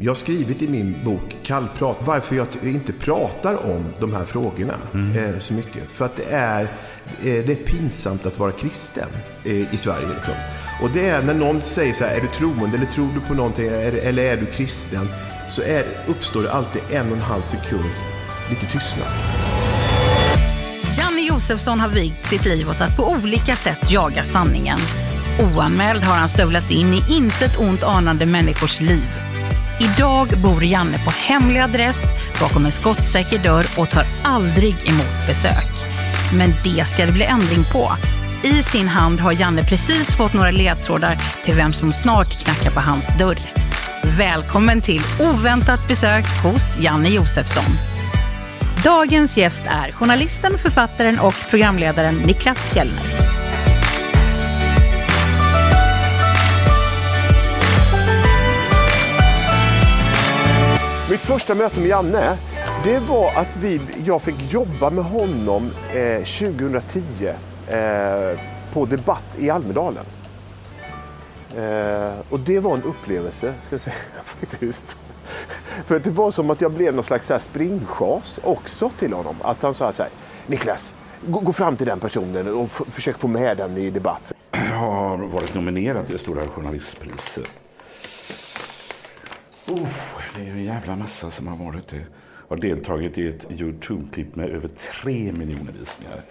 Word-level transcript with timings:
Jag 0.00 0.10
har 0.10 0.16
skrivit 0.16 0.62
i 0.62 0.68
min 0.68 1.04
bok 1.04 1.38
Kallprat 1.42 1.96
varför 2.04 2.36
jag 2.36 2.46
inte 2.62 2.92
pratar 2.92 3.54
om 3.74 3.84
de 4.00 4.14
här 4.14 4.24
frågorna 4.24 4.74
eh, 5.16 5.38
så 5.38 5.54
mycket. 5.54 5.82
För 5.92 6.04
att 6.04 6.16
det 6.16 6.24
är, 6.24 6.62
eh, 6.62 6.68
det 7.20 7.52
är 7.52 7.64
pinsamt 7.64 8.26
att 8.26 8.38
vara 8.38 8.52
kristen 8.52 9.08
eh, 9.44 9.74
i 9.74 9.76
Sverige. 9.76 10.06
Liksom. 10.14 10.34
Och 10.82 10.90
det 10.90 11.08
är 11.08 11.22
när 11.22 11.34
någon 11.34 11.60
säger 11.62 11.92
så 11.92 12.04
här, 12.04 12.16
är 12.16 12.20
du 12.20 12.26
troende 12.26 12.76
eller 12.76 12.86
tror 12.86 13.08
du 13.14 13.20
på 13.20 13.34
någonting 13.34 13.66
eller 13.66 14.22
är 14.22 14.36
du 14.36 14.46
kristen? 14.46 15.08
Så 15.48 15.62
är, 15.62 15.84
uppstår 16.06 16.42
det 16.42 16.52
alltid 16.52 16.82
en 16.90 17.10
och 17.10 17.16
en 17.16 17.22
halv 17.22 17.42
sekunds 17.42 17.96
lite 18.50 18.66
tystnad. 18.66 19.08
Janne 20.98 21.20
Josefsson 21.20 21.80
har 21.80 21.88
vigt 21.88 22.24
sitt 22.24 22.44
liv 22.44 22.68
åt 22.70 22.80
att 22.80 22.96
på 22.96 23.10
olika 23.10 23.56
sätt 23.56 23.90
jaga 23.90 24.22
sanningen. 24.22 24.78
Oanmäld 25.40 26.04
har 26.04 26.16
han 26.16 26.28
stövlat 26.28 26.70
in 26.70 26.94
i 26.94 27.02
intet 27.10 27.60
ont 27.60 27.82
anande 27.82 28.26
människors 28.26 28.80
liv. 28.80 29.27
Idag 29.80 30.28
bor 30.42 30.64
Janne 30.64 30.98
på 30.98 31.10
hemlig 31.10 31.60
adress 31.60 32.12
bakom 32.40 32.66
en 32.66 32.72
skottsäker 32.72 33.38
dörr 33.38 33.64
och 33.76 33.90
tar 33.90 34.04
aldrig 34.22 34.74
emot 34.88 35.26
besök. 35.26 35.68
Men 36.34 36.50
det 36.64 36.84
ska 36.84 37.06
det 37.06 37.12
bli 37.12 37.24
ändring 37.24 37.64
på. 37.72 37.92
I 38.42 38.62
sin 38.62 38.88
hand 38.88 39.20
har 39.20 39.32
Janne 39.32 39.62
precis 39.62 40.16
fått 40.16 40.32
några 40.32 40.50
ledtrådar 40.50 41.16
till 41.44 41.54
vem 41.54 41.72
som 41.72 41.92
snart 41.92 42.44
knackar 42.44 42.70
på 42.70 42.80
hans 42.80 43.08
dörr. 43.18 43.38
Välkommen 44.18 44.80
till 44.80 45.02
oväntat 45.20 45.88
besök 45.88 46.24
hos 46.42 46.78
Janne 46.80 47.08
Josefsson. 47.08 47.78
Dagens 48.84 49.38
gäst 49.38 49.62
är 49.66 49.92
journalisten, 49.92 50.58
författaren 50.58 51.18
och 51.18 51.34
programledaren 51.50 52.14
Niklas 52.14 52.74
Källner. 52.74 53.37
Mitt 61.18 61.26
första 61.26 61.54
möte 61.54 61.80
med 61.80 61.88
Janne, 61.88 62.36
det 62.84 62.98
var 62.98 63.32
att 63.34 63.56
vi, 63.56 63.80
jag 64.04 64.22
fick 64.22 64.52
jobba 64.52 64.90
med 64.90 65.04
honom 65.04 65.70
eh, 65.94 66.18
2010 66.18 67.26
eh, 67.68 68.40
på 68.72 68.84
Debatt 68.84 69.36
i 69.38 69.50
Almedalen. 69.50 70.04
Eh, 71.56 72.12
och 72.30 72.40
det 72.40 72.60
var 72.60 72.74
en 72.74 72.82
upplevelse, 72.82 73.54
ska 73.66 73.74
jag 73.74 73.80
säga, 73.80 73.96
faktiskt. 74.24 74.98
För 75.86 75.98
det 75.98 76.10
var 76.10 76.30
som 76.30 76.50
att 76.50 76.60
jag 76.60 76.72
blev 76.72 76.94
någon 76.94 77.04
slags 77.04 77.26
springschas 77.26 77.44
springchas 77.44 78.40
också 78.42 78.90
till 78.98 79.12
honom. 79.12 79.36
Att 79.42 79.62
han 79.62 79.74
sa 79.74 79.92
så 79.92 80.02
här, 80.02 80.12
Niklas, 80.46 80.94
gå, 81.26 81.40
gå 81.40 81.52
fram 81.52 81.76
till 81.76 81.86
den 81.86 82.00
personen 82.00 82.54
och 82.54 82.70
försök 82.70 83.18
få 83.18 83.28
med 83.28 83.56
den 83.56 83.76
i 83.76 83.90
debatt. 83.90 84.32
Jag 84.50 84.76
har 84.76 85.16
varit 85.16 85.54
nominerad 85.54 86.04
till 86.04 86.12
det 86.12 86.18
stora 86.18 86.48
journalistpriset. 86.48 87.50
Oh, 89.68 89.88
det 90.34 90.40
är 90.40 90.44
ju 90.44 90.50
en 90.50 90.64
jävla 90.64 90.96
massa 90.96 91.30
som 91.30 91.46
har 91.46 91.56
varit 91.56 91.88
det. 91.88 92.06
Har 92.48 92.56
deltagit 92.56 93.18
i 93.18 93.28
ett 93.28 93.50
Youtube-klipp 93.50 94.36
med 94.36 94.50
över 94.50 94.68
tre 94.68 95.32
miljoner 95.32 95.72
visningar. 95.72 96.22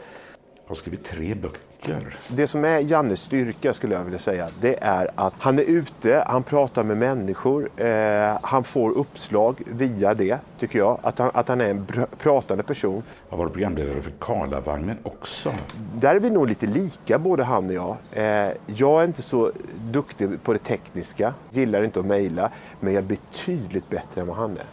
Har 0.67 0.75
skrivit 0.75 1.03
tre 1.05 1.35
böcker. 1.35 2.17
Det 2.27 2.47
som 2.47 2.65
är 2.65 2.79
Jannes 2.79 3.21
styrka 3.21 3.73
skulle 3.73 3.95
jag 3.95 4.03
vilja 4.03 4.19
säga, 4.19 4.49
det 4.61 4.83
är 4.83 5.09
att 5.15 5.33
han 5.37 5.59
är 5.59 5.63
ute, 5.63 6.23
han 6.27 6.43
pratar 6.43 6.83
med 6.83 6.97
människor, 6.97 7.69
eh, 7.77 8.37
han 8.41 8.63
får 8.63 8.91
uppslag 8.91 9.61
via 9.65 10.13
det, 10.13 10.39
tycker 10.59 10.79
jag. 10.79 10.99
Att 11.01 11.19
han, 11.19 11.31
att 11.33 11.47
han 11.47 11.61
är 11.61 11.69
en 11.69 11.85
pr- 11.85 12.07
pratande 12.17 12.63
person. 12.63 13.03
Har 13.29 13.37
varit 13.37 13.51
programledare 13.53 14.01
för 14.01 14.11
Karlavagnen 14.19 14.97
också. 15.03 15.53
Där 15.95 16.15
är 16.15 16.19
vi 16.19 16.29
nog 16.29 16.47
lite 16.47 16.65
lika, 16.65 17.19
både 17.19 17.43
han 17.43 17.65
och 17.65 17.73
jag. 17.73 17.95
Eh, 18.11 18.51
jag 18.65 19.01
är 19.01 19.05
inte 19.07 19.21
så 19.21 19.51
duktig 19.81 20.43
på 20.43 20.53
det 20.53 20.59
tekniska, 20.59 21.33
gillar 21.51 21.83
inte 21.83 21.99
att 21.99 22.05
mejla, 22.05 22.51
men 22.79 22.93
jag 22.93 23.03
är 23.03 23.07
betydligt 23.07 23.89
bättre 23.89 24.21
än 24.21 24.27
vad 24.27 24.37
han 24.37 24.51
är. 24.51 24.65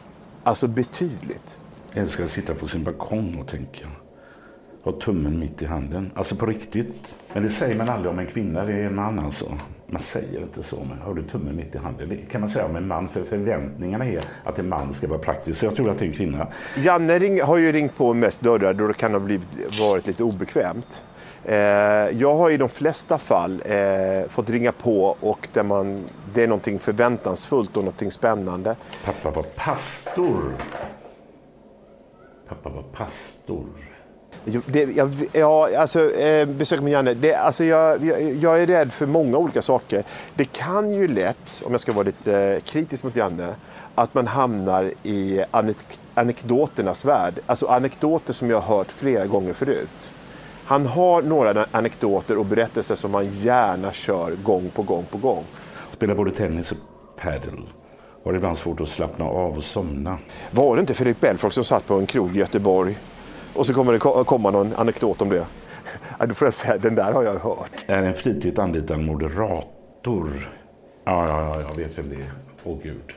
Alltså 0.42 0.68
betydligt. 0.68 1.58
Älskar 1.92 2.24
att 2.24 2.30
sitta 2.30 2.54
på 2.54 2.66
sin 2.68 2.84
balkong 2.84 3.38
och 3.40 3.46
tänka. 3.48 3.86
Ha 4.84 4.92
tummen 4.92 5.38
mitt 5.38 5.62
i 5.62 5.66
handen. 5.66 6.10
Alltså 6.14 6.36
på 6.36 6.46
riktigt. 6.46 7.16
Men 7.32 7.42
det 7.42 7.48
säger 7.48 7.76
man 7.76 7.88
aldrig 7.88 8.12
om 8.12 8.18
en 8.18 8.26
kvinna, 8.26 8.64
det 8.64 8.72
är 8.72 8.86
en 8.86 8.94
man 8.94 9.18
alltså. 9.18 9.46
Man 9.86 10.02
säger 10.02 10.40
inte 10.40 10.62
så, 10.62 10.76
men 10.88 10.98
har 10.98 11.14
du 11.14 11.22
tummen 11.22 11.56
mitt 11.56 11.74
i 11.74 11.78
handen? 11.78 12.08
Det 12.08 12.16
kan 12.16 12.40
man 12.40 12.50
säga 12.50 12.64
om 12.64 12.76
en 12.76 12.86
man, 12.86 13.08
för 13.08 13.24
förväntningarna 13.24 14.06
är 14.06 14.24
att 14.44 14.58
en 14.58 14.68
man 14.68 14.92
ska 14.92 15.08
vara 15.08 15.18
praktisk. 15.18 15.60
Så 15.60 15.66
jag 15.66 15.76
tror 15.76 15.90
att 15.90 15.98
det 15.98 16.04
är 16.04 16.06
en 16.06 16.12
kvinna. 16.12 16.46
Janne 16.76 17.18
ring, 17.18 17.42
har 17.42 17.56
ju 17.56 17.72
ringt 17.72 17.96
på 17.96 18.14
mest 18.14 18.40
dörrar 18.40 18.74
då 18.74 18.86
det 18.86 18.94
kan 18.94 19.12
ha 19.12 19.20
blivit, 19.20 19.48
varit 19.80 20.06
lite 20.06 20.22
obekvämt. 20.22 21.04
Eh, 21.44 21.56
jag 22.18 22.36
har 22.36 22.50
i 22.50 22.56
de 22.56 22.68
flesta 22.68 23.18
fall 23.18 23.62
eh, 23.64 24.28
fått 24.28 24.50
ringa 24.50 24.72
på 24.72 25.16
och 25.20 25.48
där 25.52 25.62
man, 25.62 26.04
det 26.34 26.42
är 26.42 26.48
någonting 26.48 26.78
förväntansfullt 26.78 27.76
och 27.76 27.84
någonting 27.84 28.10
spännande. 28.10 28.76
Pappa 29.04 29.30
var 29.30 29.42
pastor. 29.42 30.54
Pappa 32.48 32.68
var 32.68 32.82
pastor. 32.82 33.66
Det, 34.66 34.96
jag, 34.96 35.16
ja, 35.32 35.68
alltså, 35.78 36.10
eh, 36.10 36.46
besök 36.48 36.80
med 36.80 36.92
Janne. 36.92 37.14
Det, 37.14 37.34
alltså, 37.34 37.64
jag, 37.64 38.04
jag, 38.04 38.34
jag 38.34 38.62
är 38.62 38.66
rädd 38.66 38.92
för 38.92 39.06
många 39.06 39.36
olika 39.36 39.62
saker. 39.62 40.02
Det 40.34 40.44
kan 40.44 40.94
ju 40.94 41.08
lätt, 41.08 41.62
om 41.64 41.72
jag 41.72 41.80
ska 41.80 41.92
vara 41.92 42.04
lite 42.06 42.38
eh, 42.38 42.60
kritisk 42.60 43.04
mot 43.04 43.16
Janne, 43.16 43.54
att 43.94 44.14
man 44.14 44.26
hamnar 44.26 44.92
i 45.02 45.44
anek- 45.50 45.98
anekdoternas 46.14 47.04
värld. 47.04 47.34
Alltså 47.46 47.66
anekdoter 47.66 48.32
som 48.32 48.50
jag 48.50 48.60
har 48.60 48.76
hört 48.76 48.92
flera 48.92 49.26
gånger 49.26 49.52
förut. 49.52 50.12
Han 50.64 50.86
har 50.86 51.22
några 51.22 51.66
anekdoter 51.70 52.38
och 52.38 52.46
berättelser 52.46 52.94
som 52.94 53.14
han 53.14 53.30
gärna 53.30 53.92
kör 53.92 54.30
gång 54.30 54.70
på 54.74 54.82
gång 54.82 55.04
på 55.10 55.18
gång. 55.18 55.44
Spelar 55.90 56.14
både 56.14 56.30
tennis 56.30 56.72
och 56.72 56.78
padel. 57.16 57.60
Har 58.24 58.34
ibland 58.34 58.58
svårt 58.58 58.80
att 58.80 58.88
slappna 58.88 59.24
av 59.24 59.56
och 59.56 59.64
somna. 59.64 60.18
Var 60.50 60.76
det 60.76 60.80
inte 60.80 60.94
Fredrik 60.94 61.20
Belfrage 61.20 61.52
som 61.54 61.64
satt 61.64 61.86
på 61.86 61.94
en 61.94 62.06
krog 62.06 62.36
i 62.36 62.38
Göteborg 62.38 62.98
och 63.54 63.66
så 63.66 63.74
kommer 63.74 63.92
det 63.92 63.98
ko- 63.98 64.24
komma 64.24 64.50
någon 64.50 64.72
anekdot 64.76 65.22
om 65.22 65.28
det? 65.28 65.46
Ja, 66.18 66.26
då 66.26 66.34
får 66.34 66.46
jag 66.46 66.54
säga, 66.54 66.78
den 66.78 66.94
där 66.94 67.12
har 67.12 67.22
jag 67.22 67.34
hört. 67.38 67.84
Är 67.86 68.02
en 68.02 68.14
flitigt 68.14 68.58
anlitad 68.58 69.00
moderator. 69.00 70.30
Ja, 71.04 71.28
ja, 71.28 71.56
ja, 71.56 71.60
jag 71.68 71.74
vet 71.76 71.98
vem 71.98 72.08
det 72.08 72.14
är. 72.16 72.32
Åh 72.64 72.78
gud. 72.82 73.12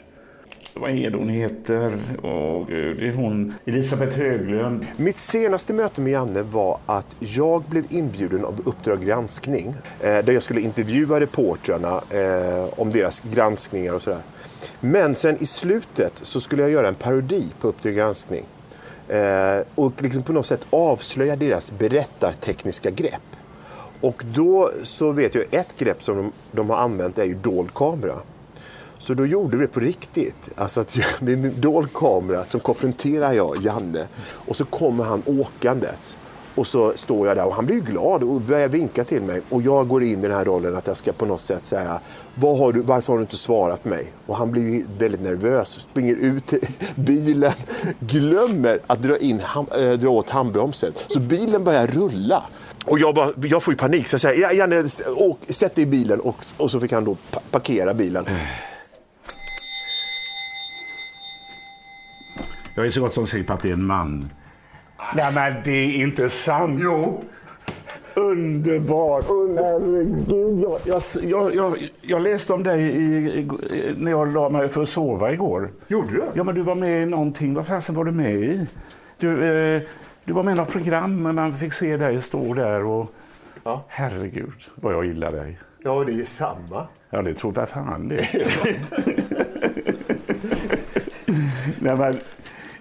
Vad 0.76 0.92
är 0.92 1.10
det 1.10 1.18
hon 1.18 1.30
heter? 1.30 1.94
Åh 2.24 2.66
gud, 2.68 3.00
det 3.00 3.08
är 3.08 3.14
hon 3.14 3.54
Elisabeth 3.66 4.18
Höglund. 4.18 4.86
Mitt 4.98 5.20
senaste 5.20 5.74
möte 5.74 6.02
med 6.02 6.12
Janne 6.14 6.42
var 6.42 6.80
att 6.86 7.16
jag 7.20 7.64
blev 7.64 7.84
inbjuden 7.90 8.46
av 8.46 8.60
Uppdrag 8.66 9.06
granskning 9.06 9.68
eh, 10.00 10.26
där 10.26 10.32
jag 10.32 10.44
skulle 10.44 10.62
intervjua 10.62 11.20
reportrarna 11.20 12.02
eh, 12.10 12.66
om 12.80 12.92
deras 12.92 13.20
granskningar 13.20 13.94
och 13.94 14.02
sådär. 14.02 14.22
Men 14.80 15.16
sen 15.16 15.36
i 15.40 15.46
slutet 15.46 16.14
så 16.24 16.40
skulle 16.42 16.62
jag 16.62 16.72
göra 16.72 16.88
en 16.88 16.96
parodi 16.96 17.52
på 17.62 17.68
Uppdrag 17.68 17.94
granskning 17.96 18.44
eh, 19.08 19.60
och 19.76 20.02
liksom 20.02 20.24
på 20.24 20.34
något 20.34 20.46
sätt 20.46 20.62
avslöja 20.70 21.36
deras 21.36 21.72
berättartekniska 21.72 22.92
grepp. 22.92 23.22
Och 24.02 24.24
då 24.34 24.72
så 24.84 25.12
vet 25.12 25.36
jag 25.36 25.46
ett 25.52 25.78
grepp 25.78 26.04
som 26.04 26.18
de, 26.18 26.32
de 26.52 26.70
har 26.70 26.78
använt 26.78 27.18
är 27.18 27.24
ju 27.24 27.36
dold 27.36 27.74
kamera. 27.74 28.16
Så 29.00 29.14
då 29.14 29.26
gjorde 29.26 29.58
vi 29.58 29.66
det 29.66 29.72
på 29.72 29.80
riktigt. 29.80 30.50
Alltså 30.56 30.82
att 30.82 30.96
jag, 30.96 31.06
med 31.38 31.52
dold 31.52 31.94
kamera 31.94 32.46
så 32.46 32.60
konfronterar 32.60 33.34
jag 33.34 33.58
Janne 33.62 34.08
och 34.22 34.56
så 34.56 34.66
kommer 34.66 35.04
han 35.04 35.24
åkandes. 35.26 36.18
Och 36.58 36.68
så 36.68 36.94
står 36.96 37.28
jag 37.28 37.38
där 37.38 37.48
och 37.48 37.54
han 37.54 37.66
blir 37.66 37.76
ju 37.76 37.82
glad 37.82 38.24
och 38.24 38.42
börjar 38.42 38.68
vinka 38.68 39.04
till 39.04 39.22
mig. 39.22 39.42
Och 39.50 39.62
jag 39.62 39.88
går 39.88 40.04
in 40.04 40.20
i 40.20 40.22
den 40.22 40.32
här 40.32 40.46
rollen 40.46 40.76
att 40.76 40.88
jag 40.88 40.98
ska 40.98 41.12
på 41.14 41.26
något 41.26 41.42
sätt 41.42 41.66
säga 41.66 42.00
Vad 42.36 42.58
har 42.58 42.74
du, 42.74 42.82
varför 42.82 43.14
har 43.14 43.18
du 43.18 43.22
inte 43.22 43.38
svarat 43.38 43.86
mig? 43.86 44.14
Och 44.26 44.36
han 44.36 44.52
blir 44.52 44.74
ju 44.74 44.86
väldigt 44.98 45.22
nervös, 45.22 45.70
springer 45.92 46.16
ut 46.16 46.46
till 46.46 46.68
bilen, 46.96 47.52
glömmer 48.00 48.80
att 48.88 49.02
dra, 49.02 49.18
in, 49.18 49.40
ham, 49.40 49.66
äh, 49.78 49.92
dra 49.92 50.10
åt 50.10 50.30
handbromsen. 50.30 50.94
Så 51.08 51.20
bilen 51.20 51.64
börjar 51.64 51.88
rulla. 51.88 52.44
Och 52.86 53.00
jag, 53.00 53.16
bara, 53.16 53.34
jag 53.36 53.64
får 53.64 53.74
ju 53.74 53.78
panik 53.78 54.08
så 54.08 54.14
jag 54.14 54.22
säger 54.22 54.52
Janne, 54.52 54.84
åk, 55.16 55.40
sätt 55.48 55.76
dig 55.76 55.84
i 55.84 55.88
bilen 55.88 56.20
och, 56.20 56.46
och 56.58 56.72
så 56.72 56.80
fick 56.80 56.92
han 56.92 57.04
då 57.04 57.18
pa 57.32 57.42
parkera 57.52 57.94
bilen. 57.94 58.26
Jag 62.76 62.86
är 62.86 62.90
så 62.90 63.02
gott 63.02 63.14
som 63.14 63.26
säker 63.26 63.44
på 63.44 63.54
att 63.54 63.62
det 63.62 63.70
är 63.70 63.74
en 63.74 63.86
man. 63.86 64.30
Nej, 65.16 65.34
men 65.34 65.54
det 65.64 65.72
är 65.72 66.02
inte 66.02 66.30
sant. 66.30 66.80
Jo. 66.84 67.24
Underbart! 68.14 69.30
Oh, 69.30 69.56
herregud. 69.56 70.60
Jag, 70.60 70.80
jag, 70.86 71.02
jag, 71.24 71.56
jag, 71.56 71.90
jag 72.02 72.22
läste 72.22 72.54
om 72.54 72.64
dig 72.64 72.82
i, 72.82 73.28
i, 73.40 73.48
när 73.98 74.12
jag 74.12 74.34
la 74.34 74.50
mig 74.50 74.70
för 74.70 74.82
att 74.82 74.90
sova 74.90 75.32
igår. 75.32 75.70
Gjorde 75.88 76.12
du? 76.12 76.24
Ja, 76.36 76.44
men 76.44 76.56
du 76.56 76.62
var 76.62 76.76
med 76.76 77.04
i 77.04 77.06
någonting. 77.06 77.54
Vad 77.54 77.68
fasen 77.68 77.96
var 77.96 78.04
du 78.04 78.12
med 78.12 78.36
i? 78.36 78.68
Du, 79.18 79.46
eh, 79.46 79.82
du 80.24 80.34
var 80.34 80.44
med 80.44 80.52
i 80.52 80.56
något 80.56 80.72
program, 80.72 81.24
men 81.24 81.36
man 81.36 81.54
fick 81.54 81.74
se 81.74 81.98
dig 81.98 82.22
stå 82.22 82.54
där 82.54 82.84
och... 82.86 83.12
Ja. 83.64 83.84
Herregud, 83.88 84.54
vad 84.76 84.94
jag 84.94 85.06
gillar 85.06 85.32
dig. 85.32 85.60
Ja, 85.84 86.04
det 86.04 86.14
är 86.14 86.26
samma. 86.26 86.88
Ja, 87.10 87.22
det 87.22 87.34
tror 87.34 87.54
jag 87.56 87.70
fan 87.70 88.08
det. 88.08 88.28
Nej, 91.80 91.96
men, 91.98 92.20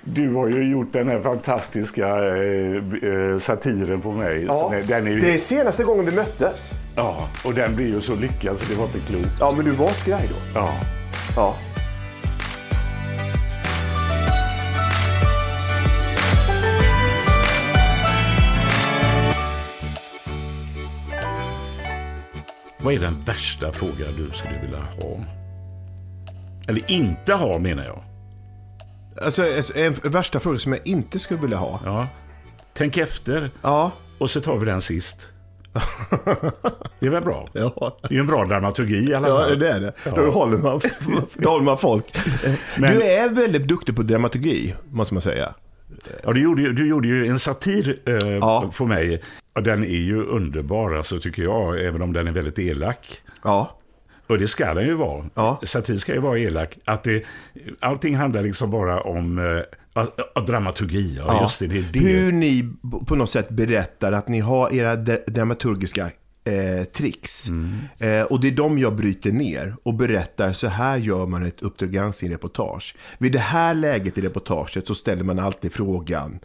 du 0.09 0.35
har 0.35 0.49
ju 0.49 0.71
gjort 0.71 0.93
den 0.93 1.09
här 1.09 1.21
fantastiska 1.21 2.07
eh, 2.09 2.77
eh, 3.11 3.39
satiren 3.39 4.01
på 4.01 4.13
mig. 4.13 4.45
Ja, 4.49 4.73
den 4.89 5.07
är 5.07 5.11
ju, 5.11 5.21
Det 5.21 5.35
är 5.35 5.39
senaste 5.39 5.85
gången 5.85 6.05
vi 6.07 6.13
möttes. 6.13 6.71
ja, 6.97 7.29
och 7.45 7.55
den 7.55 7.77
blir 7.77 7.87
ju 7.87 8.01
så 8.01 8.15
lyckad 8.15 8.59
så 8.59 8.73
det 8.73 8.79
var 8.79 8.85
inte 8.87 8.99
klokt. 8.99 9.31
Ja, 9.41 9.53
men 9.57 9.65
du 9.65 9.71
var 9.71 9.89
skraj 9.89 10.29
då. 10.31 10.61
Ja. 10.61 10.69
Ja. 11.37 11.55
Vad 22.79 22.95
är 22.95 22.99
den 22.99 23.25
värsta 23.25 23.73
frågan 23.73 24.09
du 24.17 24.31
skulle 24.37 24.61
vilja 24.61 24.79
ha? 24.79 25.19
Eller 26.69 26.91
inte 26.91 27.33
ha 27.35 27.59
menar 27.59 27.85
jag. 27.85 28.03
Alltså, 29.23 29.45
en 29.75 29.93
värsta 30.03 30.41
fråga 30.41 30.59
som 30.59 30.73
jag 30.73 30.87
inte 30.87 31.19
skulle 31.19 31.41
vilja 31.41 31.57
ha. 31.57 31.81
Ja. 31.85 32.09
Tänk 32.75 32.97
efter 32.97 33.51
Ja. 33.63 33.93
och 34.19 34.31
så 34.31 34.41
tar 34.41 34.57
vi 34.57 34.67
den 34.67 34.81
sist. 34.81 35.29
Det 37.01 37.07
är 37.07 37.11
väl 37.11 37.23
bra? 37.25 37.49
Ja, 37.53 37.99
Det 38.09 38.15
är 38.17 38.21
en 38.21 38.27
bra 38.27 38.45
dramaturgi 38.45 39.11
i 39.11 39.15
alla 39.15 39.29
ja 39.29 39.37
fall. 39.39 39.59
det 39.59 39.69
är 39.71 39.81
det. 39.81 39.93
Ja. 40.05 40.13
Då, 40.17 40.31
håller 40.31 40.59
man, 40.59 40.81
då 41.35 41.49
håller 41.51 41.65
man 41.65 41.79
folk. 41.79 42.19
Men- 42.79 42.95
Du 42.95 43.03
är 43.03 43.29
väldigt 43.29 43.69
duktig 43.69 43.97
på 43.97 44.03
dramaturgi, 44.03 44.75
måste 44.91 45.15
man 45.15 45.21
säga. 45.21 45.55
Ja, 46.23 46.33
du, 46.33 46.43
gjorde, 46.43 46.63
ju- 46.63 46.73
du 46.73 46.89
gjorde 46.89 47.09
ju 47.09 47.27
en 47.27 47.39
satir 47.39 48.01
eh, 48.07 48.15
Ja. 48.37 48.73
på 48.77 48.87
mig. 48.87 49.23
Den 49.63 49.85
är 49.85 49.89
ju 49.89 50.23
underbar, 50.23 50.95
alltså, 50.95 51.19
tycker 51.21 51.43
jag, 51.43 51.85
även 51.85 52.03
om 52.03 52.13
den 52.13 52.27
är 52.29 52.33
väldigt 52.33 52.59
elak. 52.59 53.17
Ja. 53.45 53.79
Och 54.27 54.39
det 54.39 54.49
ska 54.49 54.75
den 54.75 54.87
ju 54.87 54.95
vara. 54.95 55.25
Ja. 55.35 55.61
Satir 55.63 55.97
ska 55.97 56.15
ju 56.15 56.21
vara 56.21 56.39
elak. 56.39 56.79
Att 56.85 57.03
det, 57.03 57.25
allting 57.81 58.17
handlar 58.17 58.43
liksom 58.43 58.71
bara 58.71 59.01
om 59.01 59.39
eh, 59.95 60.43
dramaturgi. 60.43 61.17
Ja. 61.19 61.43
Just 61.43 61.59
det, 61.61 61.67
det 61.67 61.93
det. 61.93 62.01
Hur 62.01 62.33
ni 62.33 62.73
på 63.07 63.15
något 63.15 63.31
sätt 63.31 63.49
berättar 63.49 64.13
att 64.13 64.29
ni 64.29 64.41
har 64.41 64.75
era 64.75 64.97
dra- 64.97 65.31
dramaturgiska 65.31 66.11
eh, 66.45 66.85
tricks. 66.85 67.49
Mm. 67.49 67.79
Eh, 67.99 68.23
och 68.23 68.41
det 68.41 68.49
är 68.49 68.53
de 68.53 68.79
jag 68.79 68.97
bryter 68.97 69.33
ner 69.33 69.77
och 69.83 69.95
berättar 69.95 70.53
så 70.53 70.69
här 70.69 70.97
gör 70.97 71.27
man 71.27 71.47
ett 71.47 71.63
Uppdrag 71.63 71.91
granskning-reportage. 71.91 72.95
Vid 73.19 73.33
det 73.33 73.39
här 73.39 73.75
läget 73.75 74.19
i 74.19 74.21
reportaget 74.21 74.87
så 74.87 74.95
ställer 74.95 75.25
man 75.25 75.39
alltid 75.39 75.73
frågan 75.73 76.41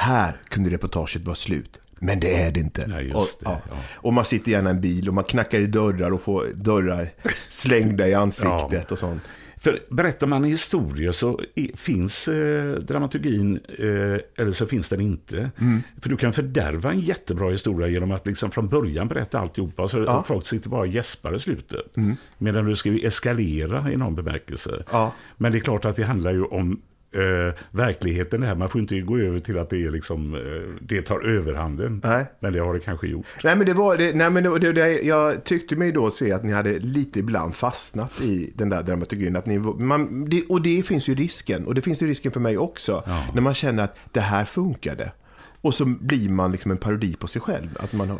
här 0.00 0.36
kunde 0.48 0.70
reportaget 0.70 1.24
vara 1.24 1.36
slut. 1.36 1.80
Men 2.02 2.20
det 2.20 2.42
är 2.42 2.52
det 2.52 2.60
inte. 2.60 2.86
Nej, 2.86 3.14
och, 3.14 3.26
det, 3.40 3.44
ja. 3.44 3.60
ja. 3.70 3.76
och 3.94 4.12
man 4.12 4.24
sitter 4.24 4.50
gärna 4.50 4.70
i 4.70 4.72
en 4.72 4.80
bil 4.80 5.08
och 5.08 5.14
man 5.14 5.24
knackar 5.24 5.60
i 5.60 5.66
dörrar 5.66 6.10
och 6.10 6.22
får 6.22 6.46
dörrar 6.54 7.08
slängda 7.48 8.08
i 8.08 8.14
ansiktet 8.14 8.92
och 8.92 8.98
sånt. 8.98 9.22
För 9.62 9.78
berättar 9.90 10.26
man 10.26 10.44
historier 10.44 11.12
så 11.12 11.40
finns 11.74 12.28
eh, 12.28 12.74
dramaturgin 12.74 13.60
eh, 13.78 14.42
eller 14.42 14.52
så 14.52 14.66
finns 14.66 14.88
den 14.88 15.00
inte. 15.00 15.50
Mm. 15.60 15.82
För 16.00 16.08
du 16.08 16.16
kan 16.16 16.32
fördärva 16.32 16.92
en 16.92 17.00
jättebra 17.00 17.50
historia 17.50 17.88
genom 17.88 18.12
att 18.12 18.26
liksom 18.26 18.50
från 18.50 18.68
början 18.68 19.08
berätta 19.08 19.38
alltihopa. 19.40 19.88
Så 19.88 19.98
Ja. 19.98 20.24
folk 20.26 20.46
sitter 20.46 20.68
bara 20.68 20.80
och 20.80 20.86
gäspar 20.86 21.34
i 21.34 21.38
slutet. 21.38 21.96
Mm. 21.96 22.16
Medan 22.38 22.64
du 22.64 22.76
ska 22.76 22.88
ju 22.88 23.06
eskalera 23.06 23.92
i 23.92 23.96
någon 23.96 24.14
bemärkelse. 24.14 24.84
Ja. 24.92 25.12
Men 25.36 25.52
det 25.52 25.58
är 25.58 25.60
klart 25.60 25.84
att 25.84 25.96
det 25.96 26.04
handlar 26.04 26.32
ju 26.32 26.44
om 26.44 26.80
eh, 27.14 27.54
verkligheten 27.70 28.42
här. 28.42 28.54
Man 28.54 28.68
får 28.68 28.80
inte 28.80 29.00
gå 29.00 29.18
över 29.18 29.38
till 29.38 29.58
att 29.58 29.70
det 29.70 29.84
är 29.84 29.90
liksom, 29.90 30.34
eh, 30.34 30.40
det 30.80 31.02
tar 31.02 31.20
överhanden. 31.20 32.00
Nej. 32.04 32.26
Men 32.40 32.52
det 32.52 32.58
har 32.58 32.74
det 32.74 32.80
kanske 32.80 33.06
gjort. 33.06 33.26
Nej 33.44 33.56
men 33.56 33.66
det 33.66 33.74
var 33.74 33.96
det, 33.96 34.16
nej, 34.16 34.30
men 34.30 34.42
det, 34.42 34.72
det, 34.72 35.00
jag 35.00 35.44
tyckte 35.44 35.76
mig 35.76 35.92
då 35.92 36.10
se 36.10 36.32
att 36.32 36.44
ni 36.44 36.52
hade 36.52 36.78
lite 36.78 37.18
ibland 37.18 37.54
fastnat 37.54 38.20
i 38.20 38.52
den 38.54 38.68
där 38.68 38.82
dramaturgin. 38.82 39.36
Att 39.36 39.46
ni, 39.46 39.58
man, 39.58 40.28
det, 40.30 40.44
och 40.48 40.62
det 40.62 40.82
finns 40.82 41.08
ju 41.08 41.14
risken, 41.14 41.66
och 41.66 41.74
det 41.74 41.82
finns 41.82 42.02
ju 42.02 42.06
risken 42.06 42.32
för 42.32 42.40
mig 42.40 42.58
också. 42.58 43.02
När 43.34 43.42
man 43.42 43.54
känner 43.54 43.84
att 43.84 43.96
det 44.12 44.20
här 44.20 44.44
funkade. 44.44 45.12
Och 45.60 45.74
så 45.74 45.84
blir 45.84 46.28
man 46.28 46.52
liksom 46.52 46.70
en 46.70 46.76
parodi 46.76 47.16
på 47.16 47.26
sig 47.26 47.42
själv. 47.42 47.78
Att 47.80 47.92
man 47.92 48.08
har, 48.08 48.18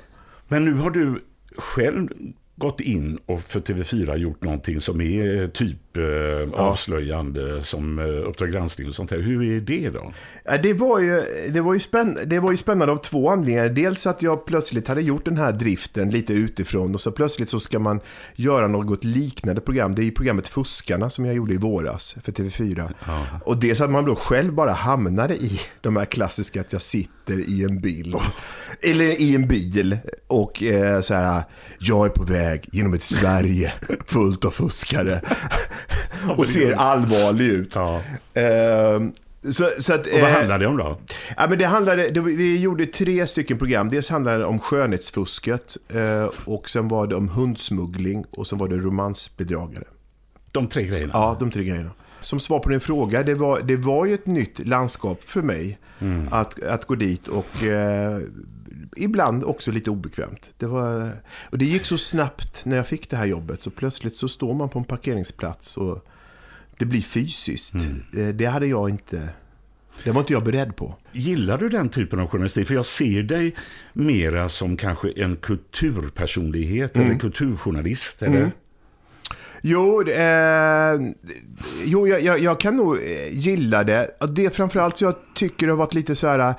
Men 0.48 0.64
nu 0.64 0.74
har 0.74 0.90
du 0.90 1.20
själv 1.56 2.08
gått 2.60 2.80
in 2.80 3.18
och 3.26 3.40
för 3.40 3.60
TV4 3.60 4.16
gjort 4.16 4.42
någonting 4.42 4.80
som 4.80 5.00
är 5.00 5.46
typ 5.46 5.96
eh, 5.96 6.60
avslöjande 6.60 7.62
som 7.62 7.98
eh, 7.98 8.04
Uppdrag 8.04 8.52
granskning 8.52 8.88
och 8.88 8.94
sånt 8.94 9.10
här. 9.10 9.18
Hur 9.18 9.42
är 9.42 9.60
det 9.60 9.90
då? 9.90 10.12
Ja, 10.44 10.58
det, 10.58 10.72
var 10.72 11.00
ju, 11.00 11.22
det, 11.48 11.60
var 11.60 11.74
ju 11.74 11.80
spänn, 11.80 12.18
det 12.26 12.40
var 12.40 12.50
ju 12.50 12.56
spännande 12.56 12.92
av 12.92 12.96
två 12.96 13.30
anledningar. 13.30 13.68
Dels 13.68 14.06
att 14.06 14.22
jag 14.22 14.46
plötsligt 14.46 14.88
hade 14.88 15.02
gjort 15.02 15.24
den 15.24 15.36
här 15.36 15.52
driften 15.52 16.10
lite 16.10 16.32
utifrån 16.32 16.94
och 16.94 17.00
så 17.00 17.12
plötsligt 17.12 17.48
så 17.48 17.60
ska 17.60 17.78
man 17.78 18.00
göra 18.34 18.68
något 18.68 19.04
liknande 19.04 19.60
program. 19.60 19.94
Det 19.94 20.02
är 20.02 20.04
ju 20.04 20.12
programmet 20.12 20.48
Fuskarna 20.48 21.10
som 21.10 21.24
jag 21.24 21.34
gjorde 21.34 21.54
i 21.54 21.56
våras 21.56 22.16
för 22.24 22.32
TV4. 22.32 22.90
Och 23.44 23.56
dels 23.56 23.80
att 23.80 23.90
man 23.90 24.04
då 24.04 24.14
själv 24.14 24.52
bara 24.52 24.72
hamnade 24.72 25.34
i 25.34 25.60
de 25.80 25.96
här 25.96 26.04
klassiska 26.04 26.60
att 26.60 26.72
jag 26.72 26.82
sitter 26.82 27.38
i 27.38 27.64
en 27.64 27.80
bil. 27.80 28.16
Eller 28.82 29.20
i 29.20 29.34
en 29.34 29.48
bil 29.48 29.98
och 30.26 30.62
eh, 30.62 31.00
så 31.00 31.14
här, 31.14 31.42
jag 31.78 32.06
är 32.06 32.10
på 32.10 32.24
väg 32.24 32.49
genom 32.72 32.94
ett 32.94 33.02
Sverige 33.02 33.72
fullt 34.06 34.44
av 34.44 34.50
fuskare. 34.50 35.20
och 36.36 36.46
ser 36.46 36.72
allvarlig 36.72 37.44
ut. 37.46 37.74
Ja. 37.74 38.02
Ehm, 38.34 39.12
så, 39.42 39.70
så 39.78 39.94
att, 39.94 40.06
Och 40.06 40.20
vad 40.20 40.30
eh, 40.30 40.36
handlar 40.36 40.58
det 40.58 40.66
om 40.66 40.76
då? 40.76 40.98
Ja, 41.36 41.46
men 41.48 41.58
det 41.58 41.64
handlade, 41.64 42.08
det, 42.10 42.20
vi 42.20 42.60
gjorde 42.60 42.86
tre 42.86 43.26
stycken 43.26 43.58
program. 43.58 43.88
Dels 43.88 44.10
handlade 44.10 44.38
det 44.38 44.44
om 44.44 44.58
skönhetsfusket 44.58 45.76
eh, 45.88 46.28
och 46.44 46.70
sen 46.70 46.88
var 46.88 47.06
det 47.06 47.14
om 47.14 47.28
hundsmuggling 47.28 48.24
och 48.30 48.46
sen 48.46 48.58
var 48.58 48.68
det 48.68 48.76
romansbedragare. 48.76 49.84
De 50.52 50.68
tre 50.68 50.84
grejerna? 50.84 51.12
Ja, 51.14 51.36
de 51.40 51.50
tre 51.50 51.64
grejerna. 51.64 51.90
Som 52.20 52.40
svar 52.40 52.58
på 52.58 52.68
din 52.68 52.80
fråga, 52.80 53.22
det 53.22 53.34
var, 53.34 53.60
det 53.60 53.76
var 53.76 54.06
ju 54.06 54.14
ett 54.14 54.26
nytt 54.26 54.66
landskap 54.66 55.20
för 55.24 55.42
mig 55.42 55.78
att, 56.30 56.62
att 56.62 56.84
gå 56.84 56.94
dit 56.94 57.28
och 57.28 57.62
eh, 57.64 58.18
ibland 58.96 59.44
också 59.44 59.70
lite 59.70 59.90
obekvämt. 59.90 60.54
Det, 60.58 60.66
var, 60.66 61.12
och 61.50 61.58
det 61.58 61.64
gick 61.64 61.84
så 61.84 61.98
snabbt 61.98 62.64
när 62.64 62.76
jag 62.76 62.86
fick 62.86 63.10
det 63.10 63.16
här 63.16 63.26
jobbet 63.26 63.62
så 63.62 63.70
plötsligt 63.70 64.16
så 64.16 64.28
står 64.28 64.54
man 64.54 64.68
på 64.68 64.78
en 64.78 64.84
parkeringsplats 64.84 65.76
och 65.76 66.06
det 66.78 66.84
blir 66.84 67.00
fysiskt. 67.02 67.74
Eh, 68.16 68.28
Det 68.28 68.44
hade 68.46 68.66
jag 68.66 68.90
inte, 68.90 69.28
det 70.04 70.10
var 70.10 70.20
inte 70.20 70.32
jag 70.32 70.44
beredd 70.44 70.76
på. 70.76 70.94
Gillar 71.12 71.58
du 71.58 71.68
den 71.68 71.88
typen 71.88 72.20
av 72.20 72.26
journalistik? 72.28 72.66
För 72.66 72.74
jag 72.74 72.86
ser 72.86 73.22
dig 73.22 73.56
mera 73.92 74.48
som 74.48 74.76
kanske 74.76 75.10
en 75.16 75.36
kulturpersonlighet 75.36 76.96
eller 76.96 77.14
kulturjournalist. 77.18 78.22
Eller? 78.22 78.52
Jo, 79.62 80.02
det 80.02 80.14
är, 80.14 81.14
jo 81.84 82.08
jag, 82.08 82.22
jag, 82.22 82.38
jag 82.38 82.60
kan 82.60 82.76
nog 82.76 82.96
eh, 82.96 83.28
gilla 83.32 83.84
det. 83.84 84.10
Det 84.28 84.44
är 84.44 84.50
framförallt 84.50 84.96
så 84.96 85.04
jag 85.04 85.14
tycker 85.34 85.66
det 85.66 85.72
har 85.72 85.78
varit 85.78 85.94
lite 85.94 86.14
så 86.14 86.26
här, 86.26 86.54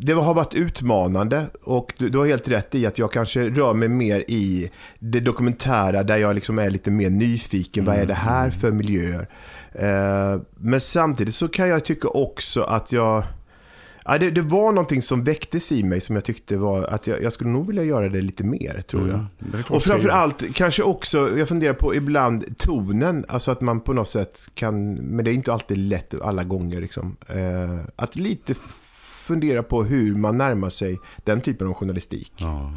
det 0.00 0.12
har 0.12 0.34
varit 0.34 0.54
utmanande 0.54 1.46
och 1.62 1.92
du, 1.98 2.08
du 2.08 2.18
har 2.18 2.26
helt 2.26 2.48
rätt 2.48 2.74
i 2.74 2.86
att 2.86 2.98
jag 2.98 3.12
kanske 3.12 3.50
rör 3.50 3.74
mig 3.74 3.88
mer 3.88 4.24
i 4.28 4.70
det 4.98 5.20
dokumentära 5.20 6.02
där 6.02 6.16
jag 6.16 6.34
liksom 6.34 6.58
är 6.58 6.70
lite 6.70 6.90
mer 6.90 7.10
nyfiken. 7.10 7.84
Vad 7.84 7.96
är 7.96 8.06
det 8.06 8.14
här 8.14 8.50
för 8.50 8.70
miljöer? 8.72 9.28
Eh, 9.72 10.40
men 10.56 10.80
samtidigt 10.80 11.34
så 11.34 11.48
kan 11.48 11.68
jag 11.68 11.84
tycka 11.84 12.08
också 12.08 12.62
att 12.62 12.92
jag 12.92 13.22
Ja, 14.10 14.18
det, 14.18 14.30
det 14.30 14.40
var 14.42 14.72
någonting 14.72 15.02
som 15.02 15.24
väcktes 15.24 15.72
i 15.72 15.82
mig 15.82 16.00
som 16.00 16.14
jag 16.14 16.24
tyckte 16.24 16.56
var 16.56 16.82
att 16.84 17.06
jag, 17.06 17.22
jag 17.22 17.32
skulle 17.32 17.50
nog 17.50 17.66
vilja 17.66 17.84
göra 17.84 18.08
det 18.08 18.20
lite 18.20 18.44
mer, 18.44 18.80
tror 18.90 19.08
jag. 19.08 19.14
Mm, 19.18 19.28
klart 19.52 19.70
Och 19.70 19.82
ska 19.82 19.90
framför 19.92 20.08
jag- 20.08 20.16
allt, 20.18 20.42
kanske 20.54 20.82
också, 20.82 21.38
jag 21.38 21.48
funderar 21.48 21.74
på 21.74 21.94
ibland 21.94 22.58
tonen, 22.58 23.24
alltså 23.28 23.50
att 23.50 23.60
man 23.60 23.80
på 23.80 23.92
något 23.92 24.08
sätt 24.08 24.40
kan, 24.54 24.94
men 24.94 25.24
det 25.24 25.30
är 25.30 25.34
inte 25.34 25.52
alltid 25.52 25.78
lätt 25.78 26.20
alla 26.22 26.44
gånger, 26.44 26.80
liksom, 26.80 27.16
eh, 27.28 27.78
att 27.96 28.16
lite 28.16 28.54
fundera 29.28 29.62
på 29.62 29.84
hur 29.84 30.14
man 30.14 30.38
närmar 30.38 30.70
sig 30.70 31.00
den 31.24 31.40
typen 31.40 31.66
av 31.66 31.74
journalistik. 31.74 32.32
Ja. 32.36 32.72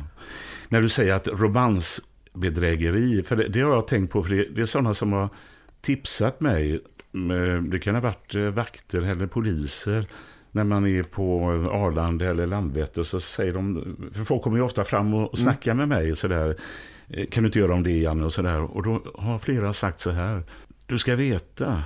När 0.69 0.81
du 0.81 0.89
säger 0.89 1.13
att 1.13 1.27
romansbedrägeri, 1.27 3.23
för 3.23 3.35
det, 3.35 3.47
det 3.47 3.61
har 3.61 3.73
jag 3.73 3.87
tänkt 3.87 4.11
på, 4.11 4.23
för 4.23 4.35
det, 4.35 4.45
det 4.55 4.61
är 4.61 4.65
sådana 4.65 4.93
som 4.93 5.13
har 5.13 5.29
tipsat 5.81 6.41
mig, 6.41 6.73
eh, 6.73 7.61
det 7.63 7.79
kan 7.79 7.95
ha 7.95 8.01
varit 8.01 8.35
eh, 8.35 8.41
vakter 8.41 9.01
eller 9.01 9.27
poliser, 9.27 10.07
när 10.51 10.63
man 10.63 10.87
är 10.87 11.03
på 11.03 11.47
Arlanda 11.71 12.25
eller 12.25 12.47
Landvetter 12.47 13.03
så 13.03 13.19
säger 13.19 13.53
de, 13.53 13.95
för 14.13 14.23
folk 14.23 14.41
kommer 14.41 14.57
ju 14.57 14.63
ofta 14.63 14.83
fram 14.83 15.13
och, 15.13 15.31
och 15.31 15.37
snackar 15.37 15.73
med 15.73 15.87
mig 15.87 16.15
sådär, 16.15 16.55
eh, 17.07 17.25
kan 17.27 17.43
du 17.43 17.47
inte 17.47 17.59
göra 17.59 17.73
om 17.73 17.83
det 17.83 17.97
Janne 17.97 18.25
och 18.25 18.33
sådär, 18.33 18.61
och 18.61 18.83
då 18.83 19.01
har 19.15 19.39
flera 19.39 19.73
sagt 19.73 19.99
så 19.99 20.11
här, 20.11 20.43
du 20.85 20.99
ska 20.99 21.15
veta 21.15 21.83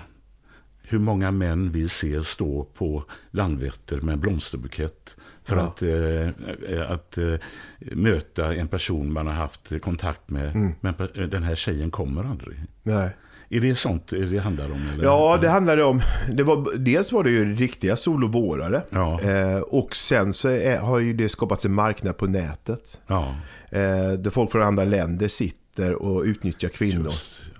hur 0.87 0.99
många 0.99 1.31
män 1.31 1.71
vi 1.71 1.87
ser 1.89 2.21
stå 2.21 2.63
på 2.63 3.03
Landvetter 3.31 4.01
med 4.01 4.13
en 4.13 4.19
blomsterbukett 4.19 5.15
för 5.43 5.55
Ja. 5.55 5.61
att, 5.61 5.81
eh, 5.81 6.79
eh, 6.79 6.91
att 6.91 7.17
eh, 7.17 7.33
möta 7.79 8.53
en 8.55 8.67
person 8.67 9.13
man 9.13 9.27
har 9.27 9.33
haft 9.33 9.81
kontakt 9.81 10.29
med. 10.29 10.55
Mm. 10.55 10.71
Men 10.81 10.93
pe- 10.95 11.27
den 11.27 11.43
här 11.43 11.55
tjejen 11.55 11.91
kommer 11.91 12.23
aldrig. 12.23 12.57
Nej. 12.83 13.09
Är 13.49 13.59
det 13.59 13.75
sånt 13.75 14.07
det 14.07 14.37
handlar 14.39 14.65
om? 14.71 14.81
Eller? 14.93 15.03
Ja, 15.03 15.37
det 15.41 15.49
handlade 15.49 15.83
om, 15.83 16.01
det 16.33 16.43
var, 16.43 16.77
dels 16.77 17.11
var 17.11 17.23
det 17.23 17.29
ju 17.31 17.55
riktiga 17.55 17.95
solovårare. 17.95 18.81
Ja. 18.89 19.21
Eh, 19.21 19.57
och 19.59 19.95
sen 19.95 20.33
så 20.33 20.49
är, 20.49 20.77
har 20.79 20.99
ju 20.99 21.13
det 21.13 21.29
skapats 21.29 21.65
en 21.65 21.73
marknad 21.73 22.17
på 22.17 22.27
nätet. 22.27 23.01
Ja, 23.07 23.35
Eh, 23.71 24.11
där 24.11 24.29
folk 24.29 24.51
från 24.51 24.61
andra 24.63 24.83
länder 24.83 25.27
sitter 25.27 25.93
och 25.93 26.23
utnyttjar 26.23 26.69
kvinnor. 26.69 27.05
just. 27.05 27.51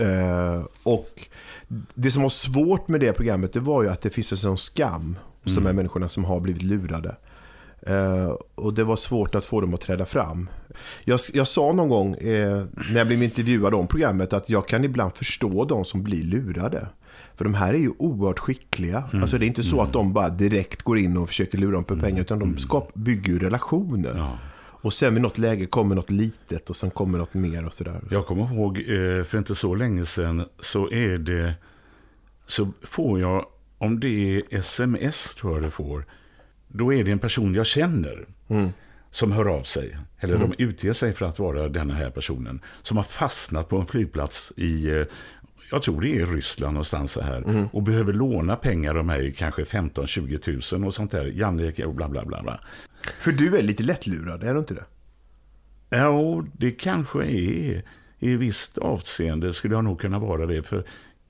Eh, 0.00 0.64
och 0.82 1.28
det 1.94 2.10
som 2.10 2.22
var 2.22 2.30
svårt 2.30 2.88
med 2.88 3.00
det 3.00 3.12
programmet 3.12 3.52
det 3.52 3.60
var 3.60 3.82
ju 3.82 3.88
att 3.88 4.00
det 4.00 4.10
finns 4.10 4.32
en 4.32 4.38
sån 4.38 4.58
skam 4.58 5.18
hos 5.44 5.54
de 5.54 5.66
här 5.66 5.72
människorna 5.72 6.08
som 6.08 6.24
har 6.24 6.40
blivit 6.40 6.62
lurade. 6.62 7.16
Eh, 7.86 8.36
och 8.54 8.74
det 8.74 8.84
var 8.84 8.96
svårt 8.96 9.34
att 9.34 9.44
få 9.44 9.60
dem 9.60 9.74
att 9.74 9.80
träda 9.80 10.04
fram. 10.04 10.48
Jag, 11.04 11.20
jag 11.32 11.48
sa 11.48 11.72
någon 11.72 11.88
gång 11.88 12.14
eh, 12.14 12.64
när 12.90 12.98
jag 12.98 13.06
blev 13.06 13.22
intervjuad 13.22 13.74
om 13.74 13.86
programmet 13.86 14.32
att 14.32 14.48
jag 14.48 14.68
kan 14.68 14.84
ibland 14.84 15.12
förstå 15.12 15.64
de 15.64 15.84
som 15.84 16.02
blir 16.02 16.22
lurade. 16.22 16.86
För 17.36 17.44
de 17.44 17.54
här 17.54 17.74
är 17.74 17.78
ju 17.78 17.90
oerhört 17.98 18.38
skickliga. 18.38 19.04
Alltså 19.12 19.38
det 19.38 19.44
är 19.44 19.46
inte 19.46 19.62
så 19.62 19.80
att 19.82 19.92
de 19.92 20.12
bara 20.12 20.28
direkt 20.28 20.82
går 20.82 20.98
in 20.98 21.16
och 21.16 21.28
försöker 21.28 21.58
lura 21.58 21.72
dem 21.72 21.84
på 21.84 21.96
pengar. 21.96 22.20
Utan 22.20 22.38
de 22.38 22.58
skap, 22.58 22.94
bygger 22.94 23.32
ju 23.32 23.38
relationer. 23.38 24.14
Ja. 24.16 24.38
Och 24.82 24.94
sen 24.94 25.14
vid 25.14 25.22
något 25.22 25.38
läge 25.38 25.66
kommer 25.66 25.94
något 25.94 26.10
litet 26.10 26.70
och 26.70 26.76
sen 26.76 26.90
kommer 26.90 27.18
något 27.18 27.34
mer 27.34 27.66
och 27.66 27.72
sådär. 27.72 28.00
Jag 28.10 28.26
kommer 28.26 28.54
ihåg 28.54 28.78
eh, 28.78 29.24
för 29.24 29.38
inte 29.38 29.54
så 29.54 29.74
länge 29.74 30.06
sedan 30.06 30.44
så 30.60 30.90
är 30.90 31.18
det 31.18 31.54
så 32.46 32.72
får 32.82 33.20
jag, 33.20 33.46
om 33.78 34.00
det 34.00 34.08
är 34.08 34.42
sms 34.50 35.34
tror 35.34 35.54
jag 35.54 35.62
det 35.62 35.70
får, 35.70 36.04
då 36.68 36.94
är 36.94 37.04
det 37.04 37.10
en 37.10 37.18
person 37.18 37.54
jag 37.54 37.66
känner 37.66 38.26
som 39.10 39.32
hör 39.32 39.46
av 39.48 39.62
sig. 39.62 39.96
Eller 40.18 40.38
de 40.38 40.54
utger 40.58 40.92
sig 40.92 41.12
för 41.12 41.26
att 41.26 41.38
vara 41.38 41.68
denna 41.68 41.94
här 41.94 42.10
personen. 42.10 42.60
Som 42.82 42.96
har 42.96 43.04
fastnat 43.04 43.68
på 43.68 43.78
en 43.78 43.86
flygplats 43.86 44.52
i, 44.56 44.90
eh, 44.90 45.04
jag 45.72 45.82
tror 45.82 46.00
det 46.00 46.20
är 46.20 46.26
Ryssland 46.26 46.74
någonstans 46.74 47.12
så 47.12 47.20
här. 47.20 47.68
Och 47.72 47.82
behöver 47.82 48.12
låna 48.12 48.56
pengar 48.56 48.94
av 48.94 49.04
mig, 49.04 49.32
kanske 49.32 49.62
15-20 49.62 50.38
tusen 50.38 50.84
och 50.84 50.94
sånt 50.94 51.10
där. 51.10 51.24
Janne 51.24 51.72
och 51.84 51.94
bla 51.94 52.08
bla 52.08 52.24
bla. 52.24 52.42
bla. 52.42 52.60
För 53.20 53.32
du 53.32 53.56
är 53.58 53.62
lite 53.62 53.82
lättlurad, 53.82 54.42
är 54.42 54.54
du 54.54 54.60
inte 54.60 54.74
det? 54.74 54.84
Ja, 55.88 56.44
det 56.52 56.70
kanske 56.70 57.24
är 57.24 57.82
i 58.18 58.36
visst 58.36 58.78
avseende 58.78 59.52
skulle 59.52 59.74
jag 59.74 59.84
nog 59.84 60.00
kunna 60.00 60.18
vara 60.18 60.46
det. 60.46 60.62
För 60.62 60.84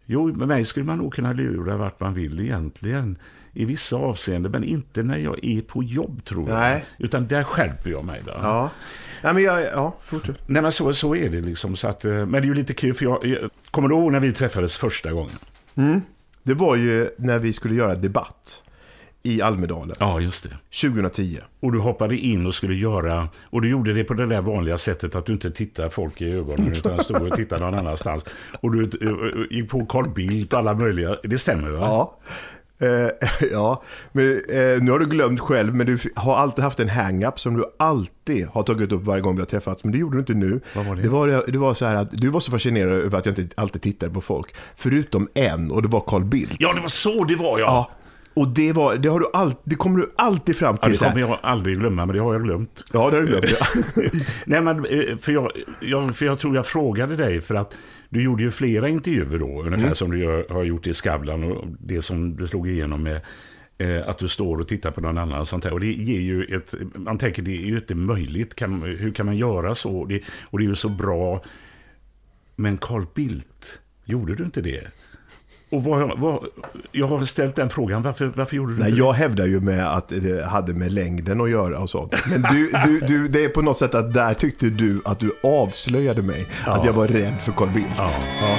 jo, 0.06 0.34
med 0.34 0.48
mig 0.48 0.64
skulle 0.64 0.86
man 0.86 0.98
nog 0.98 1.14
kunna 1.14 1.32
lura 1.32 1.76
vart 1.76 2.00
man 2.00 2.14
vill 2.14 2.40
egentligen. 2.40 3.18
I 3.54 3.64
vissa 3.64 3.96
avseenden, 3.96 4.52
men 4.52 4.64
inte 4.64 5.02
när 5.02 5.16
jag 5.16 5.44
är 5.44 5.62
på 5.62 5.82
jobb 5.82 6.24
tror 6.24 6.48
jag. 6.48 6.58
Nej. 6.58 6.84
Utan 6.98 7.26
där 7.28 7.44
skärper 7.44 7.90
jag 7.90 8.04
mig. 8.04 8.22
Då. 8.26 8.32
Ja. 8.42 8.70
Nej, 9.22 9.34
men 9.34 9.42
jag, 9.42 9.62
ja, 9.62 9.96
fortsätt. 10.02 10.36
Nej, 10.46 10.62
men 10.62 10.72
så, 10.72 10.92
så 10.92 11.14
är 11.16 11.28
det 11.28 11.40
liksom. 11.40 11.76
Så 11.76 11.88
att, 11.88 12.04
eh, 12.04 12.12
men 12.12 12.32
det 12.32 12.38
är 12.38 12.42
ju 12.42 12.54
lite 12.54 12.74
kul, 12.74 12.94
för 12.94 13.04
jag, 13.04 13.24
jag 13.24 13.50
kommer 13.70 13.88
du 13.88 13.94
ihåg 13.94 14.12
när 14.12 14.20
vi 14.20 14.32
träffades 14.32 14.76
första 14.76 15.12
gången? 15.12 15.38
Det 16.42 16.54
var 16.54 16.76
ju 16.76 17.10
när 17.18 17.38
vi 17.38 17.52
skulle 17.52 17.74
göra 17.74 17.94
debatt 17.94 18.62
i 19.22 19.42
Almedalen 19.42 19.96
Ja, 20.00 20.20
just 20.20 20.44
det. 20.44 20.56
2010. 20.90 21.38
Och 21.60 21.72
du 21.72 21.78
hoppade 21.78 22.16
in 22.16 22.46
och 22.46 22.54
skulle 22.54 22.74
göra, 22.74 23.28
och 23.42 23.62
du 23.62 23.68
gjorde 23.70 23.92
det 23.92 24.04
på 24.04 24.14
det 24.14 24.26
där 24.26 24.40
vanliga 24.40 24.78
sättet 24.78 25.14
att 25.14 25.26
du 25.26 25.32
inte 25.32 25.50
tittar 25.50 25.88
folk 25.88 26.20
i 26.20 26.32
ögonen 26.32 26.72
utan 26.76 27.04
stod 27.04 27.22
och 27.22 27.36
tittade 27.36 27.64
någon 27.64 27.74
annanstans. 27.74 28.24
Och 28.60 28.72
du 28.72 28.82
eh, 28.82 29.56
gick 29.58 29.70
på 29.70 29.86
Carl 29.86 30.10
Bildt 30.10 30.52
och 30.52 30.58
alla 30.58 30.74
möjliga, 30.74 31.16
det 31.22 31.38
stämmer 31.38 31.70
va? 31.70 31.78
Ja. 31.80 32.18
Eh, 32.82 33.08
ja, 33.50 33.82
men 34.12 34.30
eh, 34.30 34.82
nu 34.82 34.90
har 34.90 34.98
du 34.98 35.06
glömt 35.06 35.40
själv, 35.40 35.74
men 35.74 35.86
du 35.86 35.98
har 36.16 36.36
alltid 36.36 36.64
haft 36.64 36.80
en 36.80 36.88
hang-up 36.88 37.40
som 37.40 37.56
du 37.56 37.64
alltid 37.78 38.46
har 38.46 38.62
tagit 38.62 38.92
upp 38.92 39.02
varje 39.02 39.22
gång 39.22 39.34
vi 39.34 39.40
har 39.40 39.46
träffats. 39.46 39.84
Men 39.84 39.92
det 39.92 39.98
gjorde 39.98 40.16
du 40.16 40.20
inte 40.20 40.34
nu. 40.34 40.60
Var 40.74 40.96
det? 40.96 41.02
Det 41.02 41.08
var, 41.08 41.44
det 41.52 41.58
var 41.58 41.74
så 41.74 41.86
här 41.86 41.94
att 41.94 42.10
du 42.10 42.28
var 42.28 42.40
så 42.40 42.50
fascinerad 42.50 42.92
över 42.92 43.18
att 43.18 43.26
jag 43.26 43.38
inte 43.38 43.54
alltid 43.60 43.82
tittade 43.82 44.12
på 44.12 44.20
folk. 44.20 44.54
Förutom 44.76 45.28
en, 45.34 45.70
och 45.70 45.82
det 45.82 45.88
var 45.88 46.00
Carl 46.00 46.24
Bildt. 46.24 46.56
Ja, 46.58 46.72
det 46.72 46.80
var 46.80 46.88
så 46.88 47.24
det 47.24 47.36
var 47.36 47.58
ja. 47.58 47.66
Ja. 47.66 47.90
Och 48.34 48.48
det, 48.48 48.72
var, 48.72 48.96
det, 48.96 49.08
har 49.08 49.20
du 49.20 49.26
all, 49.32 49.54
det 49.64 49.74
kommer 49.74 49.98
du 49.98 50.12
alltid 50.16 50.56
fram 50.56 50.74
Ja, 50.74 50.82
till. 50.82 50.90
det 50.90 50.96
så 50.98 51.04
här. 51.04 51.12
kommer 51.12 51.26
jag 51.26 51.38
aldrig 51.42 51.78
glömma, 51.78 52.06
men 52.06 52.16
det 52.16 52.22
har 52.22 52.32
jag 52.34 52.42
glömt. 52.44 52.84
Ja, 52.92 53.10
det 53.10 53.16
har 53.16 53.22
du 53.22 53.26
glömt. 53.28 53.44
Ja. 53.60 53.66
Nej, 54.46 54.60
men 54.62 54.84
eh, 54.84 55.16
för 55.16 55.32
jag, 55.32 55.52
jag, 55.80 56.16
för 56.16 56.26
jag 56.26 56.38
tror 56.38 56.56
jag 56.56 56.66
frågade 56.66 57.16
dig 57.16 57.40
för 57.40 57.54
att 57.54 57.76
du 58.08 58.22
gjorde 58.22 58.42
ju 58.42 58.50
flera 58.50 58.88
intervjuer 58.88 59.38
då, 59.38 59.62
ungefär 59.62 59.94
som 59.94 60.10
du 60.10 60.18
gör, 60.18 60.46
har 60.48 60.64
gjort 60.64 60.86
i 60.86 60.94
Skavlan 60.94 61.44
och 61.44 61.64
det 61.80 62.02
som 62.02 62.36
du 62.36 62.46
slog 62.46 62.68
igenom 62.68 63.02
med 63.02 63.20
eh, 63.78 64.08
att 64.08 64.18
du 64.18 64.28
står 64.28 64.58
och 64.58 64.68
tittar 64.68 64.90
på 64.90 65.00
någon 65.00 65.18
annan 65.18 65.40
och 65.40 65.48
sånt 65.48 65.62
där. 65.62 65.72
Och 65.72 65.80
det 65.80 65.92
ger 65.92 66.20
ju 66.20 66.44
ett, 66.44 66.74
man 66.94 67.18
tänker 67.18 67.42
det 67.42 67.56
är 67.62 67.66
ju 67.66 67.76
inte 67.76 67.94
möjligt, 67.94 68.54
kan, 68.54 68.82
hur 68.82 69.12
kan 69.12 69.26
man 69.26 69.36
göra 69.36 69.74
så? 69.74 70.04
Det, 70.04 70.20
och 70.44 70.58
det 70.58 70.64
är 70.64 70.68
ju 70.68 70.74
så 70.74 70.88
bra. 70.88 71.42
Men 72.56 72.78
Carl 72.78 73.06
Bildt, 73.14 73.80
gjorde 74.04 74.34
du 74.34 74.44
inte 74.44 74.60
det? 74.60 74.88
Och 75.72 75.84
vad, 75.84 76.18
vad, 76.20 76.44
jag 76.92 77.06
har 77.06 77.24
ställt 77.24 77.56
den 77.56 77.70
frågan, 77.70 78.02
varför, 78.02 78.32
varför 78.36 78.56
gjorde 78.56 78.72
du 78.72 78.78
Nej, 78.78 78.88
inte 78.88 78.98
jag 78.98 79.12
hävdar 79.12 79.46
ju 79.46 79.60
med 79.60 79.96
att 79.96 80.08
det 80.08 80.46
hade 80.46 80.74
med 80.74 80.92
längden 80.92 81.40
att 81.40 81.50
göra 81.50 81.78
och 81.78 81.90
sånt. 81.90 82.14
Men 82.26 82.42
du, 82.42 82.72
du, 82.84 83.00
du, 83.00 83.28
det 83.28 83.44
är 83.44 83.48
på 83.48 83.62
något 83.62 83.76
sätt 83.76 83.94
att 83.94 84.14
där 84.14 84.34
tyckte 84.34 84.66
du 84.66 85.02
att 85.04 85.20
du 85.20 85.32
avslöjade 85.42 86.22
mig. 86.22 86.46
Att 86.64 86.84
jag 86.84 86.92
var 86.92 87.08
rädd 87.08 87.34
för 87.40 87.52
Carl 87.52 87.68
Bildt. 87.68 87.88
Ja. 87.96 88.10
Ja. 88.40 88.56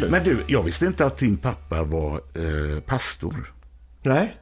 det? 0.00 0.08
Men 0.08 0.24
du, 0.24 0.44
jag 0.46 0.62
visste 0.62 0.86
inte 0.86 1.06
att 1.06 1.16
din 1.16 1.36
pappa 1.36 1.82
var 1.82 2.14
eh, 2.14 2.80
pastor. 2.80 3.52
Nej, 4.02 4.36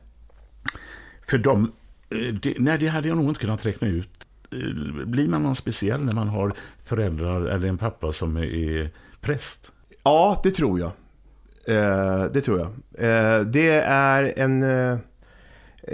För 1.30 1.38
de, 1.38 1.72
eh, 2.10 2.34
det, 2.34 2.54
nej, 2.58 2.78
det 2.78 2.86
hade 2.86 3.08
jag 3.08 3.16
nog 3.16 3.28
inte 3.28 3.40
kunnat 3.40 3.66
räkna 3.66 3.88
ut. 3.88 4.08
Eh, 4.52 5.06
Blir 5.06 5.28
man 5.28 5.42
någon 5.42 5.54
speciell 5.56 6.04
när 6.04 6.12
man 6.12 6.28
har 6.28 6.52
föräldrar 6.84 7.46
eller 7.46 7.68
en 7.68 7.78
pappa 7.78 8.12
som 8.12 8.36
är 8.36 8.90
präst? 9.20 9.72
ja 10.04 10.40
det 10.44 10.50
tror 10.50 10.80
jag. 10.80 10.90
Eh, 11.66 12.24
det 12.24 12.40
tror 12.40 12.58
jag. 12.58 12.72
Det 13.46 13.70
är 13.84 14.32
en... 14.36 14.60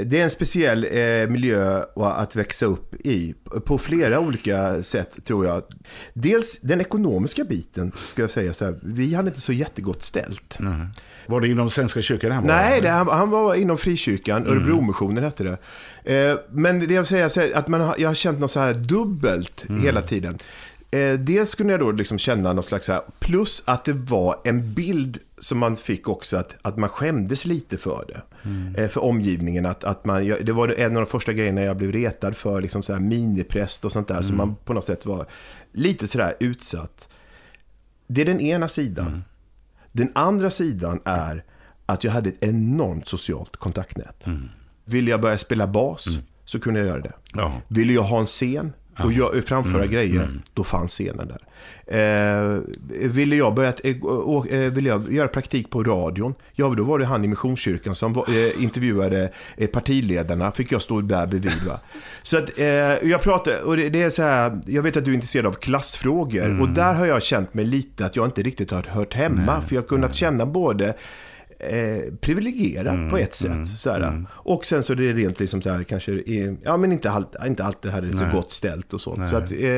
Det 0.05 0.21
är 0.21 0.25
en 0.25 0.31
speciell 0.31 0.87
miljö 1.29 1.85
att 1.97 2.37
växa 2.37 2.67
upp 2.67 2.95
i 2.95 3.35
på 3.65 3.79
flera 3.79 4.21
olika 4.21 4.83
sätt 4.83 5.25
tror 5.25 5.47
jag. 5.47 5.63
Dels 6.13 6.61
den 6.61 6.81
ekonomiska 6.81 7.45
biten 7.45 7.93
ska 8.07 8.23
jag 8.23 8.31
säga 8.31 8.55
så 8.55 8.65
här. 8.65 8.79
Vi 8.83 9.15
hade 9.15 9.29
inte 9.29 9.41
så 9.41 9.53
jättegott 9.53 10.03
ställt. 10.03 10.57
Nej. 10.59 10.87
Var 11.27 11.41
det 11.41 11.49
inom 11.49 11.71
Svenska 11.71 12.03
kyrkan 12.03 12.33
han 12.33 12.47
var? 12.47 12.55
Nej, 12.55 12.81
det, 12.81 12.89
han, 12.89 13.09
han 13.09 13.31
var 13.31 13.55
inom 13.55 13.79
frikyrkan, 13.79 14.47
Örebromissionen 14.47 15.25
hette 15.25 15.45
det. 15.45 15.59
Eh, 16.15 16.39
men 16.51 16.79
det 16.79 16.95
jag 16.95 17.01
vill 17.01 17.07
säga 17.07 17.29
här, 17.37 17.53
att 17.55 17.69
man 17.69 17.81
har, 17.81 17.95
jag 17.99 18.09
har 18.09 18.15
känt 18.15 18.41
något 18.41 18.51
så 18.51 18.61
här 18.61 18.75
dubbelt 18.75 19.65
hela 19.83 20.03
tiden. 20.03 20.39
Eh, 20.91 21.19
dels 21.19 21.55
kunde 21.55 21.73
jag 21.73 21.81
då 21.81 21.91
liksom 21.91 22.19
känna 22.19 22.53
något 22.53 22.67
slags 22.67 22.89
här, 22.89 23.01
plus 23.19 23.63
att 23.65 23.85
det 23.85 23.93
var 23.93 24.41
en 24.45 24.75
bild 24.75 25.19
som 25.39 25.59
man 25.59 25.77
fick 25.77 26.09
också 26.09 26.37
att, 26.37 26.55
att 26.63 26.77
man 26.77 26.89
skämdes 26.89 27.47
lite 27.47 27.79
för 27.79 28.05
det. 28.09 28.21
Eh, 28.83 28.89
för 28.89 29.05
omgivningen, 29.05 29.67
att, 29.67 29.85
att 29.85 30.05
man, 30.05 30.27
jag, 30.27 30.47
det 30.47 30.53
var 30.53 30.69
en 30.69 30.97
av 30.97 31.03
de 31.03 31.07
första 31.07 31.33
grejerna 31.33 31.63
jag 31.63 31.77
blev 31.77 31.93
retad 31.93 32.37
för, 32.37 32.61
liksom 32.61 32.83
så 32.83 32.93
här 32.93 33.01
minipräst 33.01 33.85
och 33.85 33.93
sånt 33.93 34.09
där, 34.09 34.23
så 34.23 34.33
man 34.33 34.57
på 34.65 34.73
något 34.73 34.85
sätt 34.85 35.07
var 35.07 35.27
lite 35.73 36.09
sådär 36.09 36.35
utsatt. 36.41 37.09
Det 38.07 38.21
är 38.21 38.25
den 38.25 38.41
ena 38.41 38.69
sidan. 38.69 39.25
Den 39.97 40.13
andra 40.15 40.51
sidan 40.51 41.01
är 41.05 41.45
att 41.87 42.05
jag 42.05 42.13
hade 42.13 42.29
ett 42.29 42.45
enormt 42.45 43.09
socialt 43.09 43.57
kontaktnät. 43.57 44.25
Ville 44.85 45.11
jag 45.11 45.21
börja 45.21 45.39
spela 45.39 45.67
bas 45.67 46.19
så 46.45 46.61
kunde 46.61 46.81
jag 46.81 46.87
göra 46.89 47.01
det. 47.01 47.13
Ja. 47.35 47.61
Ville 47.69 47.93
jag 47.93 48.03
ha 48.03 48.21
en 48.21 48.27
scen 48.27 48.73
och 48.99 49.13
gör, 49.13 49.41
framföra 49.47 49.87
grejer, 49.87 50.29
då 50.55 50.65
fanns 50.65 50.93
scenen 50.93 51.29
där. 51.29 51.41
Eh, 51.87 52.61
ville, 52.91 53.37
jag 53.37 53.55
börja, 53.55 53.73
eh, 53.83 54.73
ville 54.73 54.89
jag 54.89 55.13
göra 55.13 55.29
praktik 55.29 55.71
på 55.71 55.83
radion, 55.83 56.35
ja 56.53 56.75
då 56.77 56.85
var 56.85 56.99
det 56.99 57.05
han 57.05 57.25
i 57.25 57.29
Missionskyrkan 57.29 57.95
som 57.95 58.13
var, 58.13 58.29
eh, 58.29 58.63
intervjuade 58.63 59.33
eh, 59.57 59.67
partiledarna, 59.69 60.53
fick 60.53 60.73
jag 60.73 60.83
stå 60.83 61.01
där 61.01 61.27
bredvid. 61.27 61.63
Va? 61.67 61.81
Så 62.23 62.39
att, 62.39 62.59
eh, 62.59 62.67
jag 63.09 63.23
pratar, 63.23 63.61
och 63.61 63.77
det, 63.77 63.89
det 63.89 64.03
är 64.03 64.11
så 64.11 64.23
här, 64.23 64.61
jag 64.67 64.83
vet 64.83 64.97
att 64.97 65.05
du 65.05 65.11
är 65.11 65.15
intresserad 65.15 65.47
av 65.47 65.53
klassfrågor, 65.53 66.61
och 66.61 66.69
där 66.69 66.95
har 66.95 67.07
jag 67.07 67.23
känt 67.23 67.55
mig 67.55 67.65
lite 67.65 68.07
att 68.07 68.17
jag 68.17 68.27
inte 68.27 68.43
riktigt 68.43 68.71
har 68.71 68.83
hört 68.83 69.15
hemma, 69.15 69.63
för 69.63 69.75
jag 69.75 69.83
har 69.83 69.89
kunnat 69.89 70.15
känna 70.15 70.47
både 70.47 70.95
eh, 71.65 72.15
privilegierad 72.21 73.11
på 73.11 73.19
ett 73.19 73.35
sätt. 73.35 73.69
så 73.69 73.91
här. 73.91 74.27
Och 74.33 74.67
sen 74.67 74.83
så 74.83 74.93
är 74.93 74.97
det 74.97 75.13
rent 75.13 75.41
liksom 75.41 75.63
så 75.63 75.71
här, 75.71 75.83
kanske, 75.85 76.13
är, 76.13 76.57
ja 76.63 76.77
men 76.77 76.93
inte 76.93 77.11
allt, 77.11 77.35
inte 77.47 77.65
allt 77.65 77.83
det 77.83 77.91
här 77.91 78.03
är 78.03 78.11
så 78.11 78.37
gott 78.37 78.53
ställt 78.53 78.95
och 78.95 79.01
sånt. 79.01 79.29
Så 79.29 79.37
att, 79.37 79.53
eh, 79.53 79.69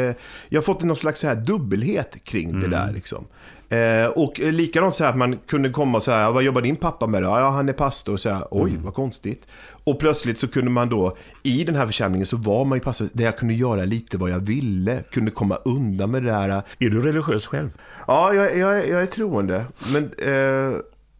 jag 0.48 0.54
har 0.54 0.62
fått 0.62 0.82
någon 0.82 0.96
slags 0.96 1.20
så 1.20 1.26
här 1.26 1.34
dubbelhet 1.34 2.16
kring 2.24 2.60
det 2.60 2.68
där 2.68 2.92
liksom. 2.92 3.24
Eh, 3.68 4.06
och 4.06 4.40
eh, 4.40 4.52
likadant 4.52 4.94
så 4.94 5.04
här 5.04 5.10
att 5.10 5.16
man 5.16 5.38
kunde 5.46 5.68
komma 5.70 6.00
så 6.00 6.10
här, 6.10 6.32
vad 6.32 6.42
jobbar 6.42 6.62
din 6.62 6.76
pappa 6.76 7.06
med 7.06 7.22
då? 7.22 7.28
Ja, 7.28 7.50
han 7.50 7.68
är 7.68 7.72
pastor. 7.72 8.12
Och 8.12 8.20
så 8.20 8.30
här, 8.30 8.46
oj, 8.50 8.72
vad 8.84 8.94
konstigt. 8.94 9.46
Och 9.84 9.98
plötsligt 9.98 10.38
så 10.38 10.48
kunde 10.48 10.70
man 10.70 10.88
då, 10.88 11.16
i 11.42 11.64
den 11.64 11.74
här 11.74 11.86
församlingen 11.86 12.26
så 12.26 12.36
var 12.36 12.64
man 12.64 12.78
ju 12.78 12.82
pastor, 12.84 13.08
där 13.12 13.24
jag 13.24 13.38
kunde 13.38 13.54
göra 13.54 13.84
lite 13.84 14.18
vad 14.18 14.30
jag 14.30 14.38
ville. 14.38 15.02
Kunde 15.10 15.30
komma 15.30 15.56
undan 15.64 16.10
med 16.10 16.22
det 16.22 16.30
där. 16.30 16.48
Är 16.78 16.90
du 16.90 17.02
religiös 17.02 17.46
själv? 17.46 17.70
Ja, 18.06 18.34
jag, 18.34 18.58
jag, 18.58 18.88
jag 18.88 19.02
är 19.02 19.06
troende. 19.06 19.64
Men, 19.92 20.04
eh, 20.04 20.78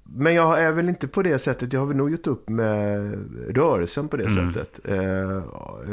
men 0.08 0.34
jag 0.34 0.62
är 0.62 0.72
väl 0.72 0.88
inte 0.88 1.08
på 1.08 1.22
det 1.22 1.38
sättet. 1.38 1.72
Jag 1.72 1.80
har 1.80 1.86
väl 1.86 1.96
nog 1.96 2.10
gjort 2.10 2.26
upp 2.26 2.48
med 2.48 3.12
rörelsen 3.56 4.08
på 4.08 4.16
det 4.16 4.30
sättet. 4.30 4.80
Eh, 4.84 5.30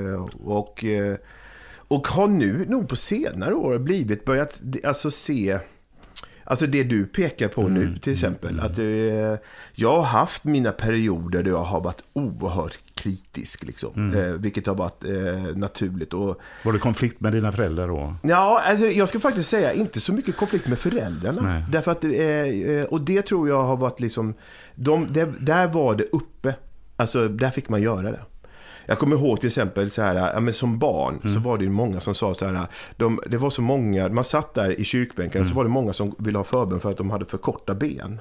eh, 0.04 0.26
och, 0.44 0.84
eh, 0.84 1.16
och 1.88 2.08
har 2.08 2.28
nu 2.28 2.66
nog 2.70 2.90
på 2.90 2.96
senare 2.96 3.54
år 3.54 3.78
blivit 3.80 4.26
börjat 4.26 4.62
alltså, 4.84 5.12
se 5.12 5.60
Alltså 6.46 6.68
det 6.68 6.84
du 6.84 7.06
pekar 7.06 7.48
på 7.48 7.68
nu 7.68 7.98
till 7.98 8.14
exempel. 8.14 8.60
Att 8.60 8.78
eh, 8.80 8.86
jag 9.74 9.96
har 9.96 10.04
haft 10.04 10.44
mina 10.44 10.72
perioder 10.72 11.44
där 11.44 11.52
jag 11.52 11.64
har 11.64 11.82
varit 11.82 12.04
oerhört 12.14 12.80
kritisk. 13.04 13.64
Liksom, 13.64 14.14
eh, 14.14 14.24
vilket 14.24 14.68
har 14.68 14.76
varit 14.76 15.04
eh, 15.04 15.56
naturligt. 15.56 16.14
Och, 16.14 16.42
Var 16.64 16.74
det 16.74 16.80
konflikt 16.80 17.22
med 17.22 17.34
dina 17.34 17.52
föräldrar 17.52 17.88
då? 17.88 18.16
Ja, 18.22 18.62
alltså, 18.66 18.86
jag 18.86 19.10
ska 19.10 19.20
faktiskt 19.20 19.50
säga 19.50 19.74
inte 19.74 20.00
så 20.00 20.14
mycket 20.14 20.38
konflikt 20.38 20.68
med 20.68 20.80
föräldrarna. 20.80 21.42
Nej. 21.42 21.64
Därför 21.70 21.92
att, 21.92 22.04
eh, 22.04 22.12
eh, 22.12 22.86
och 22.86 23.02
det 23.02 23.22
tror 23.22 23.50
jag 23.50 23.64
har 23.64 23.78
varit 23.78 24.00
liksom, 24.00 24.34
de, 24.76 25.14
det, 25.14 25.26
där 25.40 25.68
var 25.68 25.96
det 25.96 26.04
uppe. 26.04 26.56
Alltså, 26.96 27.28
där 27.28 27.52
fick 27.52 27.70
man 27.70 27.82
göra 27.82 28.12
det. 28.12 28.20
Jag 28.86 29.00
kommer 29.00 29.16
ihåg 29.16 29.40
till 29.40 29.48
exempel 29.48 29.92
så 29.92 30.02
här, 30.02 30.34
ja, 30.34 30.40
men 30.40 30.54
som 30.54 30.80
barn 30.80 31.34
så 31.34 31.40
var 31.40 31.58
det 31.58 31.64
ju 31.64 31.70
många 31.70 32.00
som 32.00 32.16
sa 32.16 32.34
så 32.34 32.46
här, 32.46 32.68
de, 32.98 33.20
det 33.28 33.38
var 33.38 33.50
så 33.50 33.62
många, 33.62 34.10
man 34.10 34.24
satt 34.24 34.54
där 34.54 34.80
i 34.80 34.84
kyrkbänken 34.84 35.48
så 35.48 35.56
var 35.56 35.64
det 35.64 35.70
många 35.70 35.94
som 35.94 36.16
ville 36.18 36.38
ha 36.38 36.44
förbön 36.44 36.80
för 36.80 36.92
att 36.92 36.98
de 36.98 37.12
hade 37.12 37.26
för 37.26 37.38
korta 37.38 37.76
ben. 37.76 38.20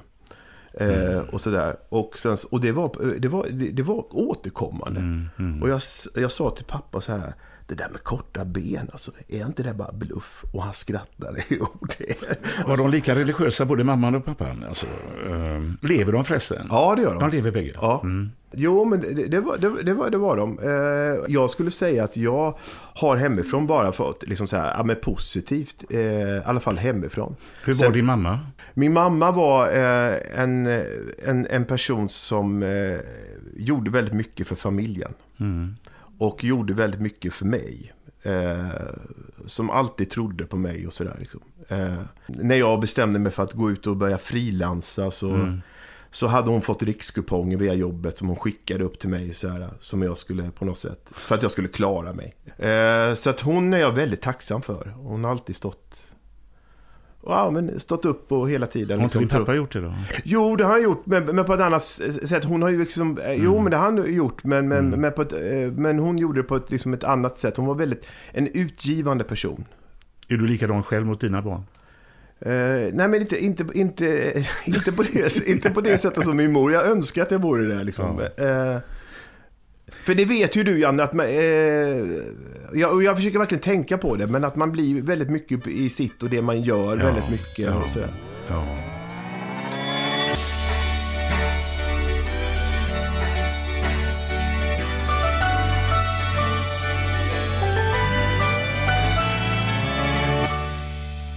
Eh, 0.73 1.19
och 1.31 1.41
sådär. 1.41 1.75
Och, 1.89 2.17
sen, 2.17 2.37
och 2.51 2.61
det, 2.61 2.71
var, 2.71 3.15
det, 3.19 3.27
var, 3.27 3.47
det, 3.51 3.71
det 3.71 3.83
var 3.83 4.05
återkommande. 4.09 5.29
Och 5.61 5.69
jag, 5.69 5.81
jag 6.15 6.31
sa 6.31 6.49
till 6.49 6.65
pappa 6.65 7.01
så 7.01 7.11
här, 7.11 7.33
det 7.67 7.75
där 7.75 7.89
med 7.89 8.03
korta 8.03 8.45
ben, 8.45 8.89
alltså, 8.91 9.11
är 9.27 9.45
inte 9.45 9.63
det 9.63 9.73
bara 9.73 9.91
bluff? 9.91 10.43
Och 10.51 10.63
han 10.63 10.73
skrattade. 10.73 11.43
Var 12.65 12.77
de 12.77 12.89
lika 12.91 13.15
religiösa, 13.15 13.65
både 13.65 13.83
mamman 13.83 14.15
och 14.15 14.25
pappan? 14.25 14.63
Alltså, 14.67 14.85
eh, 15.29 15.61
lever 15.89 16.11
de 16.11 16.25
förresten? 16.25 16.67
Ja, 16.69 16.95
det 16.95 17.01
gör 17.01 17.13
de. 17.13 17.19
De 17.19 17.29
lever 17.35 17.51
bägge? 17.51 17.71
Ja. 17.81 18.03
Jo, 18.55 18.85
men 18.85 19.01
det, 19.01 19.27
det, 19.27 19.39
var, 19.39 19.57
det, 19.57 19.83
det, 19.83 19.93
var, 19.93 20.09
det 20.09 20.17
var 20.17 20.37
de. 20.37 20.59
Eh, 20.59 21.33
jag 21.33 21.49
skulle 21.49 21.71
säga 21.71 22.03
att 22.03 22.17
jag 22.17 22.57
har 22.95 23.15
hemifrån 23.15 23.67
bara 23.67 23.91
fått 23.91 24.23
liksom 24.27 24.47
så 24.47 24.57
här, 24.57 24.73
ja, 24.77 24.83
men 24.83 24.95
positivt, 24.95 25.83
eh, 25.89 25.99
i 25.99 26.41
alla 26.45 26.59
fall 26.59 26.77
hemifrån. 26.77 27.35
Hur 27.63 27.73
var 27.73 27.79
Sen- 27.83 27.93
din 27.93 28.05
mamma? 28.05 28.39
Min 28.73 28.93
mamma 28.93 29.31
var 29.31 29.67
eh, 29.67 30.39
en, 30.39 30.65
en, 31.25 31.47
en 31.49 31.65
person 31.65 32.09
som 32.09 32.63
eh, 32.63 32.99
gjorde 33.57 33.91
väldigt 33.91 34.13
mycket 34.13 34.47
för 34.47 34.55
familjen. 34.55 35.13
Och 36.23 36.43
gjorde 36.43 36.73
väldigt 36.73 37.01
mycket 37.01 37.33
för 37.33 37.45
mig. 37.45 37.93
Eh, 38.23 38.67
som 39.45 39.69
alltid 39.69 40.09
trodde 40.09 40.45
på 40.45 40.57
mig 40.57 40.87
och 40.87 40.93
sådär. 40.93 41.15
Liksom. 41.19 41.41
Eh, 41.67 41.93
när 42.27 42.55
jag 42.55 42.79
bestämde 42.79 43.19
mig 43.19 43.31
för 43.31 43.43
att 43.43 43.53
gå 43.53 43.71
ut 43.71 43.87
och 43.87 43.97
börja 43.97 44.17
frilansa 44.17 45.11
så, 45.11 45.59
så 46.11 46.27
hade 46.27 46.49
hon 46.49 46.61
fått 46.61 46.83
rikskuponger 46.83 47.57
via 47.57 47.73
jobbet 47.73 48.17
som 48.17 48.27
hon 48.27 48.37
skickade 48.37 48.83
upp 48.83 48.99
till 48.99 49.09
mig. 49.09 49.33
Så 49.33 49.47
här, 49.47 49.69
som 49.79 50.01
jag 50.01 50.17
skulle 50.17 50.51
på 50.51 50.65
något 50.65 50.77
sätt, 50.77 51.11
för 51.15 51.35
att 51.35 51.41
jag 51.41 51.51
skulle 51.51 51.67
klara 51.67 52.13
mig. 52.13 52.35
Eh, 52.57 53.13
så 53.13 53.29
att 53.29 53.41
hon 53.41 53.73
är 53.73 53.79
jag 53.79 53.91
väldigt 53.91 54.21
tacksam 54.21 54.61
för. 54.61 54.93
Hon 54.97 55.23
har 55.23 55.31
alltid 55.31 55.55
stått 55.55 56.05
Ja, 57.25 57.51
men 57.51 57.79
stått 57.79 58.05
upp 58.05 58.31
och 58.31 58.49
hela 58.49 58.65
tiden. 58.65 58.99
Har 58.99 59.03
inte 59.03 59.19
liksom, 59.19 59.37
din 59.37 59.45
pappa 59.45 59.55
gjort 59.55 59.73
det 59.73 59.81
då? 59.81 59.93
Jo, 60.23 60.55
det 60.55 60.63
har 60.63 60.71
han 60.71 60.83
gjort, 60.83 61.05
men, 61.05 61.25
men 61.25 61.45
på 61.45 61.53
ett 61.53 61.61
annat 61.61 61.83
sätt. 61.83 62.43
Hon 62.43 62.61
har 62.61 62.69
ju 62.69 62.79
liksom, 62.79 63.17
eh, 63.17 63.33
jo 63.33 63.59
men 63.59 63.71
det 63.71 63.77
har 63.77 63.83
han 63.83 64.13
gjort, 64.13 64.43
men, 64.43 64.67
men, 64.67 64.89
men, 64.89 65.11
på 65.11 65.21
ett, 65.21 65.33
eh, 65.33 65.71
men 65.75 65.99
hon 65.99 66.17
gjorde 66.17 66.39
det 66.39 66.43
på 66.43 66.55
ett, 66.55 66.71
liksom 66.71 66.93
ett 66.93 67.03
annat 67.03 67.37
sätt. 67.37 67.57
Hon 67.57 67.65
var 67.65 67.75
väldigt, 67.75 68.07
en 68.31 68.47
utgivande 68.47 69.23
person. 69.23 69.65
Är 70.27 70.37
du 70.37 70.47
likadan 70.47 70.83
själv 70.83 71.05
mot 71.05 71.21
dina 71.21 71.41
barn? 71.41 71.63
Eh, 72.39 72.93
nej 72.93 73.07
men 73.07 73.13
inte, 73.13 73.43
inte, 73.43 73.65
inte, 73.73 74.05
inte, 74.65 74.91
på 74.91 75.03
det, 75.03 75.47
inte 75.47 75.69
på 75.69 75.81
det 75.81 75.97
sättet 75.97 76.23
som 76.23 76.37
min 76.37 76.51
mor. 76.51 76.71
Jag 76.71 76.87
önskar 76.87 77.23
att 77.23 77.31
jag 77.31 77.41
vore 77.41 77.65
det 77.65 77.83
liksom. 77.83 78.19
Eh, 78.19 78.77
för 80.03 80.15
det 80.15 80.25
vet 80.25 80.55
ju 80.55 80.63
du 80.63 80.79
Janne, 80.79 81.03
att 81.03 81.13
man, 81.13 81.25
eh, 81.25 81.33
jag, 82.73 83.03
jag 83.03 83.15
försöker 83.15 83.39
verkligen 83.39 83.61
tänka 83.61 83.97
på 83.97 84.15
det, 84.15 84.27
men 84.27 84.43
att 84.43 84.55
man 84.55 84.71
blir 84.71 85.01
väldigt 85.01 85.29
mycket 85.29 85.67
i 85.67 85.89
sitt 85.89 86.23
och 86.23 86.29
det 86.29 86.41
man 86.41 86.61
gör 86.61 86.97
väldigt 86.97 87.29
mycket. 87.29 87.75
Och 87.75 87.89
sådär. 87.89 88.09
Ja. 88.49 88.65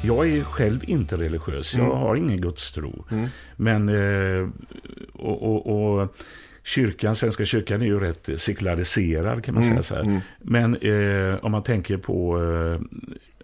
Jag 0.07 0.29
är 0.29 0.45
själv 0.45 0.85
inte 0.87 1.17
religiös. 1.17 1.75
Jag 1.75 1.95
har 1.95 2.17
ingen 2.17 2.41
gudstro. 2.41 3.05
Men, 3.57 3.89
eh, 3.89 4.49
och, 5.13 5.43
och, 5.43 6.01
och 6.01 6.17
kyrkan, 6.67 7.17
Svenska 7.17 7.45
kyrkan 7.45 7.83
är 7.83 7.87
ju 7.87 8.01
rätt 8.01 8.29
sekulariserad 8.37 9.45
kan 9.45 9.55
man 9.55 9.63
säga 9.65 9.83
så 9.83 9.95
här. 9.95 10.21
Men 10.39 10.77
eh, 10.77 11.45
om 11.45 11.53
man 11.53 11.63
tänker 11.63 11.97
på 11.97 12.43
eh, 12.43 12.81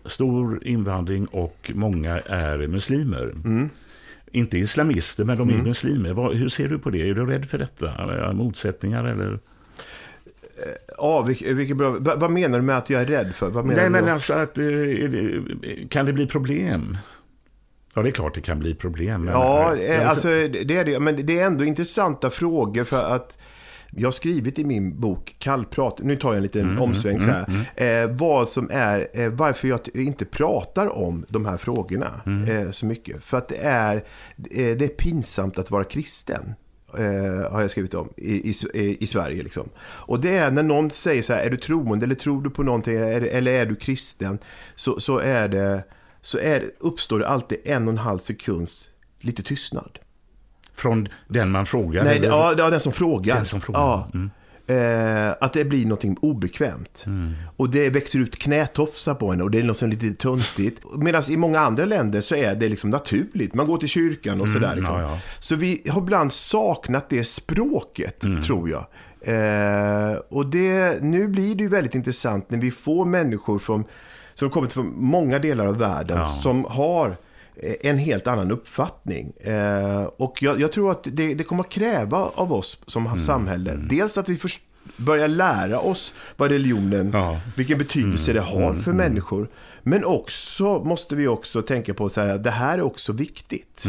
stor 0.05 0.67
invandring 0.67 1.27
och 1.27 1.71
många 1.75 2.19
är 2.21 2.67
muslimer. 2.67 3.33
Inte 4.31 4.59
islamister, 4.59 5.25
men 5.25 5.37
de 5.39 5.51
är 5.51 5.55
muslimer. 5.63 6.13
Vad, 6.13 6.37
hur 6.37 6.49
ser 6.49 6.69
du 6.69 6.79
på 6.79 6.91
det? 6.91 7.09
Är 7.09 7.15
du 7.15 7.27
rädd 7.27 7.47
för 7.47 7.59
detta? 7.59 8.33
Motsättningar 8.33 9.05
eller? 9.05 9.39
Ja, 10.99 11.23
vilket, 11.23 11.57
vilket 11.57 11.77
bra. 11.77 11.97
Va- 12.01 12.17
vad 12.17 12.31
menar 12.31 12.59
du 12.59 12.65
med 12.65 12.77
att 12.77 12.91
jag 12.91 13.03
är 13.03 13.07
rädd 13.07 13.35
för? 13.35 13.51
Vad 13.51 13.65
menar 13.67 13.77
Nej, 13.77 13.85
du 13.85 13.91
men 13.91 14.15
alltså 14.15 14.35
att, 14.35 14.59
eh, 14.59 14.65
kan 15.89 16.07
det 16.07 16.13
bli 16.13 16.27
problem? 16.27 16.97
Ja, 17.95 18.03
det 18.03 18.09
är 18.09 18.13
klart 18.13 18.35
det 18.35 18.41
kan 18.41 18.59
bli 18.59 18.75
problem. 18.75 19.25
men- 19.25 19.35
Ja, 19.35 19.77
eh, 19.77 20.09
alltså 20.11 20.29
det 20.29 20.77
är 20.77 20.85
det. 20.85 20.99
Men 21.01 21.27
det 21.27 21.39
är 21.41 21.47
ändå 21.47 21.65
intressanta 21.65 22.31
frågor 22.31 22.85
för 22.85 23.15
att 23.15 23.39
jag 23.91 24.07
har 24.07 24.13
skrivit 24.13 24.59
i 24.59 24.65
min 24.65 25.01
bok 25.01 25.37
Kallprat, 25.39 25.99
nu 26.03 26.17
tar 26.17 26.29
jag 26.29 26.37
en 26.37 26.43
liten 26.43 26.61
Mm, 26.65 26.83
omsväng 26.83 27.21
så 27.21 27.29
här, 27.29 27.47
eh, 28.05 28.11
vad 28.11 28.49
som 28.49 28.71
är, 28.73 29.07
eh, 29.13 29.29
varför 29.31 29.69
jag 29.69 29.81
inte 29.95 30.25
pratar 30.25 30.87
om 30.99 31.25
de 31.29 31.47
här 31.47 31.57
frågorna 31.57 32.21
Mm. 32.27 32.67
eh, 32.67 32.71
så 32.71 32.87
mycket. 32.87 33.25
För 33.25 33.39
att 33.39 33.49
det 33.49 33.57
är, 33.57 34.05
det 34.51 34.83
är 34.85 34.89
pinsamt 34.89 35.59
att 35.59 35.71
vara 35.71 35.85
kristen. 35.85 36.55
Har 37.51 37.61
jag 37.61 37.71
skrivit 37.71 37.95
om 37.95 38.09
i, 38.17 38.53
i, 38.75 38.97
i 39.01 39.07
Sverige. 39.07 39.43
Liksom. 39.43 39.69
Och 39.81 40.21
det 40.21 40.37
är 40.37 40.51
när 40.51 40.63
någon 40.63 40.91
säger 40.91 41.23
så 41.23 41.33
här, 41.33 41.41
är 41.45 41.51
du 41.51 41.57
troende 41.57 42.05
eller 42.07 42.15
tror 42.15 42.43
du 42.43 42.51
på 42.51 42.63
någonting 42.63 42.97
eller 42.97 43.49
är 43.53 43.67
du 43.67 43.75
kristen? 43.75 44.39
Så, 44.75 45.01
så, 45.01 45.19
är 45.19 45.49
det, 45.49 45.85
så 46.23 46.39
är, 46.39 46.65
uppstår 46.79 47.19
det 47.19 47.29
alltid 47.29 47.59
en 47.65 47.83
och 47.89 47.93
en 47.93 47.99
halv 47.99 48.19
sekunds 48.19 48.91
lite 49.21 49.43
tystnad. 49.43 49.99
Från 50.75 51.09
den 51.29 51.51
man 51.51 51.67
frågar? 51.67 52.05
Nej, 52.05 52.17
eller? 52.17 52.29
ja, 52.29 52.71
den 52.71 52.81
som 52.81 52.93
frågar. 52.93 53.35
Den 53.37 53.45
som 53.45 53.61
frågar, 53.61 53.81
Ja. 53.81 54.09
mm. 54.15 54.31
Eh, 54.67 55.35
att 55.41 55.53
det 55.53 55.65
blir 55.65 55.83
någonting 55.85 56.17
obekvämt. 56.23 57.03
Mm. 57.07 57.33
Och 57.57 57.71
det 57.71 57.91
växer 57.91 58.19
ut 58.19 58.39
knätofsar 58.39 59.15
på 59.15 59.33
en 59.33 59.41
och 59.43 59.51
det 59.51 59.59
är 59.59 59.63
något 59.63 59.77
som 59.77 59.89
är 59.91 59.97
lite 59.97 60.15
töntigt. 60.23 60.81
Medan 60.97 61.23
i 61.31 61.37
många 61.37 61.61
andra 61.61 61.85
länder 61.85 62.21
så 62.21 62.35
är 62.35 62.55
det 62.55 62.69
liksom 62.69 62.91
naturligt. 62.91 63.55
Man 63.55 63.67
går 63.67 63.79
till 63.79 63.89
kyrkan 63.89 64.41
och 64.41 64.49
sådär. 64.49 64.77
Liksom. 64.77 64.95
Mm, 64.95 65.07
ja, 65.09 65.13
ja. 65.15 65.21
Så 65.39 65.57
vi 65.57 65.83
har 65.91 66.01
ibland 66.01 66.33
saknat 66.33 67.09
det 67.11 67.25
språket, 67.25 68.25
Mm. 68.25 68.43
tror 68.43 68.71
jag. 68.71 68.87
Eh, 69.21 70.17
och 70.29 70.47
det, 70.47 71.03
nu 71.03 71.29
blir 71.29 71.55
det 71.55 71.63
ju 71.63 71.69
väldigt 71.69 71.95
intressant 71.95 72.51
när 72.51 72.59
vi 72.59 72.71
får 72.71 73.05
människor 73.05 73.59
från, 73.59 73.85
som 74.35 74.51
kommer 74.51 74.69
från 74.69 74.93
många 74.97 75.39
delar 75.39 75.67
av 75.67 75.79
världen 75.79 76.27
som 76.27 76.65
har 76.65 77.17
eh, 77.57 77.75
en 77.81 77.99
helt 77.99 78.27
annan 78.27 78.51
uppfattning. 78.51 79.33
Eh, 79.41 80.03
och 80.17 80.43
jag, 80.43 80.61
jag 80.61 80.73
tror 80.73 80.91
att 80.91 81.03
det, 81.05 81.35
det 81.35 81.45
kommer 81.45 81.63
att 81.65 81.71
kräva 81.71 82.17
av 82.35 82.53
oss 82.53 82.79
som 82.87 83.07
Mm. 83.07 83.19
samhälle, 83.19 83.75
dels 83.91 84.19
att 84.19 84.29
vi 84.29 84.37
förs- 84.37 84.61
börja 84.97 85.27
lära 85.27 85.79
oss 85.79 86.15
vad 86.37 86.51
religionen, 86.51 87.11
Ja. 87.13 87.41
vilken 87.57 87.79
betydelse 87.79 88.33
det 88.33 88.41
har 88.41 88.75
för 88.75 88.93
människor. 88.93 89.49
Men 89.83 90.05
också 90.05 90.65
måste 90.85 91.17
vi 91.17 91.27
också 91.29 91.63
tänka 91.63 91.95
på 91.95 92.09
så 92.09 92.21
här, 92.21 92.39
det 92.39 92.51
här 92.51 92.79
är 92.79 92.83
också 92.83 93.13
viktigt. 93.13 93.85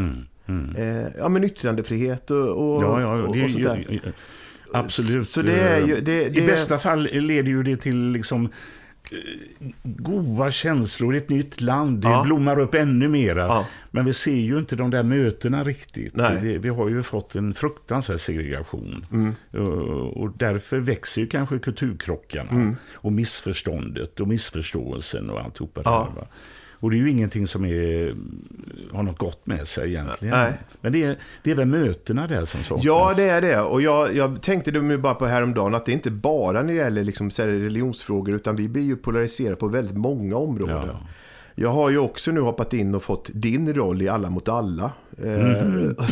Eh, 0.77 1.07
ja, 1.17 1.29
men 1.29 1.43
yttrandefrihet 1.43 2.31
och, 2.31 2.37
och, 2.75 2.83
Ja, 2.83 3.01
ja, 3.01 3.13
och, 3.13 3.29
och 3.29 3.35
sånt 3.51 3.63
där. 3.63 4.13
absolut. 4.73 5.29
Så 5.29 5.41
det 5.41 5.59
är 5.59 5.87
ju- 5.87 6.01
det- 6.01 6.25
I 6.25 6.29
det- 6.29 6.41
bästa 6.41 6.77
fall 6.79 7.03
leder 7.11 7.49
ju 7.49 7.63
det 7.63 7.77
till 7.77 7.97
liksom 8.11 8.49
goda 9.83 10.51
känslor 10.51 11.15
i 11.15 11.17
ett 11.17 11.29
nytt 11.29 11.61
land. 11.61 12.01
Det 12.01 12.07
Ja. 12.09 12.23
blommar 12.23 12.59
upp 12.59 12.73
ännu 12.73 13.07
mera. 13.07 13.39
Ja. 13.39 13.65
Men 13.91 14.05
vi 14.05 14.13
ser 14.13 14.35
ju 14.35 14.59
inte 14.59 14.75
de 14.75 14.89
där 14.91 15.03
mötena 15.03 15.63
riktigt. 15.63 16.15
Det, 16.15 16.57
vi 16.57 16.69
har 16.69 16.89
ju 16.89 17.03
fått 17.03 17.35
en 17.35 17.53
fruktansvärd 17.53 18.19
segregation. 18.19 19.05
Mm. 19.11 19.35
Och, 19.67 20.17
och 20.23 20.31
därför 20.37 20.77
växer 20.79 21.21
ju 21.21 21.27
kanske 21.27 21.59
kulturkrockarna. 21.59 22.49
Mm. 22.51 22.75
Och 22.93 23.13
missförståndet 23.13 24.19
och 24.19 24.27
missförståelsen 24.27 25.29
och 25.29 25.39
alltihopa 25.41 25.81
det 25.83 25.89
Ja. 25.89 26.03
här. 26.13 26.21
Va? 26.21 26.27
Och 26.83 26.91
det 26.91 26.97
är 26.97 26.99
ju 26.99 27.09
ingenting 27.09 27.47
som 27.47 27.65
är, 27.65 28.15
har 28.91 29.03
något 29.03 29.17
gott 29.17 29.45
med 29.45 29.67
sig 29.67 29.89
egentligen. 29.89 30.39
Nej. 30.39 30.53
Men 30.81 30.91
det 30.93 31.03
är, 31.03 31.17
det 31.43 31.51
är 31.51 31.55
väl 31.55 31.67
mötena 31.67 32.27
där 32.27 32.45
som 32.45 32.63
saknas. 32.63 32.85
Ja, 32.85 33.13
det 33.15 33.23
är 33.23 33.41
det. 33.41 33.61
Och 33.61 33.81
jag, 33.81 34.15
jag 34.15 34.41
tänkte 34.41 34.71
nu 34.71 34.97
bara 34.97 35.13
på 35.13 35.25
häromdagen 35.25 35.75
att 35.75 35.85
det 35.85 35.91
inte 35.91 36.11
bara 36.11 36.61
när 36.61 36.73
det 36.73 36.79
gäller 36.79 37.03
liksom, 37.03 37.29
religionsfrågor 37.29 38.35
utan 38.35 38.55
vi 38.55 38.69
blir 38.69 38.83
ju 38.83 38.95
polariserade 38.95 39.55
på 39.55 39.67
väldigt 39.67 39.97
många 39.97 40.35
områden. 40.35 40.87
Ja. 40.87 40.99
Jag 41.55 41.69
har 41.69 41.89
ju 41.89 41.97
också 41.97 42.31
nu 42.31 42.39
hoppat 42.41 42.73
in 42.73 42.95
och 42.95 43.03
fått 43.03 43.29
din 43.33 43.73
roll 43.73 44.01
i 44.01 44.09
Alla 44.09 44.29
mot 44.29 44.49
alla. 44.49 44.91
Eh, 45.23 46.05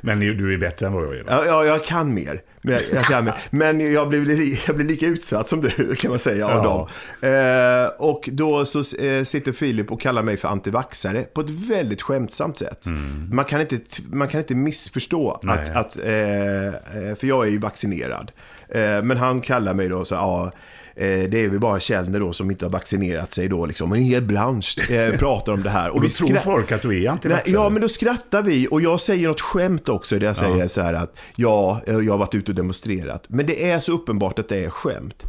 Men 0.00 0.20
du 0.20 0.54
är 0.54 0.58
bättre 0.58 0.86
än 0.86 0.92
vad 0.92 1.04
jag 1.04 1.14
är. 1.16 1.24
Ja, 1.28 1.42
ja, 1.46 1.64
jag 1.64 1.84
kan 1.84 2.14
mer. 2.14 2.42
Men 2.62 2.78
jag, 2.92 3.04
kan 3.04 3.24
mer. 3.24 3.34
Men 3.50 3.92
jag, 3.92 4.08
blir, 4.08 4.20
li- 4.26 4.60
jag 4.66 4.76
blir 4.76 4.86
lika 4.86 5.06
utsatt 5.06 5.48
som 5.48 5.60
du, 5.60 5.94
kan 5.94 6.10
man 6.10 6.18
säga, 6.18 6.46
av 6.48 6.64
Ja. 6.64 6.88
dem. 7.20 7.30
Eh, 7.30 8.08
och 8.10 8.28
då 8.32 8.64
så 8.66 8.78
eh, 8.96 9.24
sitter 9.24 9.52
Filip 9.52 9.90
och 9.92 10.00
kallar 10.00 10.22
mig 10.22 10.36
för 10.36 10.48
antivaxare 10.48 11.22
på 11.22 11.40
ett 11.40 11.50
väldigt 11.50 12.02
skämtsamt 12.02 12.58
sätt. 12.58 12.84
Man, 13.32 13.44
kan 13.44 13.60
inte, 13.60 13.78
man 14.12 14.28
kan 14.28 14.40
inte 14.40 14.54
missförstå 14.54 15.40
Mm. 15.44 15.56
Nej. 15.56 15.64
att, 15.74 15.76
att 15.76 15.96
eh, 15.96 16.66
eh, 17.10 17.14
för 17.16 17.26
jag 17.26 17.46
är 17.46 17.50
ju 17.50 17.58
vaccinerad. 17.58 18.32
Eh, 18.68 19.02
men 19.02 19.16
han 19.16 19.40
kallar 19.40 19.74
mig 19.74 19.88
då 19.88 20.04
så, 20.04 20.14
ja, 20.14 20.44
eh, 20.44 20.50
det 21.00 21.44
är 21.44 21.48
väl 21.48 21.60
bara 21.60 21.80
Källner 21.80 22.20
då 22.20 22.32
som 22.32 22.50
inte 22.50 22.64
har 22.64 22.72
vaccinerat 22.72 23.32
sig 23.32 23.48
då 23.48 23.66
liksom. 23.66 23.92
En 23.92 24.00
hel 24.00 24.22
bransch 24.22 24.90
eh, 24.90 25.16
pratar 25.18 25.52
om 25.52 25.62
det 25.62 25.70
här. 25.70 25.90
Och 25.90 26.00
då 26.02 26.08
tror 26.08 26.36
folk 26.36 26.72
att 26.72 26.82
du 26.82 26.88
är 26.88 26.92
Nej, 26.92 27.06
antivaxxare. 27.08 27.54
ja, 27.54 27.68
men 27.68 27.82
då 27.82 27.88
skrattar 27.88 28.42
vi 28.42 28.68
och 28.70 28.80
jag 28.80 29.00
säger 29.00 29.28
något 29.28 29.40
skämt 29.40 29.88
också 29.88 30.18
där 30.18 30.26
jag 30.26 30.36
säger 30.36 30.68
så 30.68 30.80
här 30.80 30.94
att 30.94 31.18
ja, 31.36 31.80
jag 31.86 32.10
har 32.10 32.18
varit 32.18 32.34
ute 32.34 32.52
och 32.52 32.56
demonstrerat. 32.56 33.24
Men 33.28 33.46
det 33.46 33.70
är 33.70 33.80
så 33.80 33.92
uppenbart 33.92 34.38
att 34.38 34.48
det 34.48 34.64
är 34.64 34.70
skämt. 34.70 35.22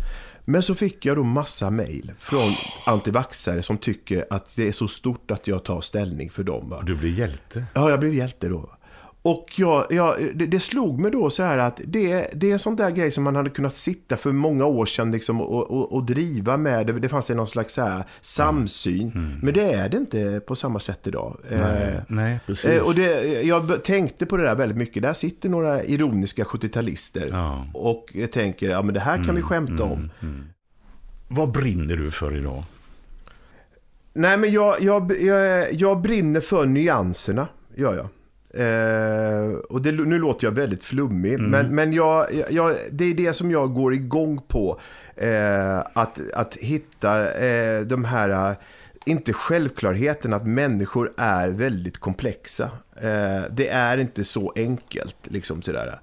Men 0.46 0.64
så 0.64 0.76
fick 0.76 1.06
jag 1.06 1.18
då 1.18 1.24
massa 1.24 1.70
mejl 1.70 2.12
från 2.20 2.54
antivaxare 2.86 3.64
som 3.64 3.78
tycker 3.78 4.26
att 4.30 4.56
det 4.56 4.68
är 4.68 4.72
så 4.72 4.88
stort 4.88 5.32
att 5.32 5.48
jag 5.48 5.64
tar 5.64 5.82
ställning 5.82 6.30
för 6.30 6.44
dem. 6.44 6.70
Va? 6.70 6.84
Du 6.86 6.96
blir 6.96 7.12
hjälte. 7.20 7.66
Ja, 7.74 7.90
jag 7.90 8.00
blev 8.00 8.14
hjälte 8.14 8.48
då. 8.48 8.70
Och 9.24 9.46
jag, 9.56 9.86
jag, 9.90 10.16
det, 10.36 10.46
det 10.46 10.60
slog 10.60 11.00
mig 11.00 11.12
då 11.12 11.30
så 11.30 11.44
här 11.44 11.58
att 11.58 11.82
det, 11.86 12.30
det 12.34 12.50
är 12.50 12.54
en 12.54 12.60
sån 12.60 12.76
där 12.76 12.90
grej 12.92 13.12
som 13.12 13.24
man 13.24 13.36
hade 13.36 13.50
kunnat 13.50 13.76
sitta 13.78 14.18
för 14.18 14.32
många 14.32 14.66
år 14.66 14.86
sedan 14.86 15.12
liksom 15.12 15.42
och, 15.42 15.72
och, 15.72 15.94
och 15.94 16.04
driva 16.04 16.58
med. 16.58 16.88
Det, 16.88 16.94
det 17.00 17.10
fanns 17.10 17.30
en 17.30 17.38
någon 17.38 17.48
slags 17.48 17.74
så 17.74 18.04
samsyn. 18.22 19.40
Men 19.44 19.54
det 19.54 19.74
är 19.74 19.90
det 19.90 19.98
inte 19.98 20.42
på 20.48 20.56
samma 20.56 20.80
sätt 20.80 21.08
idag. 21.08 21.38
Nej, 21.52 21.60
Eh, 21.94 22.02
nej, 22.08 22.40
precis. 22.46 22.66
Eh, 22.72 22.82
Och 22.88 22.96
det, 22.96 23.42
jag 23.42 23.84
tänkte 23.84 24.26
på 24.26 24.38
det 24.38 24.44
där 24.44 24.56
väldigt 24.56 24.78
mycket. 24.78 25.04
Där 25.04 25.14
sitter 25.14 25.50
några 25.50 25.84
ironiska 25.84 26.44
70-talister. 26.44 27.28
Ja. 27.32 27.56
Mm, 27.56 27.68
Och 27.76 28.16
tänker, 28.32 28.70
ja 28.70 28.82
men 28.82 28.94
det 28.94 29.00
här 29.00 29.24
kan 29.24 29.36
vi 29.36 29.42
skämta 29.42 29.84
om. 29.84 30.10
Vad 31.28 31.52
brinner 31.52 31.96
du 31.96 32.12
för 32.12 32.38
idag? 32.38 32.64
Nej 34.14 34.38
men 34.38 34.52
jag, 34.52 34.82
jag, 34.82 35.22
jag, 35.22 35.74
jag 35.74 36.02
brinner 36.02 36.40
för 36.42 36.66
nyanserna, 36.66 37.48
gör 37.76 37.96
jag. 37.96 38.08
Eh, 38.54 39.54
och 39.70 39.82
det, 39.82 39.92
nu 39.92 40.20
låter 40.20 40.48
jag 40.48 40.52
väldigt 40.52 40.84
flummig, 40.84 41.40
men, 41.40 41.76
men 41.76 41.94
jag, 41.94 42.28
jag, 42.50 42.76
det 42.92 43.06
är 43.06 43.14
det 43.14 43.34
som 43.34 43.52
jag 43.52 43.74
går 43.74 43.94
igång 43.94 44.42
på. 44.48 44.80
Eh, 45.16 45.80
att, 45.80 46.20
att 46.34 46.56
hitta 46.56 47.34
eh, 47.34 47.82
de 47.82 48.06
här, 48.06 48.56
inte 49.06 49.34
självklarheten 49.34 50.34
att 50.34 50.48
människor 50.48 51.14
är 51.18 51.50
väldigt 51.50 51.98
komplexa. 51.98 52.70
Eh, 52.96 53.44
det 53.52 53.68
är 53.68 53.98
inte 53.98 54.24
så 54.24 54.54
enkelt, 54.56 55.18
liksom 55.24 55.62
sådär. 55.62 56.00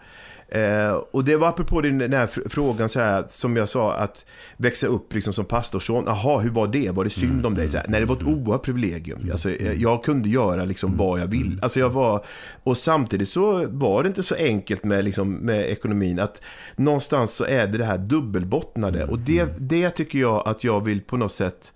Eh, 0.48 0.92
och 1.10 1.24
det 1.24 1.36
var 1.36 1.48
apropå 1.48 1.80
din, 1.80 1.98
den 1.98 2.12
här 2.12 2.26
fr- 2.26 2.48
frågan 2.48 2.88
så 2.88 3.00
här, 3.00 3.24
som 3.28 3.56
jag 3.56 3.68
sa, 3.68 3.94
att 3.94 4.26
växa 4.56 4.86
upp 4.86 5.14
liksom 5.14 5.32
som 5.32 5.44
pastorsson. 5.44 6.04
Jaha, 6.06 6.38
hur 6.38 6.50
var 6.50 6.66
det? 6.66 6.90
Var 6.90 7.04
det 7.04 7.10
synd 7.10 7.46
om 7.46 7.54
dig? 7.54 7.68
Så 7.68 7.76
här, 7.76 7.86
nej, 7.88 8.00
det 8.00 8.06
var 8.06 8.16
ett 8.16 8.22
oerhört 8.22 8.62
privilegium. 8.62 9.28
Alltså, 9.32 9.50
jag, 9.50 10.04
kunde 10.04 10.28
göra 10.28 10.64
liksom 10.64 10.96
vad 10.96 11.20
jag 11.20 11.26
vill. 11.26 11.58
Alltså, 11.62 11.80
jag 11.80 11.90
var, 11.90 12.24
och 12.64 12.76
samtidigt 12.76 13.28
så 13.28 13.66
var 13.68 14.02
det 14.02 14.06
inte 14.08 14.22
så 14.22 14.34
enkelt 14.34 14.84
med, 14.84 15.04
liksom, 15.04 15.34
med 15.34 15.70
ekonomin. 15.70 16.18
Att 16.18 16.42
någonstans 16.76 17.32
så 17.34 17.44
är 17.44 17.66
det 17.66 17.78
det 17.78 17.84
här 17.84 17.98
dubbelbottnade. 17.98 19.04
Och 19.04 19.18
det, 19.18 19.48
det 19.58 19.90
tycker 19.90 20.18
jag 20.18 20.48
att 20.48 20.64
jag 20.64 20.84
vill 20.84 21.00
på 21.00 21.16
något 21.16 21.32
sätt 21.32 21.72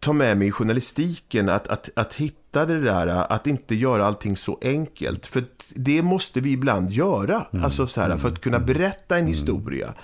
ta 0.00 0.12
med 0.12 0.36
mig 0.36 0.48
i 0.48 0.50
journalistiken, 0.50 1.48
att, 1.48 1.68
att, 1.68 1.90
att 1.96 2.14
hitta 2.14 2.66
det 2.66 2.80
där, 2.80 3.06
att 3.06 3.46
inte 3.46 3.74
göra 3.74 4.06
allting 4.06 4.36
så 4.36 4.58
enkelt. 4.62 5.26
För 5.26 5.44
det 5.74 6.02
måste 6.02 6.40
vi 6.40 6.50
ibland 6.52 6.90
göra, 6.90 7.46
alltså 7.62 7.86
så 7.86 8.00
här, 8.00 8.16
för 8.16 8.28
att 8.28 8.40
kunna 8.40 8.58
berätta 8.58 9.18
en 9.18 9.26
historia. 9.26 9.94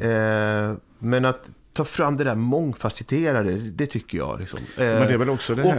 Eh, 0.00 0.74
men 0.98 1.24
att 1.24 1.48
ta 1.72 1.84
fram 1.84 2.16
det 2.16 2.24
där 2.24 2.34
mångfacetterade, 2.34 3.52
det 3.52 3.86
tycker 3.86 4.18
jag. 4.18 4.40
Liksom. 4.40 4.58
Eh, 4.76 4.84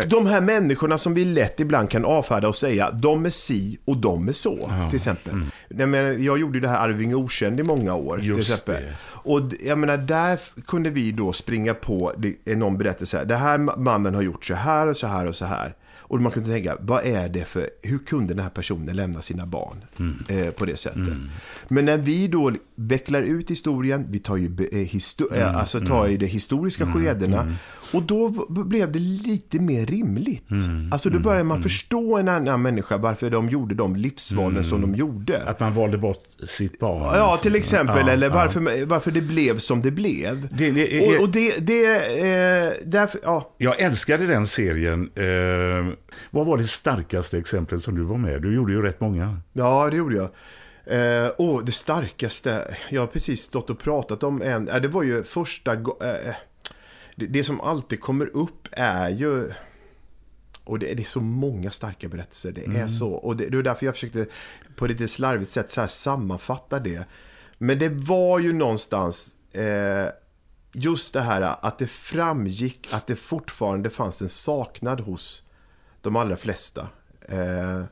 Och 0.03 0.07
de 0.09 0.25
här 0.25 0.41
människorna 0.41 0.97
som 0.97 1.13
vi 1.13 1.25
lätt 1.25 1.59
ibland 1.59 1.89
kan 1.89 2.05
avfärda 2.05 2.47
och 2.47 2.55
säga, 2.55 2.91
de 2.91 3.25
är 3.25 3.29
si 3.29 3.79
och 3.85 3.97
de 3.97 4.27
är 4.27 4.33
så, 4.33 4.71
till 4.89 4.95
exempel. 4.95 5.33
Jag, 5.69 5.89
menar, 5.89 6.09
jag 6.09 6.39
gjorde 6.39 6.59
det 6.59 6.67
här 6.67 6.79
Arving 6.89 7.15
okänd 7.15 7.59
i 7.59 7.63
många 7.63 7.95
år, 7.95 8.17
till 8.17 8.27
Just 8.27 8.39
exempel. 8.51 8.83
det. 8.83 8.93
Och 9.23 9.41
jag 9.63 9.77
menar, 9.77 9.97
där 9.97 10.39
kunde 10.67 10.89
vi 10.89 11.11
då 11.11 11.33
springa 11.33 11.73
på 11.73 12.13
det, 12.17 12.55
någon 12.55 12.77
berättelse. 12.77 13.25
Det 13.25 13.35
här 13.35 13.57
ma- 13.57 13.79
mannen 13.79 14.15
har 14.15 14.21
gjort 14.21 14.45
så 14.45 14.53
här 14.55 14.87
och 14.87 14.97
så 14.97 15.07
här 15.07 15.25
och 15.27 15.35
så 15.35 15.45
här. 15.45 15.75
Och 15.97 16.21
man 16.21 16.31
kunde 16.31 16.49
tänka, 16.49 16.77
vad 16.79 17.05
är 17.05 17.29
det 17.29 17.45
för, 17.45 17.69
hur 17.81 17.97
kunde 17.99 18.33
den 18.33 18.43
här 18.43 18.49
personen 18.49 18.95
lämna 18.95 19.21
sina 19.21 19.45
barn 19.45 19.85
eh, 20.29 20.49
på 20.51 20.65
det 20.65 20.77
sättet? 20.77 21.07
Men 21.67 21.85
när 21.85 21.97
vi 21.97 22.27
då 22.27 22.51
vecklar 22.75 23.21
ut 23.21 23.51
historien, 23.51 24.05
vi 24.09 24.19
tar 24.19 24.37
ju, 24.37 24.45
eh, 24.45 24.77
histo- 24.77 25.35
eh, 25.35 25.57
alltså 25.57 25.79
tar 25.79 26.07
ju 26.07 26.17
de 26.17 26.25
historiska 26.25 26.85
skedena. 26.93 27.55
Och 27.93 28.03
då 28.03 28.29
blev 28.49 28.91
det 28.91 28.99
lite 28.99 29.59
mer 29.59 29.85
rimligt. 29.85 30.43
Alltså 30.91 31.09
då 31.09 31.19
börjar 31.19 31.43
man 31.43 31.63
förstå 31.63 32.17
en 32.17 32.27
annan 32.27 32.61
människa, 32.61 32.97
varför 32.97 33.29
de 33.29 33.49
gjorde 33.49 33.75
de 33.75 33.95
livsvalen 33.95 34.63
som 34.63 34.81
de 34.81 34.95
gjorde. 34.95 35.41
Att 35.45 35.59
man 35.59 35.73
valde 35.73 35.97
bort 35.97 36.23
sitt 36.43 36.79
barn. 36.79 37.15
Ja, 37.15 37.37
till 37.41 37.55
exempel. 37.55 38.03
Ja, 38.07 38.09
eller 38.13 38.27
ja. 38.27 38.33
varför, 38.33 38.85
varför 38.85 39.11
det 39.11 39.21
blev 39.21 39.57
som 39.57 39.81
det 39.81 39.91
blev. 39.91 40.47
Det- 40.57 40.71
det 40.71 41.15
och, 41.17 41.21
och 41.21 41.29
det, 41.29 41.57
det 41.57 41.85
eh, 41.95 42.71
därför, 42.85 43.19
ja. 43.23 43.55
Jag 43.57 43.79
älskade 43.81 44.27
den 44.27 44.47
serien. 44.47 45.09
Eh, 45.15 45.93
vad 46.29 46.45
var 46.45 46.57
det 46.57 46.63
starkaste 46.63 47.37
exemplet 47.37 47.81
som 47.83 47.95
du 47.95 48.03
var 48.03 48.17
med? 48.17 48.41
Du 48.41 48.55
gjorde 48.55 48.73
ju 48.73 48.81
rätt 48.81 48.99
många. 49.01 49.39
Ja, 49.53 49.87
det 49.91 49.97
gjorde 49.97 50.15
jag. 50.15 50.29
Eh, 50.85 51.31
åh, 51.37 51.61
det 51.63 51.71
starkaste. 51.71 52.75
Jag 52.89 53.01
har 53.01 53.07
precis 53.07 53.41
stått 53.41 53.69
och 53.69 53.79
pratat 53.79 54.23
om 54.23 54.41
en. 54.41 54.67
Eh, 54.67 54.81
det 54.81 54.87
var 54.87 55.03
ju 55.03 55.23
första 55.23 55.75
go- 55.75 55.97
eh, 56.01 56.33
det, 57.15 57.25
det 57.25 57.43
som 57.43 57.61
alltid 57.61 58.01
kommer 58.01 58.35
upp 58.35 58.67
är 58.71 59.09
ju... 59.09 59.51
Och 60.63 60.79
det, 60.79 60.93
det 60.93 61.03
är 61.03 61.05
så 61.05 61.19
många 61.19 61.71
starka 61.71 62.07
berättelser. 62.07 62.51
Det 62.51 62.77
är 62.77 62.87
så. 62.87 63.09
Och 63.11 63.37
det, 63.37 63.49
det 63.49 63.57
är 63.57 63.63
därför 63.63 63.85
jag 63.85 63.95
försökte 63.95 64.25
på 64.75 64.87
lite 64.87 65.07
slarvigt 65.07 65.51
sätt 65.51 65.71
så 65.71 65.87
sammanfatta 65.87 66.79
det. 66.79 67.05
Men 67.57 67.79
det 67.79 67.89
var 67.89 68.39
ju 68.39 68.53
någonstans 68.53 69.37
eh, 69.51 70.07
just 70.71 71.13
det 71.13 71.21
här 71.21 71.55
att 71.61 71.77
det 71.77 71.87
framgick 71.87 72.87
att 72.91 73.07
det 73.07 73.15
fortfarande 73.15 73.89
fanns 73.89 74.21
en 74.21 74.29
saknad 74.29 74.99
hos 74.99 75.43
de 76.01 76.15
allra 76.15 76.37
flesta. 76.37 76.87
Eh, 77.21 77.83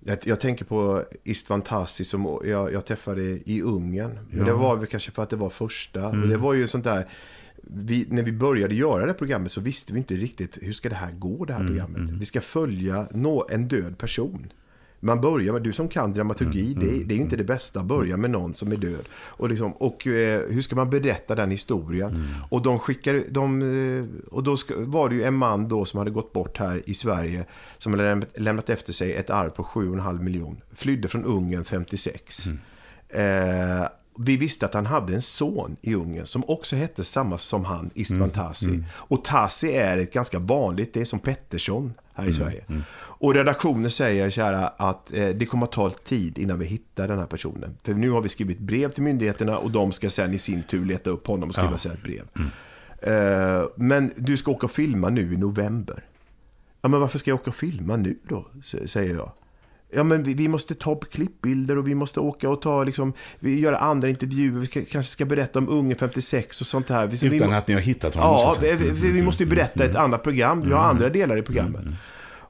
jag, 0.00 0.18
jag 0.24 0.40
tänker 0.40 0.64
på 0.64 1.04
Istvan 1.24 1.62
Tasi 1.62 2.04
som 2.04 2.40
jag, 2.44 2.72
jag 2.72 2.86
träffade 2.86 3.22
i 3.22 3.62
Ungern. 3.62 4.18
Men 4.30 4.46
det 4.46 4.52
var 4.52 4.76
väl 4.76 4.86
kanske 4.86 5.10
för 5.10 5.22
att 5.22 5.30
det 5.30 5.36
var 5.36 5.50
första. 5.50 6.08
Och 6.08 6.28
det 6.28 6.36
var 6.36 6.54
ju 6.54 6.68
sånt 6.68 6.84
där. 6.84 7.08
Vi, 7.70 8.06
när 8.10 8.22
vi 8.22 8.32
började 8.32 8.74
göra 8.74 9.00
det 9.00 9.06
här 9.12 9.18
programmet 9.18 9.52
så 9.52 9.60
visste 9.60 9.92
vi 9.92 9.98
inte 9.98 10.14
riktigt 10.14 10.58
hur 10.62 10.72
ska 10.72 10.88
det 10.88 10.94
här 10.94 11.12
gå 11.12 11.44
det 11.44 11.52
här 11.52 11.66
programmet. 11.66 12.00
Vi 12.20 12.24
ska 12.24 12.40
följa 12.40 13.06
nå, 13.10 13.46
en 13.50 13.68
död 13.68 13.98
person. 13.98 14.52
Man 15.00 15.20
börjar 15.20 15.52
med, 15.52 15.62
du 15.62 15.72
som 15.72 15.88
kan 15.88 16.12
dramaturgi, 16.12 16.74
det, 16.80 16.86
är- 16.86 17.04
det 17.04 17.14
är 17.14 17.16
ju 17.16 17.22
inte 17.22 17.36
det 17.36 17.44
bästa 17.44 17.80
att 17.80 17.86
börja 17.86 18.16
med 18.16 18.30
någon 18.30 18.54
som 18.54 18.72
är 18.72 18.76
död. 18.76 19.08
Och, 19.14 19.48
liksom, 19.48 19.72
och 19.72 20.06
eh, 20.06 20.40
hur 20.50 20.62
ska 20.62 20.76
man 20.76 20.90
berätta 20.90 21.34
den 21.34 21.50
historien? 21.50 22.24
Och 22.50 22.62
de 22.62 22.78
skickar, 22.78 23.22
de, 23.30 23.62
eh, 23.62 24.28
och 24.32 24.42
då 24.42 24.56
ska, 24.56 24.74
var 24.78 25.08
det 25.08 25.14
ju 25.14 25.22
en 25.22 25.34
man 25.34 25.68
då 25.68 25.84
som 25.84 25.98
hade 25.98 26.10
gått 26.10 26.32
bort 26.32 26.58
här 26.58 26.82
i 26.86 26.94
Sverige, 26.94 27.44
som 27.78 27.92
hade 27.92 28.02
lämnat, 28.04 28.28
lämnat 28.38 28.70
efter 28.70 28.92
sig 28.92 29.14
ett 29.14 29.30
arv 29.30 29.50
på 29.50 29.62
7,5 29.62 30.22
miljon. 30.22 30.60
Flydde 30.74 31.08
från 31.08 31.24
Ungern 31.24 31.64
56. 31.64 32.46
Eh, 33.08 33.86
vi 34.18 34.36
visste 34.36 34.66
att 34.66 34.74
han 34.74 34.86
hade 34.86 35.14
en 35.14 35.22
son 35.22 35.76
i 35.82 35.94
Ungern 35.94 36.26
som 36.26 36.44
också 36.46 36.76
hette 36.76 37.04
samma 37.04 37.38
som 37.38 37.64
han, 37.64 37.90
Istvan 37.94 38.30
Tasi. 38.30 38.84
Och 38.92 39.24
Tasi 39.24 39.72
är 39.72 39.98
ett 39.98 40.12
ganska 40.12 40.38
vanligt, 40.38 40.94
det 40.94 41.00
är 41.00 41.04
som 41.04 41.18
Pettersson 41.18 41.94
här 42.14 42.26
i 42.28 42.32
Sverige. 42.32 42.64
Och 42.98 43.34
redaktionen 43.34 43.90
säger 43.90 44.30
här 44.42 44.70
att 44.76 45.12
eh, 45.12 45.28
det 45.28 45.46
kommer 45.46 45.66
att 45.66 45.72
ta 45.72 45.90
tid 45.90 46.38
innan 46.38 46.58
vi 46.58 46.66
hittar 46.66 47.08
den 47.08 47.18
här 47.18 47.26
personen. 47.26 47.76
För 47.82 47.94
nu 47.94 48.10
har 48.10 48.20
vi 48.20 48.28
skrivit 48.28 48.58
brev 48.58 48.90
till 48.90 49.02
myndigheterna 49.02 49.58
och 49.58 49.70
de 49.70 49.92
ska 49.92 50.10
sen 50.10 50.34
i 50.34 50.38
sin 50.38 50.62
tur 50.62 50.84
leta 50.84 51.10
upp 51.10 51.26
honom 51.26 51.48
och 51.48 51.54
skriva 51.54 51.70
Ja. 51.72 51.78
sig 51.78 51.92
ett 51.92 52.02
brev. 52.02 52.28
Eh, 53.02 53.64
men 53.76 54.12
du 54.16 54.36
ska 54.36 54.50
åka 54.50 54.66
och 54.66 54.72
filma 54.72 55.08
nu 55.08 55.34
i 55.34 55.36
november. 55.36 56.04
Ja, 56.82 56.88
men 56.88 57.00
varför 57.00 57.18
ska 57.18 57.30
jag 57.30 57.40
åka 57.40 57.50
och 57.50 57.56
filma 57.56 57.96
nu 57.96 58.18
då? 58.28 58.46
Säger 58.86 59.14
jag. 59.14 59.32
Ja, 59.90 60.02
men 60.02 60.22
vi, 60.22 60.34
vi 60.34 60.48
måste 60.48 60.74
ta 60.74 60.92
upp 60.92 61.12
klippbilder 61.12 61.78
och 61.78 61.88
vi 61.88 61.94
måste 61.94 62.20
åka 62.20 62.48
och 62.48 62.62
ta, 62.62 62.84
liksom, 62.84 63.12
vi 63.38 63.60
göra 63.60 63.78
andra 63.78 64.08
intervjuer. 64.08 64.60
Vi 64.60 64.66
ska, 64.66 64.84
kanske 64.84 65.10
ska 65.10 65.24
berätta 65.24 65.58
om 65.58 65.68
Ungern 65.68 65.98
56 65.98 66.60
och 66.60 66.66
sånt 66.66 66.88
här. 66.88 67.06
Vi, 67.06 67.26
Utan 67.26 67.50
vi, 67.50 67.54
att 67.56 67.68
ni 67.68 67.74
har 67.74 67.80
hittat 67.80 68.14
honom? 68.14 68.30
Ja, 68.30 68.54
vi, 68.60 69.10
vi, 69.10 69.22
måste 69.22 69.42
ju 69.42 69.48
berätta 69.48 69.84
ett 69.84 69.94
annat 69.94 70.22
program. 70.22 70.60
Vi 70.60 70.72
har 70.72 70.80
andra 70.80 71.08
delar 71.08 71.36
i 71.36 71.42
programmet. 71.42 71.82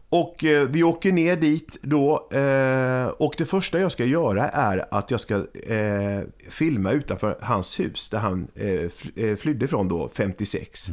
Och 0.08 0.44
eh, 0.44 0.68
vi 0.68 0.82
åker 0.82 1.12
ner 1.12 1.36
dit 1.36 1.78
då. 1.82 2.28
Eh, 2.32 3.06
och 3.06 3.34
det 3.38 3.46
första 3.46 3.80
jag 3.80 3.92
ska 3.92 4.04
göra 4.04 4.48
är 4.48 4.84
att 4.90 5.10
jag 5.10 5.20
ska 5.20 5.34
eh, 5.34 6.20
filma 6.50 6.90
utanför 6.90 7.38
hans 7.40 7.80
hus. 7.80 8.10
Där 8.10 8.18
han 8.18 8.48
eh, 8.54 9.24
eh, 9.24 9.36
flydde 9.36 9.68
från 9.68 9.88
då, 9.88 10.10
56. 10.14 10.90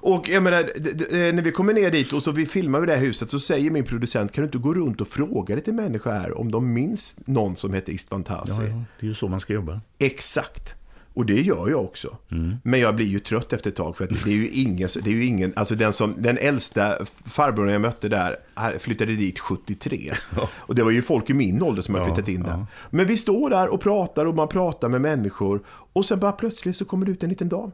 Och 0.00 0.28
jag 0.28 0.42
menar, 0.42 0.60
eh, 0.60 1.34
när 1.34 1.42
vi 1.42 1.52
kommer 1.52 1.72
ner 1.72 1.90
dit 1.90 2.12
och 2.12 2.22
så 2.22 2.30
vi 2.32 2.46
filmar 2.46 2.80
vid 2.80 2.88
det 2.88 2.96
här 2.96 3.02
huset 3.04 3.30
så 3.30 3.40
säger 3.40 3.70
min 3.70 3.84
producent, 3.84 4.32
kan 4.32 4.42
du 4.42 4.46
inte 4.46 4.58
gå 4.58 4.74
runt 4.74 5.00
och 5.00 5.08
fråga 5.08 5.54
lite 5.54 5.72
människor 5.72 6.10
här 6.10 6.38
om 6.38 6.50
de 6.50 6.72
minns 6.72 7.16
någon 7.26 7.56
som 7.56 7.74
heter 7.74 7.92
Istvan 7.92 8.24
Tasi? 8.24 8.52
Ja, 8.62 8.68
ja, 8.68 8.82
det 9.00 9.06
är 9.06 9.08
ju 9.08 9.14
så 9.14 9.28
man 9.28 9.40
ska 9.40 9.52
jobba. 9.52 9.80
Exakt. 9.98 10.74
Och 11.14 11.26
det 11.26 11.40
gör 11.40 11.70
jag 11.70 11.84
också. 11.84 12.16
Men 12.62 12.80
jag 12.80 12.96
blir 12.96 13.06
ju 13.06 13.18
trött 13.18 13.52
efter 13.52 13.70
ett 13.70 13.76
tag 13.76 13.96
för 13.96 14.04
att 14.04 14.24
det 14.24 14.30
är 14.30 14.34
ju 14.34 14.48
ingen, 14.50 14.88
det 15.02 15.10
är 15.10 15.14
ju 15.14 15.24
ingen 15.24 15.52
alltså 15.56 15.74
den, 15.74 15.92
som, 15.92 16.14
den 16.18 16.38
äldsta 16.38 16.98
farbrorn 17.24 17.68
jag 17.68 17.80
mötte 17.80 18.08
där 18.08 18.36
flyttade 18.78 19.12
dit 19.16 19.38
73. 19.38 20.12
Och 20.50 20.74
det 20.74 20.82
var 20.82 20.90
ju 20.90 21.02
folk 21.02 21.30
i 21.30 21.34
min 21.34 21.62
ålder 21.62 21.82
som 21.82 21.94
har 21.94 22.02
Ja, 22.02 22.06
flyttat 22.14 22.28
in 22.28 22.42
där. 22.42 22.50
ja. 22.50 22.66
Men 22.90 23.06
vi 23.06 23.16
står 23.16 23.50
där 23.50 23.68
och 23.68 23.80
pratar 23.80 24.26
och 24.26 24.34
man 24.34 24.48
pratar 24.48 24.88
med 24.88 25.00
människor 25.00 25.60
och 25.92 26.04
sen 26.06 26.20
bara 26.20 26.32
plötsligt 26.32 26.76
så 26.76 26.84
kommer 26.84 27.06
det 27.06 27.12
ut 27.12 27.22
en 27.22 27.28
liten 27.28 27.48
dam. 27.48 27.72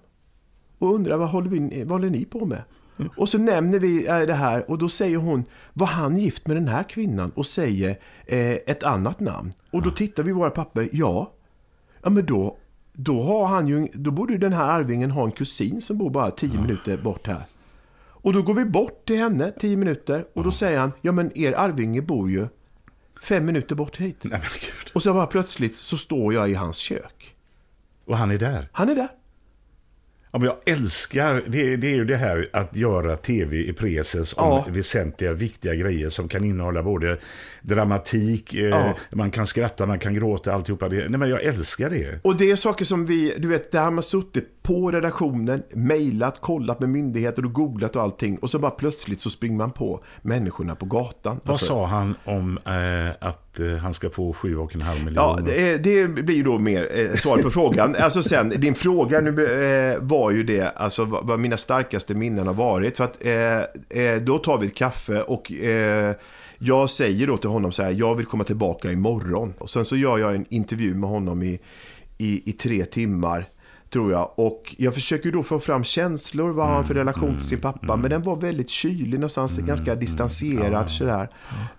Och 0.78 0.94
undrar 0.94 1.16
vad 1.16 1.28
håller, 1.28 1.50
vi, 1.50 1.82
vad 1.84 1.90
håller 1.90 2.10
ni 2.10 2.24
på 2.24 2.46
med? 2.46 2.62
Och 3.16 3.28
så 3.28 3.38
nämner 3.38 3.78
vi 3.78 4.06
eh, 4.06 4.20
det 4.20 4.34
här 4.34 4.70
och 4.70 4.78
då 4.78 4.88
säger 4.88 5.16
hon, 5.16 5.44
var 5.72 5.86
han 5.86 6.18
gift 6.18 6.46
med 6.46 6.56
den 6.56 6.68
här 6.68 6.82
kvinnan? 6.82 7.30
Och 7.30 7.46
säger 7.46 7.98
eh, 8.26 8.52
ett 8.52 8.82
annat 8.82 9.20
namn. 9.20 9.50
Och 9.70 9.82
då 9.82 9.90
tittar 9.90 10.22
vi 10.22 10.30
i 10.30 10.32
våra 10.32 10.50
papper, 10.50 10.88
ja. 10.92 11.32
Ja 12.02 12.10
men 12.10 12.26
då, 12.26 12.56
då 12.92 13.22
har 13.22 13.46
han 13.46 13.66
ju, 13.66 13.88
då 13.92 14.10
borde 14.10 14.32
ju 14.32 14.38
den 14.38 14.52
här 14.52 14.64
arvingen 14.64 15.10
ha 15.10 15.24
en 15.24 15.32
kusin 15.32 15.80
som 15.80 15.98
bor 15.98 16.10
bara 16.10 16.30
tio 16.30 16.60
minuter 16.60 16.96
bort 16.96 17.26
här. 17.26 17.44
Och 18.24 18.32
då 18.32 18.42
går 18.42 18.54
vi 18.54 18.64
bort 18.64 19.06
till 19.06 19.16
henne, 19.16 19.50
tio 19.50 19.76
minuter, 19.76 20.26
och 20.32 20.44
då 20.44 20.50
säger 20.50 20.78
han, 20.78 20.92
ja 21.02 21.12
men 21.12 21.38
er 21.38 21.52
arvinge 21.52 22.02
bor 22.02 22.30
ju 22.30 22.48
fem 23.22 23.44
minuter 23.44 23.74
bort 23.76 23.96
hit. 23.96 24.16
Nej. 24.22 24.42
Och 24.94 25.02
så 25.02 25.14
bara 25.14 25.26
plötsligt 25.26 25.76
så 25.76 25.98
står 25.98 26.34
jag 26.34 26.50
i 26.50 26.54
hans 26.54 26.76
kök. 26.76 27.36
Och 28.04 28.16
han 28.16 28.30
är 28.30 28.38
där. 28.38 28.68
Han 28.72 28.88
är 28.88 28.94
där. 28.94 29.08
Ja, 30.34 30.38
men 30.38 30.46
jag 30.48 30.74
älskar, 30.76 31.44
det, 31.48 31.76
det 31.76 31.86
är 31.86 31.94
ju 31.94 32.04
det 32.04 32.16
här 32.16 32.48
att 32.52 32.76
göra 32.76 33.16
tv 33.16 33.56
i 33.56 33.72
preses 33.72 34.32
om 34.32 34.44
Ja. 34.44 34.66
väsentliga, 34.68 35.32
viktiga 35.32 35.74
grejer 35.74 36.08
som 36.08 36.28
kan 36.28 36.44
innehålla 36.44 36.82
både 36.82 37.18
dramatik, 37.62 38.54
eh, 38.54 38.60
Ja. 38.68 38.94
man 39.12 39.30
kan 39.30 39.46
skratta, 39.46 39.86
man 39.86 39.98
kan 39.98 40.14
gråta, 40.14 40.52
alltihopa 40.54 40.88
det. 40.88 41.08
Nej, 41.08 41.18
men 41.18 41.28
jag 41.30 41.42
älskar 41.42 41.90
det. 41.90 42.20
Och 42.22 42.36
det 42.36 42.50
är 42.50 42.56
saker 42.56 42.84
som 42.84 43.06
vi, 43.06 43.34
du 43.38 43.48
vet, 43.48 43.72
där 43.72 43.82
har 43.84 43.90
man 43.90 44.04
suttit 44.04 44.62
på 44.66 44.90
redaktionen, 44.90 45.62
mejlat, 45.74 46.40
kollat 46.40 46.80
med 46.80 46.88
myndigheter 46.88 47.44
och 47.44 47.52
googlat 47.52 47.96
och 47.96 48.02
allting. 48.02 48.38
Och 48.38 48.50
så 48.50 48.58
bara 48.58 48.70
plötsligt 48.70 49.20
så 49.20 49.30
springer 49.30 49.56
man 49.56 49.70
på 49.70 50.04
människorna 50.22 50.74
på 50.74 50.86
gatan. 50.86 51.40
Vad 51.42 51.52
Alltså, 51.52 51.66
sa 51.66 51.86
han 51.86 52.14
om 52.24 52.58
eh, 52.66 53.28
att 53.28 53.60
eh, 53.60 53.66
han 53.76 53.94
ska 53.94 54.10
få 54.10 54.32
sju 54.32 54.56
och 54.56 54.74
en 54.74 54.80
halv 54.80 54.98
miljon? 55.04 55.14
Ja, 55.24 55.38
det, 55.46 55.76
det 55.76 56.08
blir 56.08 56.36
ju 56.36 56.42
då 56.42 56.58
mer 56.58 56.88
eh, 56.94 57.16
svar 57.16 57.38
på 57.38 57.50
frågan. 57.50 57.96
Alltså 58.00 58.22
sen, 58.22 58.48
din 58.48 58.74
fråga 58.74 59.20
nu 59.20 59.44
eh, 59.46 59.98
var 60.00 60.30
ju 60.30 60.42
det, 60.42 60.68
alltså 60.76 61.04
vad, 61.04 61.26
vad 61.26 61.40
mina 61.40 61.56
starkaste 61.56 62.14
minnen 62.14 62.46
har 62.46 62.54
varit. 62.54 62.96
För 62.96 63.04
att 63.04 63.26
eh, 63.26 64.02
eh, 64.02 64.22
då 64.22 64.38
tar 64.38 64.58
vi 64.58 64.66
ett 64.66 64.74
kaffe 64.76 65.22
och 65.22 65.52
jag 66.58 66.90
säger 66.90 67.26
då 67.26 67.36
till 67.36 67.50
honom 67.50 67.72
så 67.72 67.82
här, 67.82 67.90
jag 67.90 68.14
vill 68.14 68.26
komma 68.26 68.44
tillbaka 68.44 68.92
imorgon. 68.92 69.54
Och 69.58 69.70
sen 69.70 69.84
så 69.84 69.96
gör 69.96 70.18
jag 70.18 70.34
en 70.34 70.46
intervju 70.48 70.94
med 70.94 71.10
honom 71.10 71.42
i, 71.42 71.60
i, 72.18 72.50
i 72.50 72.52
tre 72.52 72.84
timmar. 72.84 73.48
Tror 73.94 74.12
jag. 74.12 74.30
Och 74.36 74.74
jag 74.78 74.94
försöker 74.94 75.32
då 75.32 75.42
få 75.42 75.60
fram 75.60 75.84
känslor. 75.84 76.50
Vad 76.50 76.66
har 76.66 76.74
han 76.74 76.84
för 76.84 76.94
relation 76.94 77.34
till 77.34 77.46
sin 77.46 77.60
pappa? 77.60 77.96
Men 77.96 78.10
den 78.10 78.22
var 78.22 78.36
väldigt 78.36 78.70
kylig 78.70 79.14
någonstans. 79.14 79.58
Ganska 79.58 79.94
distanserad 79.94 80.90
sådär. 80.90 81.28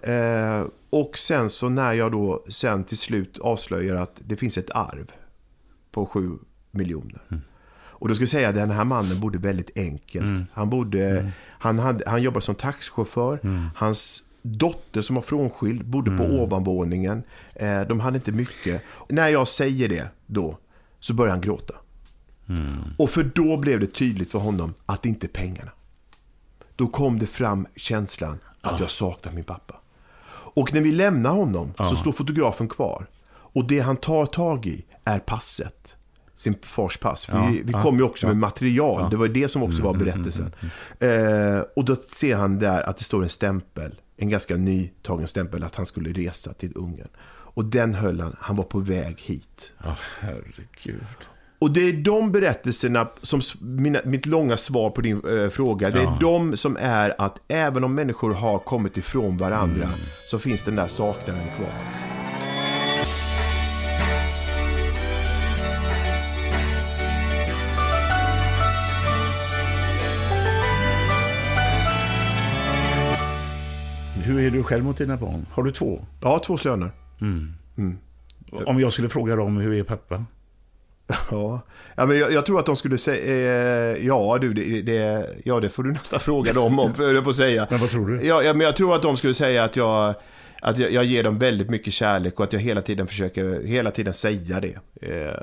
Eh, 0.02 0.68
och 0.90 1.18
sen 1.18 1.50
så 1.50 1.70
när 1.70 1.94
jag 1.94 2.12
då 2.12 2.44
sen 2.50 2.84
till 2.84 2.98
slut 2.98 3.40
avslöjar 3.40 3.96
att 3.96 4.22
det 4.26 4.36
finns 4.36 4.58
ett 4.58 4.70
arv 4.72 5.12
på 5.92 6.06
sju 6.06 6.32
miljoner. 6.72 7.22
Och 7.98 8.08
då 8.08 8.16
ska 8.16 8.22
jag 8.22 8.30
säga 8.30 8.50
att 8.50 8.56
den 8.56 8.72
här 8.72 8.84
mannen 8.84 9.20
bodde 9.20 9.38
väldigt 9.38 9.78
enkelt. 9.78 10.26
Han, 10.54 10.70
bodde, 10.70 11.32
han, 11.48 11.80
hade, 11.80 12.10
han 12.10 12.22
jobbade 12.22 12.42
som 12.42 12.56
taxichaufför. 12.56 13.40
Hans 13.76 14.24
dotter 14.42 15.02
som 15.02 15.16
var 15.16 15.24
frånskild 15.24 15.86
bodde 15.86 16.18
på 16.18 16.24
ovanvåningen. 16.24 17.24
Eh, 17.56 17.82
de 17.82 18.00
hade 18.00 18.18
inte 18.18 18.32
mycket. 18.32 18.82
När 19.10 19.28
jag 19.28 19.48
säger 19.48 19.90
det 19.90 20.08
då 20.26 20.58
så 21.00 21.14
börjar 21.14 21.32
han 21.32 21.42
gråta. 21.42 21.76
Och 22.98 23.10
för 23.10 23.24
då 23.24 23.58
blev 23.58 23.80
det 23.80 23.88
tydligt 23.88 24.32
för 24.32 24.40
honom 24.40 24.74
att 24.86 25.04
det 25.04 25.10
inte 25.10 25.26
är 25.26 25.30
pengarna. 25.30 25.72
Då 26.76 26.88
kom 26.88 27.20
det 27.20 27.28
fram 27.28 27.68
känslan 27.76 28.40
att 28.62 28.80
jag 28.80 28.92
saknar 28.92 29.32
min 29.32 29.44
pappa. 29.44 29.80
Och 30.56 30.74
när 30.74 30.82
vi 30.82 30.92
lämnar 30.92 31.32
honom 31.32 31.74
så 31.78 31.96
står 31.96 32.12
fotografen 32.12 32.68
kvar. 32.68 33.08
Och 33.28 33.68
det 33.68 33.80
han 33.80 33.98
tar 33.98 34.26
tag 34.26 34.66
i 34.66 34.86
är 35.04 35.20
passet. 35.20 35.96
Sin 36.36 36.56
fars 36.62 36.98
pass. 36.98 37.26
För 37.26 37.38
Ja, 37.38 37.48
vi 37.48 37.62
vi 37.62 37.72
ja, 37.72 37.84
kom 37.84 37.98
ju 37.98 38.04
också 38.04 38.26
ja. 38.26 38.28
med 38.28 38.38
material. 38.38 39.10
Det 39.10 39.18
var 39.18 39.28
det 39.28 39.48
som 39.48 39.64
också 39.64 39.84
var 39.84 39.94
berättelsen. 39.94 40.54
Eh, 41.00 41.60
och 41.76 41.86
då 41.86 41.96
ser 42.10 42.36
han 42.36 42.60
där 42.60 42.82
att 42.82 42.98
det 42.98 43.04
står 43.04 43.24
en 43.24 43.30
stämpel. 43.30 44.02
En 44.18 44.30
ganska 44.30 44.56
nytagen 44.56 45.28
stämpel 45.28 45.64
att 45.64 45.76
han 45.76 45.86
skulle 45.86 46.14
resa 46.14 46.54
till 46.54 46.72
Ungern. 46.76 47.08
Och 47.28 47.66
den 47.66 47.94
höll 47.94 48.20
han. 48.20 48.36
Han 48.40 48.56
var 48.56 48.64
på 48.64 48.80
väg 48.80 49.22
hit. 49.22 49.74
Ja, 49.84 49.96
herregud. 50.20 51.04
Och 51.66 51.72
det 51.72 51.90
är 51.90 51.94
de 51.94 52.32
berättelserna 52.32 53.08
som 53.22 53.42
mina, 53.62 54.00
mitt 54.06 54.26
långa 54.26 54.58
svar 54.58 54.90
på 54.90 55.02
din 55.02 55.22
eh, 55.44 55.50
fråga. 55.50 55.90
Det 55.90 56.00
är 56.00 56.04
Ja. 56.04 56.18
de 56.22 56.58
som 56.58 56.78
är 56.80 57.22
att 57.22 57.40
även 57.48 57.84
om 57.84 57.96
människor 57.96 58.34
har 58.34 58.60
kommit 58.60 58.98
ifrån 58.98 59.38
varandra 59.38 59.84
Mm. 59.86 60.00
så 60.28 60.40
finns 60.40 60.64
den 60.64 60.76
där 60.76 60.88
saknaden 60.88 61.44
kvar. 61.58 61.70
Hur 74.24 74.40
är 74.40 74.50
du 74.52 74.64
själv 74.64 74.84
mot 74.84 74.98
dina 74.98 75.18
barn? 75.18 75.46
Har 75.52 75.64
du 75.64 75.72
två? 75.72 76.06
Ja, 76.22 76.40
två 76.46 76.58
söner. 76.58 76.92
Om 78.66 78.80
jag 78.80 78.94
skulle 78.94 79.10
fråga 79.10 79.36
dem, 79.36 79.58
hur 79.58 79.74
är 79.74 79.84
pappa? 79.84 80.26
Ja, 81.32 81.62
ja 81.96 82.06
men 82.06 82.18
jag, 82.18 82.32
jag 82.32 82.46
tror 82.46 82.60
att 82.60 82.66
de 82.66 82.76
skulle 82.76 82.98
säga, 82.98 83.26
eh, 83.26 84.06
ja 84.06 84.38
du, 84.42 84.54
det, 84.54 84.82
det, 84.82 85.30
ja 85.44 85.60
det 85.60 85.70
får 85.70 85.84
du 85.84 85.92
nästan 85.92 86.20
fråga 86.20 86.54
dem 86.54 86.80
om, 86.80 86.94
höll 86.98 87.24
på 87.24 87.30
att 87.30 87.36
säga. 87.36 87.68
Men 87.70 87.80
vad 87.80 87.90
tror 87.90 88.08
du? 88.08 88.26
Ja, 88.26 88.44
ja, 88.44 88.54
men 88.54 88.66
jag 88.66 88.76
tror 88.76 88.96
att 88.96 89.02
de 89.02 89.18
skulle 89.18 89.34
säga 89.34 89.64
att 89.64 89.76
jag, 89.76 90.14
att 90.62 90.78
jag, 90.78 90.92
jag 90.92 91.04
ger 91.06 91.24
dem 91.24 91.40
väldigt 91.40 91.70
mycket 91.70 91.94
kärlek 91.94 92.40
och 92.40 92.44
att 92.44 92.54
jag 92.54 92.60
hela 92.60 92.82
tiden 92.82 93.08
försöker, 93.08 93.64
hela 93.68 93.92
tiden 93.92 94.14
säga 94.14 94.60
det 94.60 94.78
eh, 95.02 95.34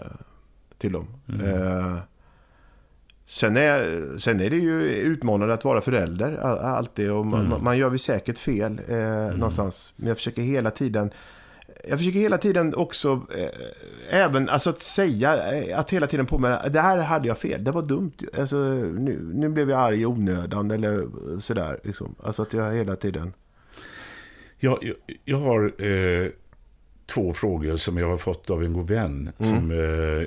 till 0.79 0.93
dem. 0.93 1.07
Eh, 1.45 1.97
sen, 3.27 3.57
är, 3.57 4.05
sen 4.19 4.41
är 4.41 4.51
det 4.51 4.57
ju 4.57 4.83
utmanande 4.85 5.55
att 5.55 5.65
vara 5.65 5.81
förälder, 5.81 6.39
all- 6.43 6.59
alltid. 6.59 7.11
Och 7.11 7.27
man, 7.27 7.49
man- 7.49 7.65
man 7.65 7.79
gör 7.79 7.89
väl 7.91 7.99
säkert 7.99 8.39
fel 8.39 8.81
eh, 8.89 8.97
någonstans. 9.37 9.93
Men 9.97 10.09
jag 10.09 10.17
försöker 10.17 10.43
hela 10.43 10.71
tiden 10.71 11.11
jag 11.89 11.99
försöker 11.99 12.19
hela 12.19 12.39
tiden 12.39 12.75
också, 12.75 13.27
eh, 13.37 14.21
även 14.21 14.49
alltså 14.49 14.71
att 14.71 14.83
säga, 14.83 15.53
eh, 15.53 15.79
att 15.79 15.91
hela 15.91 16.07
tiden 16.07 16.27
påminna, 16.27 16.69
det 16.69 16.81
här 16.81 16.99
hade 16.99 17.29
jag 17.29 17.39
fel, 17.39 17.65
det 17.65 17.71
var 17.71 17.83
dumt. 17.83 18.13
Alltså, 18.39 18.57
nu, 18.57 19.31
nu 19.35 19.49
blev 19.49 19.71
jag 19.71 19.81
arg 19.81 20.01
i 20.01 20.07
onödan 20.07 20.71
eller 20.71 21.07
sådär. 21.39 21.81
Liksom. 21.85 22.15
Alltså 22.23 22.43
att 22.43 22.53
jag 22.53 22.73
hela 22.73 22.97
tiden... 22.97 23.33
Jag, 24.59 24.79
jag, 24.83 24.97
jag 25.25 25.39
har 25.39 25.83
eh, 25.85 26.29
två 27.07 27.33
frågor 27.33 27.77
som 27.77 27.99
jag 27.99 28.09
har 28.09 28.19
fått 28.19 28.51
av 28.51 28.65
en 28.65 28.73
god 28.73 28.89
vän. 28.89 29.33
Som 29.39 29.71
eh, 29.71 29.77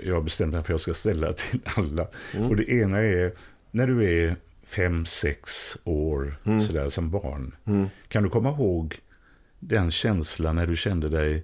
jag 0.07 0.13
har 0.13 0.21
bestämt 0.21 0.53
mig 0.53 0.63
för 0.63 0.65
att 0.65 0.69
jag 0.69 0.81
ska 0.81 0.93
ställa 0.93 1.33
till 1.33 1.59
alla. 1.63 2.07
Och 2.49 2.55
det 2.55 2.69
ena 2.69 2.99
är, 2.99 3.31
när 3.71 3.87
du 3.87 4.23
är 4.23 4.35
fem, 4.65 5.05
sex 5.05 5.77
år 5.83 6.35
sådär 6.67 6.89
som 6.89 7.09
barn. 7.09 7.55
Kan 8.07 8.23
du 8.23 8.29
komma 8.29 8.49
ihåg 8.49 8.99
den 9.67 9.91
känslan 9.91 10.55
när 10.55 10.65
du 10.65 10.75
kände 10.75 11.09
dig 11.09 11.43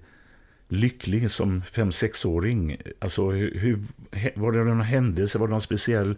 lycklig 0.68 1.32
som 1.32 1.62
fem 1.62 1.92
sexåring 1.92 2.78
Alltså, 3.00 3.32
hur, 3.32 3.80
var 4.36 4.52
det 4.52 4.64
någon 4.64 4.82
händelse? 4.82 5.40
Var 5.40 5.48
det 5.48 5.52
någon 5.52 5.62
speciell 5.62 6.16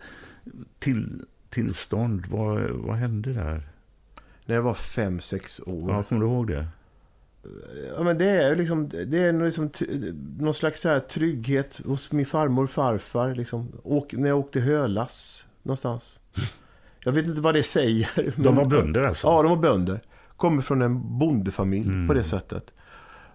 till, 0.79 1.21
tillstånd? 1.49 2.25
Vad, 2.29 2.69
vad 2.69 2.95
hände 2.95 3.33
där? 3.33 3.63
När 4.45 4.55
jag 4.55 4.61
var 4.61 4.73
fem 4.73 5.19
sex 5.19 5.61
år. 5.65 5.91
Ja, 5.91 6.03
kommer 6.03 6.21
du 6.21 6.27
ihåg 6.27 6.47
det? 6.47 6.67
Ja, 7.95 8.03
men 8.03 8.17
det 8.17 8.29
är 8.29 8.55
liksom, 8.55 8.89
det 8.89 9.17
är 9.17 9.45
liksom 9.45 9.69
någon 10.39 10.53
slags 10.53 10.81
så 10.81 10.89
här 10.89 10.99
trygghet 10.99 11.81
hos 11.85 12.11
min 12.11 12.25
farmor 12.25 12.63
och 12.63 12.69
farfar. 12.69 13.35
Liksom. 13.35 13.71
Åk, 13.83 14.13
när 14.13 14.29
jag 14.29 14.39
åkte 14.39 14.59
hölass 14.59 15.45
någonstans. 15.63 16.19
Jag 17.05 17.11
vet 17.11 17.25
inte 17.25 17.41
vad 17.41 17.53
det 17.53 17.63
säger. 17.63 18.33
De 18.35 18.55
var 18.55 18.65
bönder 18.65 19.01
alltså? 19.01 19.27
Ja, 19.27 19.41
de 19.41 19.49
var 19.49 19.57
bönder. 19.57 20.01
Kommer 20.37 20.61
från 20.61 20.81
en 20.81 21.19
bondefamilj 21.19 21.87
mm. 21.87 22.07
på 22.07 22.13
det 22.13 22.23
sättet. 22.23 22.71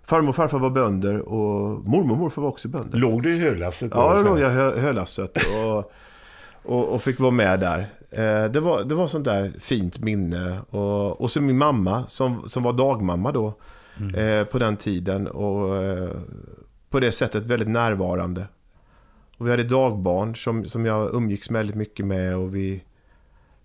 Farmor 0.03 0.29
och 0.29 0.37
farfar 0.37 0.59
var 0.59 0.71
bönder 0.71 1.19
och 1.19 1.85
mormor 1.85 2.13
och 2.13 2.19
morfar 2.19 2.43
var 2.43 2.49
också 2.49 2.69
bönder. 2.69 2.99
Låg 2.99 3.23
du 3.23 3.37
i 3.37 3.39
hölasset? 3.39 3.91
Då, 3.91 3.99
ja, 3.99 4.15
då 4.15 4.23
låg 4.23 4.39
jag 4.39 4.53
i 4.53 4.55
hö 4.55 4.79
hölasset 4.79 5.39
och, 5.65 5.93
och, 6.63 6.95
och, 6.95 7.03
fick 7.03 7.21
vara 7.21 7.31
med 7.31 7.61
där. 7.61 7.81
Eh, 8.11 8.51
det, 8.51 8.61
var, 8.61 8.85
det 8.85 8.95
var 8.95 9.07
sånt 9.07 9.25
där 9.25 9.53
fint 9.61 9.99
minne. 9.99 10.61
Och, 10.71 11.21
och 11.21 11.33
så 11.33 11.41
min 11.41 11.59
mamma 11.59 12.07
som, 12.07 12.49
som 12.49 12.63
var 12.63 12.73
dagmamma 12.73 13.33
då 13.33 13.55
mm. 14.01 14.15
eh, 14.15 14.45
på 14.45 14.59
den 14.59 14.77
tiden. 14.77 15.27
Och 15.27 15.77
eh, 15.77 16.11
på 16.91 17.01
det 17.01 17.13
sättet 17.13 17.45
väldigt 17.45 17.69
närvarande. 17.69 18.47
Och 19.39 19.47
vi 19.47 19.51
hade 19.51 19.65
dagbarn 19.65 20.37
som, 20.37 20.65
som 20.65 20.87
jag 20.87 21.15
umgicks 21.15 21.51
väldigt 21.51 21.77
mycket 21.77 22.07
med. 22.07 22.37
Och 22.37 22.55
vi 22.55 22.83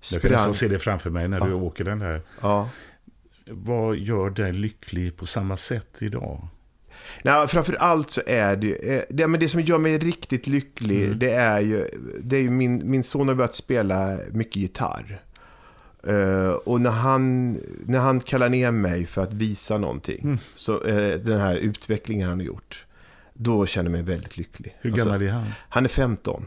sprang. 0.02 0.20
Jag 0.22 0.22
kan 0.22 0.32
nästan 0.32 0.54
se 0.54 0.68
det 0.68 0.80
framför 0.80 1.10
mig 1.10 1.28
när 1.28 1.40
ja. 1.40 1.46
du 1.46 1.54
åker 1.54 1.84
den 1.84 2.02
här. 2.02 2.22
Ja. 2.42 2.70
Vad 3.46 3.96
gör 3.96 4.30
dig 4.30 4.54
lycklig 4.54 5.18
på 5.18 5.26
samma 5.26 5.58
sätt 5.58 5.98
idag? 6.02 6.48
Nej, 7.24 7.48
framför 7.48 7.74
allt 7.74 8.10
så 8.10 8.22
är 8.28 8.56
det, 8.56 8.96
eh, 8.96 9.04
det, 9.10 9.28
men 9.28 9.40
det 9.40 9.50
som 9.50 9.62
gör 9.62 9.78
mig 9.78 9.98
riktigt 9.98 10.48
lycklig, 10.48 11.06
mm. 11.06 11.20
det 11.20 11.32
är 11.32 11.62
ju, 11.62 11.88
det 12.24 12.38
är 12.38 12.42
ju 12.42 12.50
min, 12.50 12.90
min 12.90 13.04
son 13.04 13.28
har 13.28 13.36
börjat 13.36 13.56
spela 13.56 14.18
mycket 14.32 14.56
gitarr. 14.56 15.22
Uh, 16.08 16.50
och 16.50 16.82
när 16.82 16.90
han, 16.90 17.54
när 17.86 18.00
han 18.00 18.20
kallar 18.20 18.50
ner 18.50 18.72
mig 18.72 19.06
för 19.06 19.24
att 19.24 19.34
visa 19.34 19.78
någonting, 19.78 20.24
mm. 20.24 20.38
så 20.56 20.80
uh, 20.80 21.20
den 21.20 21.40
här 21.40 21.56
utvecklingen 21.56 22.30
han 22.30 22.40
har 22.40 22.46
gjort, 22.46 22.86
då 23.34 23.66
känner 23.66 23.90
jag 23.90 23.92
mig 23.92 24.16
väldigt 24.16 24.38
lycklig. 24.38 24.78
Hur 24.82 24.92
gammal 24.92 25.14
alltså, 25.14 25.28
är 25.28 25.32
han? 25.32 25.52
Han 25.70 25.86
är 25.86 25.90
15. 25.90 26.46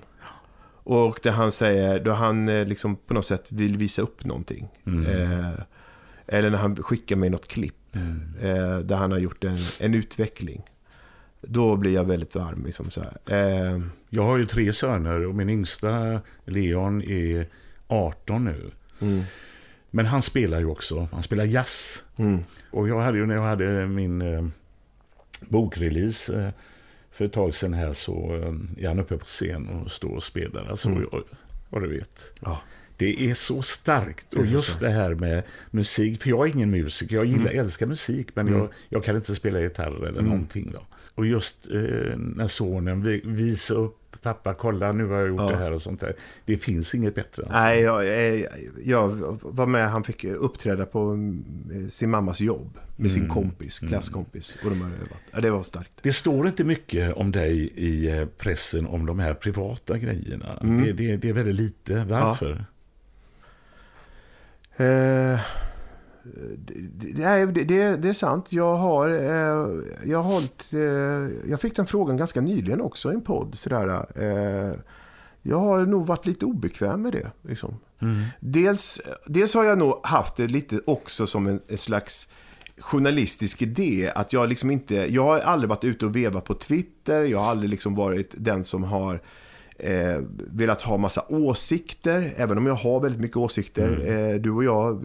Och 0.89 1.21
det 1.23 1.31
han 1.31 1.53
säger, 1.53 2.01
då 2.01 2.13
han 2.13 2.47
liksom 2.47 2.97
på 2.97 3.15
något 3.15 3.27
sätt 3.27 3.53
vill 3.53 3.77
visa 3.77 4.03
upp 4.03 4.25
någonting. 4.25 4.69
Mm. 4.87 5.07
Uh, 5.07 5.51
eller 6.27 6.51
när 6.51 6.59
han 6.59 6.77
skickar 6.77 7.17
mig 7.17 7.31
något 7.31 7.49
klipp 7.49 7.97
mm. 7.97 8.21
eh, 8.41 8.79
där 8.79 8.97
han 8.97 9.13
har 9.13 9.19
gjort 9.19 9.45
en, 9.45 9.59
en 9.79 9.95
utveckling. 9.95 10.63
Då 11.41 11.77
blir 11.77 11.95
jag 11.95 12.05
väldigt 12.05 12.35
varm. 12.35 12.67
Liksom 12.67 12.91
så 12.91 13.01
eh, 13.27 13.81
jag 14.09 14.23
har 14.23 14.37
ju 14.37 14.47
tre 14.47 14.73
söner 14.73 15.27
och 15.27 15.35
min 15.35 15.51
yngsta 15.51 16.21
Leon 16.45 17.03
är 17.03 17.49
18 17.87 18.45
nu. 18.45 18.71
Mm. 19.01 19.23
Men 19.91 20.07
han 20.07 20.23
spelar 20.23 20.59
ju 20.59 20.67
också, 20.67 21.09
han 21.13 21.23
spelar 21.23 21.45
jazz. 21.45 22.05
Mm. 22.17 22.45
Och 22.71 22.89
jag 22.89 23.01
hade 23.01 23.19
ju 23.19 23.27
när 23.27 23.35
jag 23.35 23.43
hade 23.43 23.87
min 23.87 24.23
eh, 24.23 24.47
bokrelease 25.41 26.43
eh, 26.43 26.51
för 27.11 27.25
ett 27.25 27.33
tag 27.33 27.55
sedan 27.55 27.75
här 27.75 27.93
så 27.93 28.35
eh, 28.35 28.85
är 28.85 28.89
han 28.89 28.99
uppe 28.99 29.17
på 29.17 29.25
scen 29.25 29.69
och 29.69 29.91
står 29.91 30.17
och 30.17 30.23
spelar. 30.23 30.67
Alltså, 30.67 30.89
mm. 30.89 31.09
vad 31.71 31.83
du 31.83 31.89
vet. 31.89 32.33
Ja. 32.41 32.61
Det 32.97 33.31
är 33.31 33.35
så 33.35 33.63
starkt. 33.63 34.35
Och 34.35 34.47
just 34.47 34.81
det 34.81 34.91
här 34.91 35.15
med 35.15 35.43
musik. 35.71 36.23
För 36.23 36.31
jag 36.31 36.49
är 36.49 36.53
ingen 36.55 36.71
musiker. 36.71 37.17
Jag 37.17 37.25
gillar, 37.25 37.51
mm. 37.51 37.61
älskar 37.61 37.87
musik. 37.87 38.29
Men 38.35 38.49
mm. 38.49 38.61
jag, 38.61 38.69
jag, 38.89 39.05
kan 39.05 39.17
inte 39.17 39.35
spela 39.35 39.61
gitarr 39.61 39.97
eller 39.97 40.09
mm. 40.09 40.25
någonting. 40.25 40.71
Då. 40.73 40.83
Och 41.15 41.27
just 41.27 41.67
eh, 41.67 42.17
när 42.17 42.47
sonen 42.47 43.21
visar 43.25 43.77
upp 43.77 44.07
pappa, 44.23 44.55
kolla 44.55 44.93
nu 44.93 45.07
har 45.07 45.19
jag 45.19 45.29
gjort 45.29 45.41
ja. 45.41 45.49
det 45.49 45.57
här 45.57 45.73
och 45.73 45.83
sånt 45.83 46.01
där. 46.01 46.17
Det 46.45 46.59
finns 46.59 46.95
inget 46.95 47.15
bättre. 47.15 47.43
Alltså. 47.43 47.63
Nej, 47.63 47.81
jag, 47.81 48.07
jag, 48.07 48.47
jag, 48.85 49.39
var 49.43 49.67
med, 49.67 49.91
han 49.91 50.05
fick 50.05 50.25
uppträda 50.25 50.87
på 50.87 51.13
eh, 51.73 51.89
sin 51.89 52.11
mammas 52.11 52.41
jobb 52.41 52.79
med 52.97 53.11
sin 53.11 53.23
mm. 53.23 53.35
kompis, 53.35 53.81
mm. 53.81 53.91
klasskompis. 53.91 54.57
Och 54.65 54.71
de 54.71 54.81
hade 54.81 54.95
övat. 54.95 55.21
Ja, 55.31 55.41
det 55.41 55.51
var 55.51 55.63
starkt. 55.63 55.93
Det 56.03 56.13
står 56.13 56.49
inte 56.49 56.65
mycket 56.65 57.13
om 57.13 57.33
dig 57.33 57.73
i 57.75 58.11
eh, 58.11 58.27
pressen 58.27 58.87
om 58.87 59.07
de 59.07 59.19
här 59.19 59.35
privata 59.35 59.99
grejerna. 59.99 60.59
Mm. 60.63 60.85
Det, 60.85 60.93
det, 60.93 61.17
det, 61.17 61.29
är 61.29 61.33
väldigt 61.33 61.55
lite. 61.55 62.05
Varför? 62.05 62.51
Ja. 62.51 62.65
Eh, 64.77 65.41
det, 66.57 67.47
det, 67.47 67.97
det, 67.97 68.09
är 68.09 68.13
sant. 68.13 68.53
Jag 68.53 68.75
har, 68.75 69.11
eh, 69.11 69.69
jag 70.05 70.23
har 70.23 70.33
hållit, 70.33 70.73
eh, 70.73 71.51
jag 71.51 71.61
fick 71.61 71.77
den 71.77 71.87
frågan 71.87 72.17
ganska 72.17 72.41
nyligen 72.41 72.81
också 72.81 73.13
i 73.13 73.15
en 73.15 73.21
podd. 73.21 73.55
Sådär, 73.55 74.07
eh, 74.15 74.79
jag 75.43 75.59
har 75.59 75.87
nog 75.87 76.07
varit 76.07 76.27
lite 76.27 76.45
obekväm 76.47 77.03
med 77.03 77.13
det. 77.13 77.31
Liksom. 77.43 77.79
Mm. 77.99 78.25
Dels, 78.41 79.01
dels 79.27 79.55
har 79.55 79.65
jag 79.65 79.79
nog 79.79 80.01
haft 80.03 80.37
det 80.37 80.47
lite 80.47 80.81
också 80.87 81.27
som 81.27 81.47
en, 81.47 81.61
en 81.69 81.79
slags 81.79 82.29
journalistisk 82.79 83.63
idé. 83.63 84.13
Att 84.15 84.33
jag 84.33 84.49
liksom 84.49 84.71
inte, 84.71 84.95
jag 84.95 85.25
har 85.25 85.39
aldrig 85.39 85.69
varit 85.69 85.85
ute 85.85 86.07
och 86.07 86.17
vevat 86.17 86.45
på 86.45 86.55
Twitter. 86.55 87.23
Jag 87.23 87.39
har 87.39 87.51
aldrig 87.51 87.71
liksom 87.71 87.95
varit 87.95 88.35
den 88.37 88.65
som 88.65 88.85
har 88.85 89.21
eh, 89.79 90.21
velat 90.53 90.83
ha 90.83 90.97
massa 90.97 91.25
åsikter, 91.29 92.35
även 92.37 92.59
om 92.59 92.67
jag 92.67 92.75
har 92.75 93.01
väldigt 93.01 93.21
mycket 93.21 93.37
åsikter. 93.37 93.89
Mm. 93.89 94.31
Eh, 94.31 94.41
du 94.41 94.51
och 94.51 94.65
jag, 94.65 95.03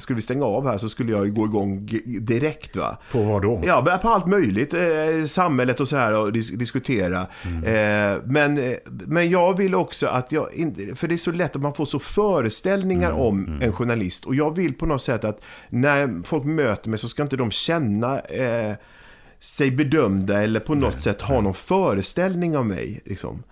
skulle 0.00 0.16
vi 0.16 0.22
stänga 0.22 0.44
av 0.44 0.66
här 0.66 0.78
så 0.78 0.88
skulle 0.88 1.12
jag 1.12 1.34
gå 1.34 1.44
igång 1.44 1.88
direkt. 2.20 2.76
va? 2.76 2.96
På 3.12 3.22
vad 3.22 3.42
då? 3.42 3.60
Ja, 3.64 3.98
på 4.02 4.08
allt 4.08 4.26
möjligt. 4.26 4.74
Eh, 4.74 5.24
samhället 5.26 5.80
och 5.80 5.88
så 5.88 5.96
här 5.96 6.20
och 6.20 6.32
dis 6.32 6.50
diskutera. 6.50 7.26
Mm. 7.46 7.64
Eh, 7.64 8.22
men, 8.24 8.76
men 8.86 9.30
jag 9.30 9.56
vill 9.56 9.74
också 9.74 10.06
att 10.06 10.32
jag, 10.32 10.46
för 10.94 11.08
det 11.08 11.14
är 11.14 11.16
så 11.16 11.32
lätt 11.32 11.56
att 11.56 11.62
man 11.62 11.74
får 11.74 11.84
så 11.84 11.98
föreställningar 11.98 13.10
mm. 13.10 13.22
om 13.22 13.46
mm. 13.46 13.62
en 13.62 13.72
journalist. 13.72 14.24
Och 14.24 14.34
jag 14.34 14.56
vill 14.56 14.74
på 14.74 14.86
något 14.86 15.02
sätt 15.02 15.24
att 15.24 15.40
när 15.68 16.22
folk 16.24 16.44
möter 16.44 16.90
mig 16.90 16.98
så 16.98 17.08
ska 17.08 17.22
inte 17.22 17.36
de 17.36 17.50
känna 17.50 18.20
eh, 18.20 18.74
sig 19.40 19.70
bedömda 19.70 20.42
eller 20.42 20.60
på 20.60 20.74
något 20.74 20.92
Nej. 20.92 21.02
sätt 21.02 21.22
ha 21.22 21.40
någon 21.40 21.54
föreställning 21.54 22.56
av 22.56 22.66
mig. 22.66 23.00
Liksom. 23.04 23.42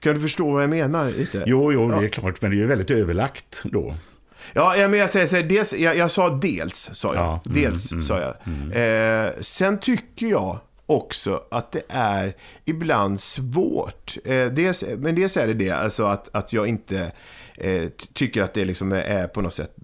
Kan 0.00 0.14
du 0.14 0.20
förstå 0.20 0.50
vad 0.50 0.62
jag 0.62 0.70
menar? 0.70 1.08
Lite? 1.08 1.42
Jo, 1.46 1.72
jo, 1.72 1.88
det 1.88 2.06
är 2.06 2.08
klart. 2.08 2.42
Men 2.42 2.50
det 2.50 2.56
är 2.56 2.58
ju 2.58 2.66
väldigt 2.66 2.90
överlagt 2.90 3.62
då. 3.64 3.94
Ja, 4.52 4.74
men 4.76 4.94
jag 4.94 5.10
säger 5.10 5.26
så 5.26 5.36
här, 5.36 5.42
dels, 5.42 5.74
jag, 5.74 5.96
jag 5.96 6.10
sa 6.10 6.28
dels, 6.28 6.90
sa 6.92 7.14
jag. 7.14 7.24
Ja, 7.24 7.40
mm, 7.46 7.62
dels, 7.62 7.92
mm, 7.92 8.02
sa 8.02 8.20
jag. 8.20 8.34
Mm. 8.44 9.26
Eh, 9.26 9.32
sen 9.40 9.78
tycker 9.78 10.26
jag 10.26 10.58
också 10.86 11.42
att 11.50 11.72
det 11.72 11.82
är 11.88 12.36
ibland 12.64 13.20
svårt. 13.20 14.16
Eh, 14.24 14.46
dels, 14.46 14.84
men 14.98 15.14
dels 15.14 15.36
är 15.36 15.46
det 15.46 15.54
det, 15.54 15.70
alltså 15.70 16.04
att, 16.04 16.34
att 16.36 16.52
jag 16.52 16.66
inte 16.66 17.12
eh, 17.54 17.88
tycker 18.12 18.42
att 18.42 18.54
det 18.54 18.64
liksom 18.64 18.92
är 18.92 19.26
på 19.26 19.40
något 19.40 19.54
sätt 19.54 19.76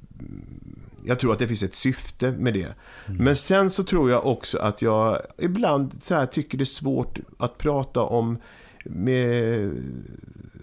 jag 1.04 1.18
tror 1.18 1.32
att 1.32 1.38
det 1.38 1.48
finns 1.48 1.62
ett 1.62 1.74
syfte 1.74 2.30
med 2.30 2.54
det. 2.54 2.74
Mm. 3.06 3.24
Men 3.24 3.36
sen 3.36 3.70
så 3.70 3.84
tror 3.84 4.10
jag 4.10 4.26
också 4.26 4.58
att 4.58 4.82
jag 4.82 5.20
ibland 5.38 6.02
så 6.02 6.14
här 6.14 6.26
tycker 6.26 6.58
det 6.58 6.62
är 6.62 6.66
svårt 6.66 7.18
att 7.38 7.58
prata 7.58 8.00
om 8.00 8.38
med, 8.84 9.70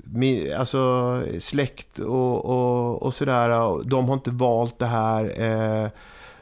med, 0.04 0.54
alltså 0.54 1.24
släkt 1.40 2.00
och, 2.00 2.46
och, 2.46 3.04
och 3.04 3.14
sådär. 3.14 3.84
De 3.90 4.08
har 4.08 4.14
inte 4.14 4.32
valt 4.32 4.80
det 4.80 4.86
här. 4.86 5.42
Eh, 5.42 5.90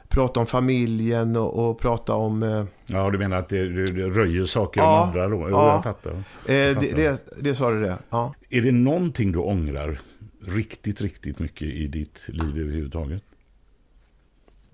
prata 0.07 0.39
om 0.39 0.45
familjen 0.45 1.35
och, 1.35 1.69
och 1.69 1.79
prata 1.79 2.15
om... 2.15 2.43
Eh... 2.43 2.65
Ja, 2.85 3.09
du 3.09 3.17
menar 3.17 3.37
att 3.37 3.49
det, 3.49 3.85
det 3.85 4.09
röjer 4.09 4.45
saker 4.45 4.81
ja, 4.81 5.01
om 5.01 5.07
andra 5.07 5.27
då? 5.27 5.49
Ja, 5.49 5.73
jag 5.73 5.83
fattar. 5.83 6.11
Jag 6.11 6.23
fattar. 6.23 6.53
Eh, 6.53 6.79
det, 6.79 7.03
det, 7.03 7.41
det 7.41 7.55
sa 7.55 7.71
du 7.71 7.81
det. 7.81 7.97
Ja. 8.09 8.33
Är 8.49 8.61
det 8.61 8.71
någonting 8.71 9.31
du 9.31 9.39
ångrar 9.39 9.99
riktigt, 10.45 11.01
riktigt 11.01 11.39
mycket 11.39 11.67
i 11.67 11.87
ditt 11.87 12.25
liv 12.27 12.57
överhuvudtaget? 12.57 13.23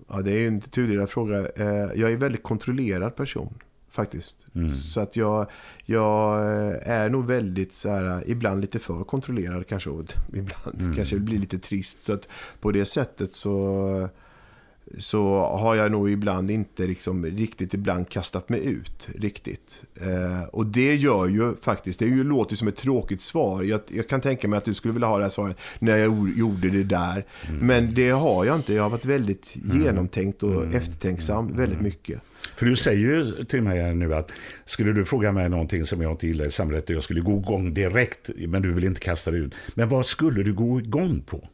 Ja, 0.08 0.22
det 0.22 0.32
är 0.32 0.38
ju 0.38 0.46
en 0.46 0.60
tudelad 0.60 1.10
fråga. 1.10 1.38
Eh, 1.38 1.66
jag 1.94 2.10
är 2.10 2.14
en 2.14 2.18
väldigt 2.18 2.42
kontrollerad 2.42 3.16
person 3.16 3.54
faktiskt. 3.94 4.46
Mm. 4.54 4.70
Så 4.70 5.00
att 5.00 5.16
jag, 5.16 5.46
jag 5.84 6.46
är 6.82 7.10
nog 7.10 7.26
väldigt 7.26 7.72
så 7.72 7.88
här, 7.88 8.24
ibland 8.26 8.60
lite 8.60 8.78
för 8.78 9.04
kontrollerad 9.04 9.66
kanske. 9.66 9.90
Och 9.90 10.04
ibland 10.28 10.80
mm. 10.80 10.94
kanske 10.94 11.16
det 11.16 11.20
blir 11.20 11.38
lite 11.38 11.58
trist. 11.58 12.02
Så 12.02 12.12
att 12.12 12.28
på 12.60 12.70
det 12.70 12.84
sättet 12.84 13.32
så 13.32 14.08
så 14.98 15.38
har 15.40 15.74
jag 15.74 15.92
nog 15.92 16.10
ibland 16.10 16.50
inte 16.50 16.86
liksom 16.86 17.26
riktigt 17.26 17.74
ibland 17.74 18.08
kastat 18.08 18.48
mig 18.48 18.66
ut 18.66 19.08
riktigt. 19.14 19.84
Eh, 20.00 20.48
och 20.48 20.66
det 20.66 20.94
gör 20.94 21.26
ju 21.26 21.54
faktiskt, 21.56 21.98
det 21.98 22.06
ju, 22.06 22.24
låter 22.24 22.56
som 22.56 22.68
ett 22.68 22.76
tråkigt 22.76 23.20
svar. 23.20 23.62
Jag, 23.62 23.80
jag, 23.88 24.08
kan 24.08 24.20
tänka 24.20 24.48
mig 24.48 24.56
att 24.56 24.64
du 24.64 24.74
skulle 24.74 24.94
vilja 24.94 25.08
ha 25.08 25.16
det 25.16 25.22
här 25.22 25.30
svaret 25.30 25.58
när 25.78 25.96
jag 25.96 26.32
gjorde 26.36 26.70
det 26.70 26.82
där. 26.82 27.26
Mm. 27.48 27.66
Men 27.66 27.94
det 27.94 28.10
har 28.10 28.44
jag 28.44 28.56
inte. 28.56 28.74
Jag 28.74 28.82
har 28.82 28.90
varit 28.90 29.06
väldigt 29.06 29.56
mm. 29.64 29.82
genomtänkt 29.82 30.42
och 30.42 30.62
mm. 30.62 30.74
eftertänksam 30.74 31.44
mm. 31.44 31.56
väldigt 31.56 31.80
mycket. 31.80 32.20
För 32.56 32.66
du 32.66 32.76
säger 32.76 32.98
ju 33.00 33.44
till 33.44 33.62
mig 33.62 33.94
nu 33.94 34.14
att 34.14 34.32
skulle 34.64 34.92
du 34.92 35.04
fråga 35.04 35.32
mig 35.32 35.48
någonting 35.48 35.84
som 35.84 36.02
jag 36.02 36.12
inte 36.12 36.26
gillar 36.26 36.44
i 36.44 36.50
samhället 36.50 36.90
jag 36.90 37.02
skulle 37.02 37.20
gå 37.20 37.38
igång 37.38 37.74
direkt 37.74 38.30
men 38.36 38.62
du 38.62 38.72
vill 38.72 38.84
inte 38.84 39.00
kasta 39.00 39.30
det 39.30 39.36
ut. 39.36 39.54
Men 39.74 39.88
vad 39.88 40.06
skulle 40.06 40.42
du 40.42 40.54
gå 40.54 40.80
igång 40.80 41.22
på? 41.26 41.48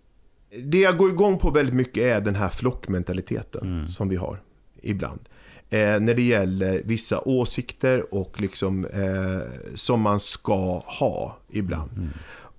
Det 0.64 0.78
jag 0.78 0.96
går 0.96 1.10
igång 1.10 1.38
på 1.38 1.50
väldigt 1.50 1.74
mycket 1.74 2.02
är 2.02 2.20
den 2.20 2.34
här 2.34 2.48
flockmentaliteten 2.48 3.62
mm. 3.62 3.86
som 3.88 4.08
vi 4.08 4.16
har 4.16 4.40
ibland. 4.82 5.20
eh, 5.70 6.00
när 6.00 6.14
det 6.14 6.22
gäller 6.22 6.82
vissa 6.84 7.20
åsikter 7.20 8.14
och 8.14 8.40
liksom 8.40 8.84
eh, 8.84 9.74
som 9.74 10.00
man 10.00 10.20
ska 10.20 10.82
ha 10.86 11.38
ibland. 11.50 11.90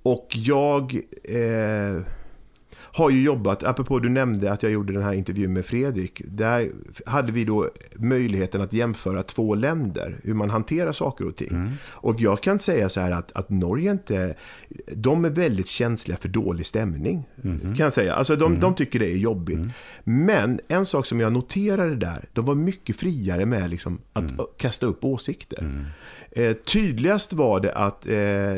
Och 0.03 0.27
jag 0.35 1.01
eh, 1.23 2.01
har 2.93 3.09
ju 3.09 3.23
jobbat, 3.23 3.63
apropå 3.63 3.99
du 3.99 4.09
nämnde 4.09 4.51
att 4.51 4.63
jag 4.63 4.71
gjorde 4.71 4.93
den 4.93 5.03
här 5.03 5.13
intervjun 5.13 5.53
med 5.53 5.65
Fredrik. 5.65 6.21
Där 6.25 6.71
hade 7.05 7.31
vi 7.31 7.45
då 7.45 7.69
möjligheten 7.95 8.61
att 8.61 8.73
jämföra 8.73 9.23
två 9.23 9.55
länder, 9.55 10.19
hur 10.23 10.33
man 10.33 10.49
hanterar 10.49 10.91
saker 10.91 11.27
och 11.27 11.35
ting. 11.35 11.49
Och 11.89 12.15
jag 12.21 12.41
kan 12.41 12.59
säga 12.59 12.89
så 12.89 13.01
här 13.01 13.11
att, 13.11 13.31
att 13.31 13.49
Norge 13.49 13.91
inte, 13.91 14.35
de 14.95 15.25
är 15.25 15.29
väldigt 15.29 15.67
känsliga 15.67 16.17
för 16.17 16.29
dålig 16.29 16.65
stämning. 16.65 17.23
Kan 17.61 17.75
jag 17.77 17.93
säga. 17.93 18.13
Alltså 18.15 18.35
de, 18.35 18.59
de 18.59 18.75
tycker 18.75 18.99
det 18.99 19.11
är 19.11 19.17
jobbigt. 19.17 19.59
Men 20.03 20.59
en 20.67 20.85
sak 20.85 21.05
som 21.05 21.19
jag 21.19 21.33
noterade 21.33 21.95
där, 21.95 22.25
de 22.33 22.45
var 22.45 22.55
mycket 22.55 22.95
friare 22.95 23.45
med 23.45 23.69
liksom 23.69 23.99
att 24.13 24.23
ö- 24.31 24.43
kasta 24.57 24.85
upp 24.85 25.05
åsikter. 25.05 25.85
Eh, 26.31 26.53
tydligast 26.53 27.33
var 27.33 27.59
det 27.59 27.73
att 27.73 28.05
eh, 28.07 28.13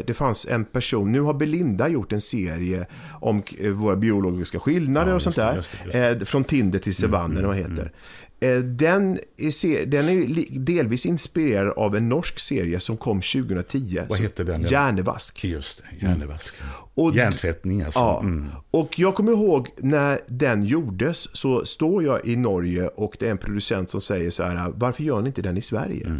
det 0.07 0.13
fanns 0.17 0.45
en 0.45 0.65
person, 0.65 1.11
nu 1.11 1.21
har 1.21 1.33
Belinda 1.33 1.87
gjort 1.87 2.13
en 2.13 2.21
serie 2.21 2.85
om 3.21 3.43
eh, 3.59 3.71
våra 3.71 3.95
biologiska 4.33 4.59
skillnader 4.59 5.09
Ja, 5.09 5.15
och 5.15 5.21
sånt 5.21 5.35
det, 5.35 5.41
där. 5.41 5.55
just 5.55 5.75
det, 5.91 5.97
just 6.07 6.21
Eh, 6.21 6.25
från 6.25 6.43
Tinder 6.43 6.79
till 6.79 6.95
Savannen, 6.95 7.37
Mm, 7.37 7.47
vad 7.47 7.57
heter. 7.57 7.91
Eh, 8.39 8.57
den, 8.59 9.19
är 9.37 9.85
den 9.85 10.09
är 10.09 10.59
delvis 10.59 11.05
inspirerad 11.05 11.73
av 11.77 11.95
en 11.95 12.09
norsk 12.09 12.39
serie 12.39 12.79
som 12.79 12.97
kom 12.97 13.21
2010. 13.21 13.99
Vad 14.09 14.19
heter 14.19 14.43
den? 14.43 14.61
Hjärnevask. 14.61 15.43
Just 15.43 15.83
det, 15.99 16.05
hjärnevask. 16.05 16.55
Och- 16.95 17.15
Hjärntvättning 17.15 17.81
alltså. 17.81 17.99
Ja, 17.99 18.19
Mm. 18.19 18.49
och 18.71 18.99
jag 18.99 19.15
kommer 19.15 19.31
ihåg 19.31 19.67
när 19.77 20.19
den 20.27 20.63
gjordes 20.63 21.35
så 21.35 21.65
står 21.65 22.03
jag 22.03 22.25
i 22.27 22.35
Norge 22.35 22.87
och 22.87 23.15
det 23.19 23.27
är 23.27 23.31
en 23.31 23.37
producent 23.37 23.89
som 23.89 24.01
säger 24.01 24.29
så 24.29 24.43
här, 24.43 24.71
varför 24.75 25.03
gör 25.03 25.21
ni 25.21 25.27
inte 25.27 25.41
den 25.41 25.57
i 25.57 25.61
Sverige? 25.61 26.11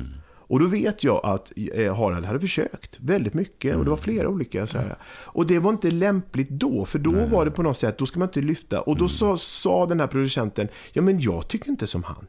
Mm. 0.44 0.48
Och 0.48 0.60
då 0.60 0.68
vet 0.68 1.04
jag 1.04 1.22
att 1.24 1.52
eh, 1.74 1.96
Harald 1.98 2.26
hade 2.26 2.40
försökt 2.40 3.00
väldigt 3.00 3.34
mycket 3.34 3.76
och 3.76 3.84
det 3.86 3.90
var 3.90 3.98
Mm. 3.98 4.04
flera 4.04 4.30
olika 4.30 4.68
så 4.68 4.78
här. 4.78 4.96
Och 5.06 5.48
det 5.48 5.60
var 5.60 5.72
inte 5.72 5.92
lämpligt 5.92 6.50
då, 6.50 6.86
för 6.86 7.00
då 7.00 7.26
var 7.26 7.46
det 7.46 7.52
på 7.52 7.64
något 7.64 7.78
sätt, 7.78 7.98
då 7.98 8.06
ska 8.06 8.20
man 8.20 8.28
inte 8.28 8.42
lyfta. 8.42 8.82
Och 8.82 8.88
Mm. 8.88 9.00
då 9.00 9.10
sa, 9.10 9.38
sa 9.38 9.86
den 9.86 10.00
här 10.00 10.08
producenten, 10.08 10.68
ja 10.94 11.02
men 11.02 11.20
jag 11.20 11.48
tycker 11.48 11.70
inte 11.70 11.88
som 11.88 12.04
han. 12.04 12.28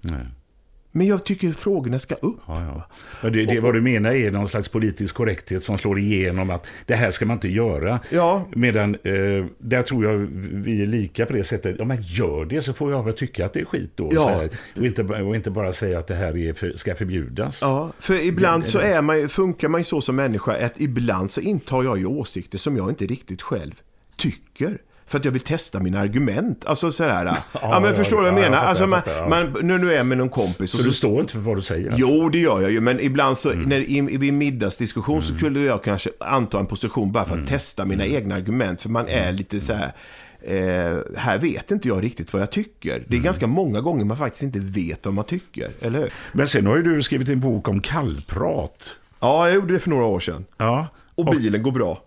Nej. 0.00 0.26
Men 0.96 1.06
jag 1.06 1.24
tycker 1.24 1.52
frågorna 1.52 1.98
ska 1.98 2.14
upp. 2.14 2.40
Ja, 2.46 2.86
ja. 3.22 3.30
Det, 3.30 3.46
det, 3.46 3.60
vad 3.60 3.74
du 3.74 3.80
menar 3.80 4.12
är 4.12 4.30
någon 4.30 4.48
slags 4.48 4.68
politisk 4.68 5.14
korrekthet 5.16 5.64
som 5.64 5.78
slår 5.78 5.98
igenom 5.98 6.50
att 6.50 6.66
det 6.86 6.94
här 6.94 7.10
ska 7.10 7.26
man 7.26 7.36
inte 7.36 7.48
göra. 7.48 8.00
Ja. 8.10 8.44
Medan 8.54 8.94
eh, 8.94 9.46
där 9.58 9.82
tror 9.82 10.04
jag 10.04 10.16
vi 10.52 10.82
är 10.82 10.86
lika 10.86 11.26
på 11.26 11.32
det 11.32 11.44
sättet. 11.44 11.76
Ja, 11.78 11.84
men 11.84 12.02
gör 12.02 12.44
det 12.44 12.62
så 12.62 12.72
får 12.72 12.92
jag 12.92 13.02
väl 13.02 13.14
tycka 13.14 13.46
att 13.46 13.52
det 13.52 13.60
är 13.60 13.64
skit 13.64 13.90
då. 13.94 14.10
Ja. 14.12 14.28
Här. 14.28 14.50
Och, 14.76 14.86
inte, 14.86 15.02
och 15.02 15.36
inte 15.36 15.50
bara 15.50 15.72
säga 15.72 15.98
att 15.98 16.06
det 16.06 16.14
här 16.14 16.36
är 16.36 16.52
för, 16.52 16.72
ska 16.76 16.94
förbjudas. 16.94 17.58
Ja, 17.62 17.92
för 17.98 18.26
ibland 18.26 18.66
så 18.66 18.78
är 18.78 19.02
man, 19.02 19.28
funkar 19.28 19.68
man 19.68 19.80
ju 19.80 19.84
så 19.84 20.00
som 20.00 20.16
människa 20.16 20.66
att 20.66 20.80
ibland 20.80 21.30
så 21.30 21.40
intar 21.40 21.84
jag 21.84 21.98
ju 21.98 22.06
åsikter 22.06 22.58
som 22.58 22.76
jag 22.76 22.88
inte 22.88 23.06
riktigt 23.06 23.42
själv 23.42 23.74
tycker. 24.16 24.78
För 25.08 25.18
att 25.18 25.24
jag 25.24 25.32
vill 25.32 25.40
testa 25.42 25.80
mina 25.80 26.00
argument. 26.00 26.64
Alltså 26.64 26.90
sådär. 26.90 27.24
Ja, 27.24 27.36
ja 27.62 27.80
men 27.80 27.90
ja, 27.90 27.96
förstår 27.96 28.16
du 28.16 28.22
vad 28.22 28.32
jag 28.32 28.38
ja, 28.38 28.42
jag 28.42 28.50
menar? 28.50 28.64
alltså, 28.64 28.82
jag 28.84 28.88
man, 28.90 29.02
fattar, 29.02 29.16
ja. 29.18 29.28
man, 29.28 29.56
nu, 29.66 29.78
nu 29.78 29.92
är 29.92 29.96
jag 29.96 30.06
med 30.06 30.18
någon 30.18 30.28
kompis. 30.28 30.70
Så 30.70 30.78
och 30.78 30.84
du 30.84 30.92
står 30.92 31.20
inte 31.20 31.32
för 31.32 31.40
vad 31.40 31.56
du 31.56 31.62
säger? 31.62 31.90
alltså? 31.92 32.00
Jo, 32.08 32.28
det 32.28 32.38
gör 32.38 32.60
jag 32.60 32.70
ju. 32.70 32.80
Men 32.80 33.00
ibland 33.00 33.38
så, 33.38 33.50
Mm. 33.50 33.68
när, 33.68 33.80
i, 33.90 34.00
vid 34.16 34.34
middagsdiskussion 34.34 35.22
så 35.22 35.34
skulle 35.34 35.60
jag 35.60 35.84
kanske 35.84 36.10
anta 36.20 36.58
en 36.60 36.66
position 36.66 37.12
bara 37.12 37.24
för 37.24 37.32
Mm. 37.32 37.44
att 37.44 37.50
testa 37.50 37.84
mina 37.84 38.06
egna 38.06 38.34
argument. 38.34 38.82
För 38.82 38.88
man 38.88 39.08
är 39.08 39.32
lite 39.32 39.60
så 39.60 39.72
här... 39.72 39.92
Eh, 40.40 40.98
här 41.16 41.38
vet 41.38 41.70
inte 41.70 41.88
jag 41.88 42.02
riktigt 42.04 42.32
vad 42.32 42.42
jag 42.42 42.50
tycker. 42.50 42.94
Mm. 42.94 43.04
Det 43.08 43.16
är 43.16 43.20
ganska 43.20 43.46
många 43.46 43.80
gånger 43.80 44.04
man 44.04 44.16
faktiskt 44.16 44.42
inte 44.42 44.58
vet 44.60 45.04
vad 45.04 45.14
man 45.14 45.24
tycker, 45.24 45.70
eller 45.80 45.98
hur? 45.98 46.10
Men 46.32 46.48
sen 46.48 46.66
har 46.66 46.76
ju 46.76 46.82
du 46.82 47.02
skrivit 47.02 47.28
en 47.28 47.40
bok 47.40 47.68
om 47.68 47.80
kallprat. 47.80 48.96
Ja, 49.20 49.46
jag 49.48 49.54
gjorde 49.54 49.72
det 49.72 49.78
för 49.78 49.90
några 49.90 50.04
år 50.04 50.20
sedan. 50.20 50.44
Ja. 50.56 50.86
Och 51.14 51.24
bilen 51.26 51.62
går 51.62 51.72
bra. 51.72 52.02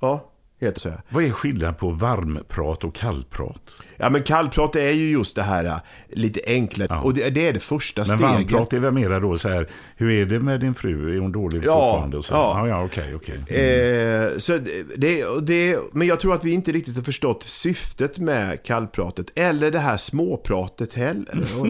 Ja, 0.00 0.30
heter 0.60 0.80
så. 0.80 0.92
Vad 1.08 1.24
är 1.24 1.30
skillnaden 1.30 1.74
på 1.74 1.90
varmprat 1.90 2.84
och 2.84 2.94
kallprat? 2.94 3.70
Ja, 3.96 4.10
men 4.10 4.22
kallprat 4.22 4.76
är 4.76 4.90
ju 4.90 5.10
just 5.10 5.36
det 5.36 5.42
här 5.42 5.64
äh, 5.64 5.76
lite 6.08 6.40
enklare. 6.46 6.88
Ja. 6.90 7.00
Och 7.00 7.14
det, 7.14 7.30
det 7.30 7.48
är 7.48 7.52
det 7.52 7.60
första 7.60 8.00
Men 8.00 8.06
steget. 8.06 8.22
varmprat 8.30 8.72
är 8.72 8.80
väl 8.80 8.92
mera 8.92 9.20
då 9.20 9.36
så 9.36 9.48
här, 9.48 9.68
hur 9.96 10.10
är 10.10 10.26
det 10.26 10.40
med 10.40 10.60
din 10.60 10.74
fru? 10.74 11.16
Är 11.16 11.20
hon 11.20 11.32
dålig 11.32 11.58
Ja, 11.64 11.90
fortfarande? 11.92 12.16
Och 12.16 12.24
så? 12.24 12.34
ja. 12.34 12.68
ja, 12.68 12.68
ja 12.68 12.84
okej, 12.84 13.14
okej. 13.14 13.56
Eh, 13.58 14.38
så 14.38 14.58
det, 14.96 15.24
det, 15.42 15.78
men 15.92 16.06
jag 16.06 16.20
tror 16.20 16.34
att 16.34 16.44
vi 16.44 16.50
inte 16.52 16.72
riktigt 16.72 16.96
har 16.96 17.02
förstått 17.02 17.42
syftet 17.42 18.18
med 18.18 18.62
kallpratet. 18.62 19.26
Eller 19.34 19.70
det 19.70 19.78
här 19.78 19.96
småpratet 19.96 20.94
heller. 20.94 21.44
Och, 21.58 21.66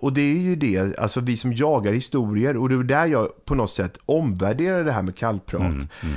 och 0.00 0.12
det 0.12 0.20
är 0.20 0.38
ju 0.38 0.56
det, 0.56 0.98
alltså 0.98 1.20
vi 1.20 1.36
som 1.36 1.52
jagar 1.52 1.92
historier. 1.92 2.56
Och 2.56 2.68
det 2.68 2.74
är 2.74 2.78
där 2.82 3.06
jag 3.06 3.44
på 3.44 3.54
något 3.54 3.70
sätt 3.70 3.98
omvärderar 4.06 4.84
det 4.84 4.92
här 4.92 5.02
med 5.02 5.16
kallprat. 5.16 5.74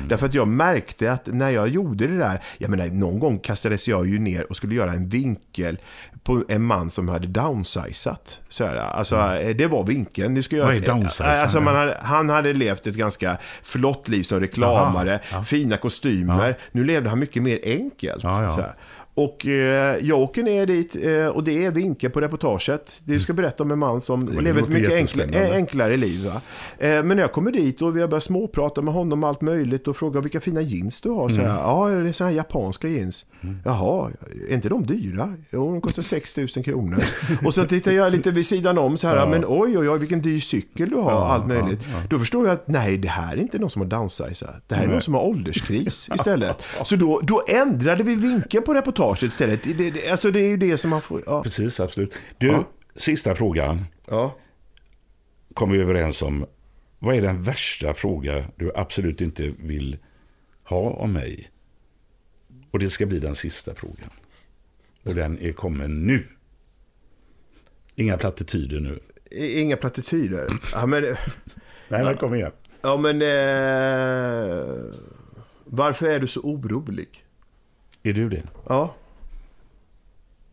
Därför 0.07 0.25
att 0.25 0.33
jag 0.33 0.47
märkte 0.47 1.11
att 1.11 1.27
när 1.27 1.49
jag 1.49 1.67
gjorde 1.67 2.07
det 2.11 2.17
där, 2.17 2.39
jag 2.57 2.69
menar 2.69 2.87
någon 2.87 3.19
gång 3.19 3.39
kastades 3.39 3.87
jag 3.87 4.07
ju 4.07 4.19
ner 4.19 4.49
och 4.49 4.55
skulle 4.55 4.75
göra 4.75 4.91
en 4.91 5.09
vinkel 5.09 5.77
på 6.23 6.43
en 6.49 6.61
man 6.61 6.89
som 6.89 7.09
hade 7.09 7.27
downsizat. 7.27 8.39
Så 8.49 8.65
här, 8.65 8.75
alltså, 8.75 9.15
eh, 9.15 9.55
Det 9.55 9.67
var 9.67 9.83
vinkeln. 9.83 10.33
Du 10.33 10.43
ska 10.43 10.55
göra 10.55 10.67
Vad 10.67 10.75
är 10.75 10.81
downsize? 10.81 11.23
Alltså, 11.23 11.59
hade, 11.59 11.97
han 12.01 12.29
hade 12.29 12.53
levt 12.53 12.87
ett 12.87 12.95
ganska 12.95 13.37
flott 13.63 14.07
liv 14.07 14.23
som 14.23 14.39
reklamare, 14.39 15.19
fina 15.45 15.77
kostymer. 15.77 16.57
Nu 16.71 16.83
levde 16.83 17.09
han 17.09 17.19
mycket 17.19 17.43
mer 17.43 17.59
enkelt. 17.63 18.23
Ja, 18.23 18.43
ja. 18.43 18.65
Och 19.13 19.47
eh, 19.47 19.97
jag 20.01 20.19
åker 20.19 20.43
ner 20.43 20.65
dit 20.65 20.95
eh, 21.01 21.25
och 21.27 21.43
det 21.43 21.65
är 21.65 21.71
vinkel 21.71 22.09
på 22.11 22.21
reportaget. 22.21 23.01
Du 23.05 23.19
ska 23.19 23.33
berätta 23.33 23.63
om 23.63 23.71
en 23.71 23.79
man 23.79 24.01
som 24.01 24.25
det 24.25 24.41
lever 24.41 24.61
ett 24.61 24.67
mycket 24.69 24.91
enkla, 24.91 24.95
jättespännande. 24.97 25.47
eh, 25.49 25.55
enklare 25.55 25.97
liv. 25.97 26.31
Eh, 26.79 27.03
men 27.03 27.17
jag 27.17 27.31
kommer 27.31 27.51
dit 27.51 27.81
och 27.81 27.97
vi 27.97 28.01
har 28.01 28.07
börjat 28.07 28.23
småprata 28.23 28.81
med 28.81 28.93
honom 28.93 29.19
om 29.19 29.23
allt 29.23 29.41
möjligt 29.41 29.87
och 29.87 29.97
frågar 29.97 30.21
vilka 30.21 30.39
fina 30.41 30.61
jeans 30.61 31.01
du 31.01 31.09
har. 31.09 31.29
Så 31.29 31.39
Mm. 31.41 31.51
ja, 31.51 31.87
det 31.89 32.09
är 32.09 32.13
sådana 32.13 32.29
här 32.31 32.37
japanska 32.37 32.87
jeans. 32.87 33.25
Jaha, 33.65 34.09
är 34.49 34.53
inte 34.53 34.69
de 34.69 34.85
dyra? 34.85 35.33
Jo, 35.51 35.71
de 35.71 35.81
kostar 35.81 36.01
6 36.01 36.37
000 36.37 36.47
kronor. 36.47 36.97
och 37.45 37.53
så 37.53 37.65
tittar 37.65 37.91
jag 37.91 38.11
lite 38.11 38.31
vid 38.31 38.45
sidan 38.47 38.77
om 38.77 38.97
så 38.97 39.07
här, 39.07 39.15
Ja. 39.15 39.27
men 39.29 39.43
oj, 39.47 39.77
oj, 39.77 39.89
oj, 39.89 39.99
vilken 39.99 40.21
dyr 40.21 40.39
cykel 40.39 40.89
du 40.89 40.95
har, 40.95 41.11
Ja, 41.11 41.27
allt 41.33 41.47
möjligt. 41.47 41.79
ja. 41.93 41.97
Då 42.09 42.19
förstår 42.19 42.45
jag 42.47 42.53
att 42.53 42.67
nej, 42.67 42.97
det 42.97 43.07
här 43.09 43.33
är 43.37 43.41
inte 43.41 43.59
någon 43.59 43.69
som 43.69 43.81
har 43.81 43.89
downsizat. 43.89 44.63
Det 44.67 44.75
här 44.75 44.83
är 44.83 44.87
någon 44.87 45.01
som 45.01 45.13
har 45.13 45.21
ålderskris 45.21 46.09
istället. 46.15 46.57
Så 46.83 46.95
då, 46.95 47.19
då 47.23 47.43
ändrade 47.47 48.03
vi 48.03 48.15
vinkeln 48.15 48.63
på 48.63 48.73
reportaget 48.73 49.00
istället. 49.23 49.63
Det, 49.63 49.89
det, 49.89 50.09
alltså 50.09 50.31
det 50.31 50.39
är 50.39 50.47
ju 50.49 50.57
det 50.57 50.77
som 50.77 50.89
man 50.89 51.01
får... 51.01 51.23
Ja. 51.25 51.43
Precis, 51.43 51.79
absolut. 51.79 52.13
Du, 52.37 52.47
Ja. 52.47 52.67
sista 52.95 53.35
frågan 53.35 53.85
ja. 54.07 54.35
kom 55.53 55.71
vi 55.71 55.81
överens 55.81 56.21
om. 56.21 56.45
Vad 56.99 57.15
är 57.15 57.21
den 57.21 57.41
värsta 57.43 57.93
fråga 57.93 58.45
du 58.55 58.71
absolut 58.75 59.21
inte 59.21 59.53
vill 59.59 59.97
ha 60.63 60.77
om 60.89 61.13
mig? 61.13 61.49
Och 62.71 62.79
det 62.79 62.89
ska 62.89 63.05
bli 63.05 63.19
den 63.19 63.35
sista 63.35 63.75
frågan. 63.75 64.09
Och 65.03 65.15
den 65.15 65.39
är 65.39 65.51
kommen 65.53 66.07
nu. 66.07 66.27
Inga 67.95 68.17
plattityder 68.17 68.79
nu. 68.79 68.99
Inga 69.31 69.77
plattityder. 69.77 70.47
Ja, 70.73 70.85
men, 70.85 71.03
Nej, 71.87 72.03
men 72.03 72.17
kom 72.17 72.35
igen. 72.35 72.51
ja, 72.81 72.97
men 72.97 73.21
eh, 73.21 74.65
varför 75.65 76.09
är 76.09 76.19
du 76.19 76.27
så 76.27 76.41
orolig? 76.41 77.23
Är 78.03 78.13
du 78.13 78.29
det? 78.29 78.43
Ja. 78.67 78.93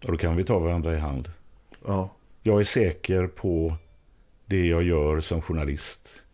Och 0.05 0.12
då 0.12 0.18
kan 0.18 0.36
vi 0.36 0.44
ta 0.44 0.59
varandra 0.59 0.94
i 0.94 0.99
hand. 0.99 1.28
Ja. 1.86 2.11
Jag 2.42 2.61
är 2.61 2.64
säker 2.64 3.26
på 3.26 3.74
det 4.46 4.66
jag 4.66 4.82
gör 4.82 5.20
som 5.20 5.42
journalist. 5.42 6.26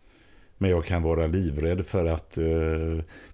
Men 0.57 0.69
jag 0.69 0.85
kan 0.85 1.03
vara 1.03 1.27
livrädd 1.27 1.85
för 1.85 2.05
att 2.05 2.37
eh, 2.37 2.43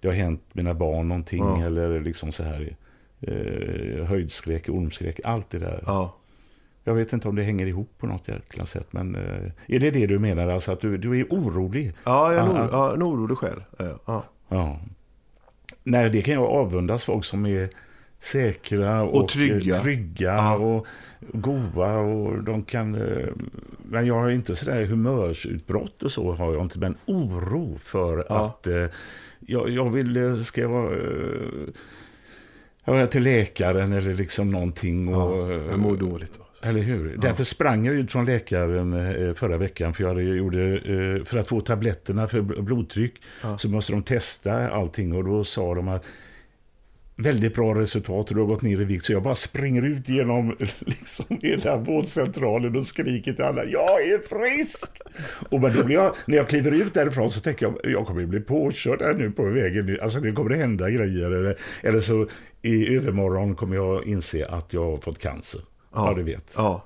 det 0.00 0.08
har 0.08 0.12
hänt 0.12 0.42
mina 0.52 0.74
barn 0.74 1.08
någonting. 1.08 1.44
Ja. 1.44 1.64
Eller 1.66 2.00
liksom 2.00 2.32
så 2.32 2.42
här 2.42 2.76
eh, 3.20 4.04
höjdskräck, 4.04 4.68
ormskräck, 4.68 5.20
allt 5.24 5.50
det 5.50 5.58
där. 5.58 5.82
Ja. 5.86 6.16
Jag 6.84 6.94
vet 6.94 7.12
inte 7.12 7.28
om 7.28 7.36
det 7.36 7.42
hänger 7.42 7.66
ihop 7.66 7.90
på 7.98 8.06
något 8.06 8.28
jäkla 8.28 8.66
sätt. 8.66 8.92
Men 8.92 9.14
eh, 9.14 9.50
är 9.66 9.78
det 9.80 9.90
det 9.90 10.06
du 10.06 10.18
menar? 10.18 10.48
Alltså 10.48 10.72
att 10.72 10.80
du, 10.80 10.96
du 10.98 11.20
är 11.20 11.24
orolig? 11.24 11.92
Ja, 12.04 12.32
jag 12.32 12.46
är 12.46 12.50
en, 12.50 12.56
Ja, 12.56 12.62
oro, 12.62 12.68
ja, 12.72 12.94
en 12.94 13.02
orolig 13.02 13.38
själ. 13.38 13.64
Ja. 14.06 14.24
Ja. 14.48 14.78
Nej, 15.84 16.10
det 16.10 16.22
kan 16.22 16.34
jag 16.34 16.44
avundas 16.44 17.04
folk 17.04 17.24
som 17.24 17.46
är 17.46 17.68
säkra 18.18 19.02
och, 19.02 19.22
Och 19.22 19.28
trygga. 19.28 19.76
eh, 19.76 19.82
trygga 19.82 20.32
Ja. 20.34 20.56
och 20.56 20.86
goa 21.32 21.98
och 21.98 22.42
de 22.44 22.62
kan... 22.64 22.94
eh, 22.94 23.28
Men 23.84 24.06
jag 24.06 24.14
har 24.14 24.30
inte 24.30 24.56
sådär 24.56 24.84
humörsutbrott 24.86 26.02
och 26.02 26.12
så 26.12 26.32
har 26.32 26.52
jag 26.54 26.62
inte, 26.62 26.78
men 26.78 26.96
oro 27.06 27.78
för 27.82 28.26
Ja. 28.28 28.46
att 28.46 28.66
eh, 28.66 28.84
jag, 29.46 29.68
jag 29.70 29.90
vill, 29.90 30.44
ska 30.44 30.60
jag 30.60 30.68
vara... 30.68 30.96
Jag 32.84 33.10
till 33.10 33.22
läkaren 33.22 33.92
eller 33.92 34.14
liksom 34.14 34.50
någonting. 34.50 35.14
Och, 35.14 35.50
Ja, 35.52 35.52
jag 35.70 35.78
mår 35.78 35.96
dåligt. 35.96 36.32
Eller 36.62 36.80
hur? 36.80 37.16
Därför 37.16 37.44
sprang 37.44 37.86
jag 37.86 37.94
ut 37.94 38.12
från 38.12 38.24
läkaren 38.24 38.92
eh, 38.92 39.34
förra 39.34 39.56
veckan 39.56 39.94
för 39.94 40.04
jag 40.04 40.22
gjorde, 40.22 40.74
eh, 40.74 41.24
för 41.24 41.36
att 41.38 41.48
få 41.48 41.60
tabletterna 41.60 42.28
för 42.28 42.40
bl- 42.40 42.62
blodtryck 42.62 43.14
så 43.58 43.68
måste 43.68 43.92
de 43.92 44.02
testa 44.02 44.70
allting 44.70 45.12
och 45.12 45.24
då 45.24 45.44
sa 45.44 45.74
de 45.74 45.88
att 45.88 46.04
väldigt 47.16 47.54
bra 47.54 47.74
resultat 47.74 48.28
och 48.28 48.34
du 48.34 48.40
har 48.40 48.48
gått 48.48 48.62
ner 48.62 48.80
i 48.80 48.84
vikt. 48.84 49.04
Så 49.06 49.12
jag 49.12 49.22
bara 49.22 49.34
springer 49.34 49.82
ut 49.82 50.08
genom 50.08 50.56
liksom 50.78 51.38
hela 51.42 51.76
vårdcentralen 51.76 52.76
och 52.76 52.86
skriker 52.86 53.32
till 53.32 53.44
alla, 53.44 53.64
jag 53.64 54.02
är 54.02 54.18
frisk! 54.18 54.98
Och 55.50 55.60
men 55.60 55.76
då 55.76 55.84
blir 55.84 55.96
jag, 55.96 56.14
när 56.26 56.36
jag 56.36 56.48
kliver 56.48 56.70
ut 56.70 56.94
därifrån 56.94 57.30
så 57.30 57.40
tänker 57.40 57.66
jag, 57.66 57.78
jag 57.92 58.06
kommer 58.06 58.26
bli 58.26 58.40
påkörd 58.40 59.02
här 59.02 59.14
nu 59.14 59.30
på 59.30 59.44
vägen. 59.44 59.98
Alltså 60.02 60.20
nu 60.20 60.32
kommer 60.32 60.50
det 60.50 60.56
hända 60.56 60.90
grejer. 60.90 61.30
Eller, 61.30 61.58
eller 61.82 62.00
så 62.00 62.28
i 62.62 62.96
övermorgon 62.96 63.54
kommer 63.54 63.76
jag 63.76 64.06
inse 64.06 64.46
att 64.46 64.72
jag 64.72 64.84
har 64.90 64.96
fått 64.96 65.18
cancer. 65.18 65.60
Ja, 65.94 66.08
ja 66.08 66.14
du 66.14 66.22
vet. 66.22 66.54
Ja. 66.56 66.84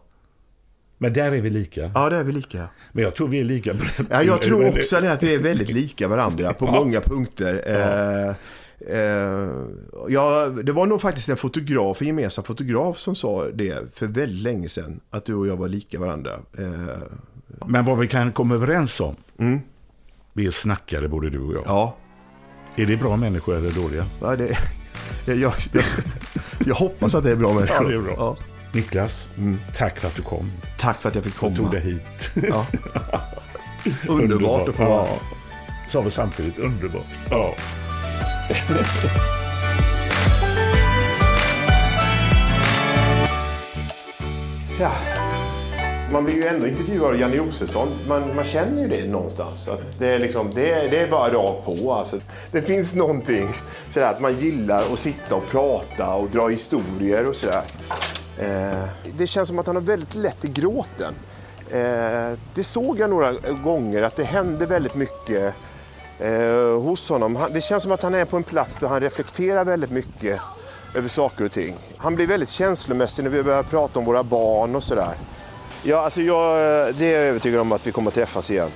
Men 0.99 1.13
där 1.13 1.33
är 1.33 1.41
vi 1.41 1.51
lika. 1.51 1.91
Ja, 1.95 2.11
där 2.11 2.19
är 2.19 2.25
vi 2.25 2.33
lika. 2.33 2.69
Men 2.93 3.05
jag 3.05 3.15
tror 3.15 3.29
vi 3.29 3.41
är 3.41 3.45
lika 3.45 3.75
Ja, 4.11 4.23
jag 4.23 4.43
tror 4.43 4.69
också 4.69 5.01
det, 5.01 5.13
att 5.13 5.23
vi 5.23 5.35
är 5.35 5.39
väldigt 5.39 5.69
lika 5.69 6.09
varandra 6.09 6.53
på 6.53 6.67
ja. 6.67 6.73
många 6.73 7.01
punkter. 7.01 7.65
Ja. 7.67 7.73
Eh, 7.73 8.35
eh, 8.99 9.49
ja, 10.09 10.47
det 10.47 10.73
var 10.73 10.87
nog 10.87 11.01
faktiskt 11.01 11.29
en 11.29 11.37
fotograf, 11.37 12.01
en 12.01 12.07
gemensam 12.07 12.45
fotograf 12.45 12.99
som 12.99 13.15
sa 13.15 13.45
det 13.55 13.95
för 13.95 14.07
väldigt 14.07 14.43
länge 14.43 14.69
sedan. 14.69 15.01
Att 15.11 15.25
du 15.25 15.35
och 15.35 15.47
jag 15.47 15.57
var 15.57 15.69
lika 15.69 15.99
varandra. 15.99 16.41
Eh, 16.59 16.99
Men 17.67 17.85
vad 17.85 17.99
vi 17.99 18.09
kan 18.09 18.33
komma 18.33 18.55
överens 18.55 19.01
om. 19.01 19.17
Mm. 19.39 19.61
Vi 20.33 20.47
är 20.47 20.51
snackare 20.51 21.09
både 21.09 21.31
du 21.31 21.41
och 21.41 21.55
jag. 21.55 21.63
Ja. 21.67 21.97
Är 22.77 22.87
det 22.87 22.97
bra 22.97 23.17
människor 23.17 23.57
eller 23.57 23.71
dåliga? 23.71 24.07
Ja, 24.21 24.37
det, 24.37 24.59
jag, 25.27 25.37
jag, 25.39 25.55
jag 26.67 26.75
hoppas 26.75 27.15
att 27.15 27.25
det 27.25 27.31
är 27.31 27.37
bra 27.37 27.53
människor. 27.53 27.83
Ja, 27.83 27.89
det 27.89 27.95
är 27.95 28.03
bra. 28.03 28.15
Ja. 28.17 28.37
Niklas, 28.77 29.31
mm. 29.39 29.59
tack 29.75 30.01
för 30.01 30.09
att 30.09 30.15
du 30.15 30.23
kom. 30.23 30.53
Tack 30.79 31.01
för 31.01 31.09
att 31.09 31.15
jag 31.15 31.25
fick 31.25 31.37
komma. 31.37 31.51
Och 31.51 31.57
tog 31.57 31.71
dig 31.71 31.81
hit. 31.81 32.31
Ja. 32.49 32.67
underbart 34.09 34.69
att 34.69 34.75
få 34.75 34.85
vara. 34.85 35.07
Ja. 35.07 35.19
Sa 35.89 36.01
vi 36.01 36.11
samtidigt, 36.11 36.59
underbart. 36.59 37.07
Ja. 37.31 37.55
ja. 44.81 44.93
Man 46.13 46.25
blir 46.25 46.35
ju 46.35 46.47
ändå 46.47 46.67
intervjuad 46.67 47.09
av 47.09 47.21
Janne 47.21 47.37
Josefsson. 47.37 47.89
Man, 48.09 48.35
man 48.35 48.45
känner 48.45 48.83
ju 48.83 48.89
det 48.89 49.09
någonstans. 49.09 49.69
Att 49.69 49.99
det, 49.99 50.09
är 50.09 50.19
liksom, 50.19 50.51
det, 50.55 50.89
det 50.91 50.99
är 50.99 51.11
bara 51.11 51.33
rakt 51.33 51.67
på. 51.67 51.93
Alltså. 51.93 52.21
Det 52.53 52.63
finns 52.63 52.95
någonting 52.95 53.49
sådär 53.91 54.11
att 54.11 54.21
man 54.21 54.39
gillar 54.39 54.93
att 54.93 54.99
sitta 54.99 55.35
och 55.35 55.49
prata 55.51 56.15
och 56.15 56.31
dra 56.31 56.49
historier 56.49 57.27
och 57.27 57.37
sådär. 57.37 57.63
Eh, 58.39 58.85
det 59.19 59.27
känns 59.27 59.49
som 59.49 59.59
att 59.59 59.67
han 59.67 59.77
har 59.77 59.83
väldigt 59.83 60.15
lätt 60.15 60.45
i 60.45 60.49
gråten. 60.49 61.15
Eh, 61.71 62.39
det 62.55 62.65
såg 62.65 62.99
jag 62.99 63.11
några 63.11 63.33
gånger 63.65 64.03
att 64.03 64.17
det 64.17 64.25
hände 64.25 64.67
väldigt 64.67 64.95
mycket 64.95 65.55
eh, 66.19 66.81
hos 66.81 67.09
honom. 67.09 67.39
Det 67.53 67.61
känns 67.61 67.83
som 67.83 67.93
att 67.93 68.03
han 68.03 68.15
är 68.15 68.25
på 68.25 68.37
en 68.37 68.43
plats 68.43 68.79
där 68.79 68.89
han 68.89 69.01
reflekterar 69.01 69.65
väldigt 69.65 69.91
mycket 69.91 70.41
över 70.95 71.09
saker 71.09 71.45
och 71.45 71.53
ting. 71.53 71.77
Han 71.97 72.15
blir 72.15 72.27
väldigt 72.27 72.49
känslomässig 72.49 73.23
när 73.23 73.31
vi 73.31 73.43
börjar 73.43 73.63
prata 73.63 73.99
om 73.99 74.05
våra 74.05 74.23
barn 74.23 74.77
och 74.77 74.85
sådär. 74.85 75.15
Ja, 75.83 76.01
alltså 76.01 76.23
jag, 76.23 76.51
eh, 76.51 76.95
det 76.95 77.07
är 77.07 77.19
jag 77.19 77.23
övertygad 77.23 77.61
om 77.61 77.73
att 77.73 77.87
vi 77.87 77.93
kommer 77.93 78.11
att 78.11 78.15
träffas 78.15 78.51
igen. 78.51 78.71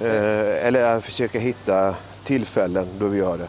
Eh, 0.00 0.66
eller 0.66 0.94
eh, 0.94 1.00
försöka 1.00 1.38
hitta 1.38 1.94
tillfällen 2.24 2.86
då 2.98 3.06
vi 3.06 3.18
gör 3.18 3.38
det. 3.38 3.48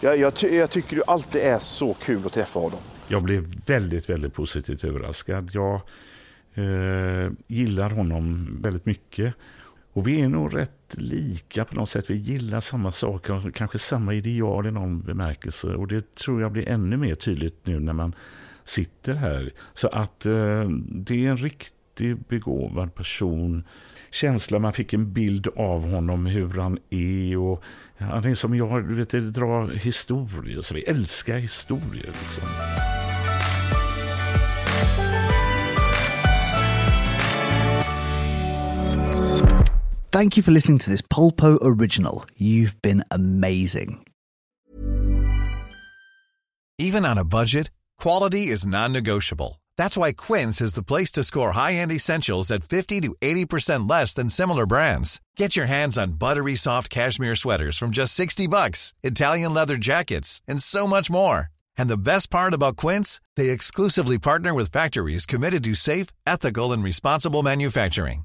Jag, 0.00 0.18
jag, 0.18 0.52
jag 0.52 0.70
tycker 0.70 0.96
det 0.96 1.02
alltid 1.06 1.42
är 1.42 1.58
så 1.58 1.94
kul 1.94 2.26
att 2.26 2.32
träffa 2.32 2.60
honom. 2.60 2.80
Jag 3.10 3.22
blev 3.22 3.54
väldigt, 3.66 4.10
väldigt 4.10 4.34
positivt 4.34 4.84
överraskad. 4.84 5.50
Jag 5.52 5.80
eh, 6.54 7.32
gillar 7.46 7.90
honom 7.90 8.56
väldigt 8.62 8.86
mycket. 8.86 9.34
Och 9.92 10.08
vi 10.08 10.20
är 10.20 10.28
nog 10.28 10.56
rätt 10.56 10.94
lika 10.96 11.64
på 11.64 11.74
något 11.74 11.90
sätt. 11.90 12.10
Vi 12.10 12.16
gillar 12.16 12.60
samma 12.60 12.92
saker, 12.92 13.50
kanske 13.54 13.78
samma 13.78 14.14
ideal 14.14 14.66
i 14.66 14.70
någon 14.70 15.00
bemärkelse. 15.00 15.68
Och 15.68 15.88
det 15.88 16.14
tror 16.14 16.40
jag 16.40 16.52
blir 16.52 16.68
ännu 16.68 16.96
mer 16.96 17.14
tydligt 17.14 17.66
nu 17.66 17.80
när 17.80 17.92
man 17.92 18.14
sitter 18.64 19.14
här. 19.14 19.52
Så 19.72 19.88
att 19.88 20.26
eh, 20.26 20.68
det 20.88 21.26
är 21.26 21.30
en 21.30 21.36
riktigt 21.36 22.28
begåvad 22.28 22.94
person. 22.94 23.64
Känsla, 24.10 24.58
man 24.58 24.72
fick 24.72 24.92
en 24.92 25.12
bild 25.12 25.48
av 25.56 25.90
honom, 25.90 26.26
hur 26.26 26.48
han 26.48 26.78
är 26.90 27.36
och 27.38 27.62
han 27.98 28.24
är 28.24 28.34
som 28.34 28.54
jag, 28.54 28.88
du 28.88 28.94
vet, 28.94 29.10
drar 29.10 29.68
historier. 29.68 30.60
Så 30.60 30.74
vi 30.74 30.82
älskar 30.82 31.36
historier 31.36 32.06
liksom. 32.06 32.44
Thank 40.18 40.36
you 40.36 40.42
for 40.42 40.50
listening 40.50 40.78
to 40.78 40.90
this 40.90 41.00
Polpo 41.00 41.58
original. 41.62 42.24
You've 42.34 42.82
been 42.82 43.04
amazing. 43.08 44.04
Even 46.76 47.06
on 47.06 47.18
a 47.18 47.24
budget, 47.24 47.70
quality 47.98 48.48
is 48.48 48.66
non-negotiable. 48.66 49.60
That's 49.76 49.96
why 49.96 50.14
Quince 50.14 50.60
is 50.60 50.74
the 50.74 50.82
place 50.82 51.12
to 51.12 51.22
score 51.22 51.52
high-end 51.52 51.92
essentials 51.92 52.50
at 52.50 52.64
50 52.64 53.00
to 53.02 53.14
80% 53.20 53.88
less 53.88 54.12
than 54.12 54.28
similar 54.28 54.66
brands. 54.66 55.20
Get 55.36 55.54
your 55.54 55.66
hands 55.66 55.96
on 55.96 56.18
buttery 56.18 56.56
soft 56.56 56.90
cashmere 56.90 57.36
sweaters 57.36 57.78
from 57.78 57.92
just 57.92 58.12
60 58.14 58.48
bucks, 58.48 58.94
Italian 59.04 59.54
leather 59.54 59.76
jackets, 59.76 60.42
and 60.48 60.60
so 60.60 60.88
much 60.88 61.08
more. 61.12 61.46
And 61.76 61.88
the 61.88 61.96
best 61.96 62.28
part 62.28 62.54
about 62.54 62.74
Quince, 62.74 63.20
they 63.36 63.50
exclusively 63.50 64.18
partner 64.18 64.52
with 64.52 64.72
factories 64.72 65.26
committed 65.26 65.62
to 65.62 65.76
safe, 65.76 66.08
ethical, 66.26 66.72
and 66.72 66.82
responsible 66.82 67.44
manufacturing. 67.44 68.24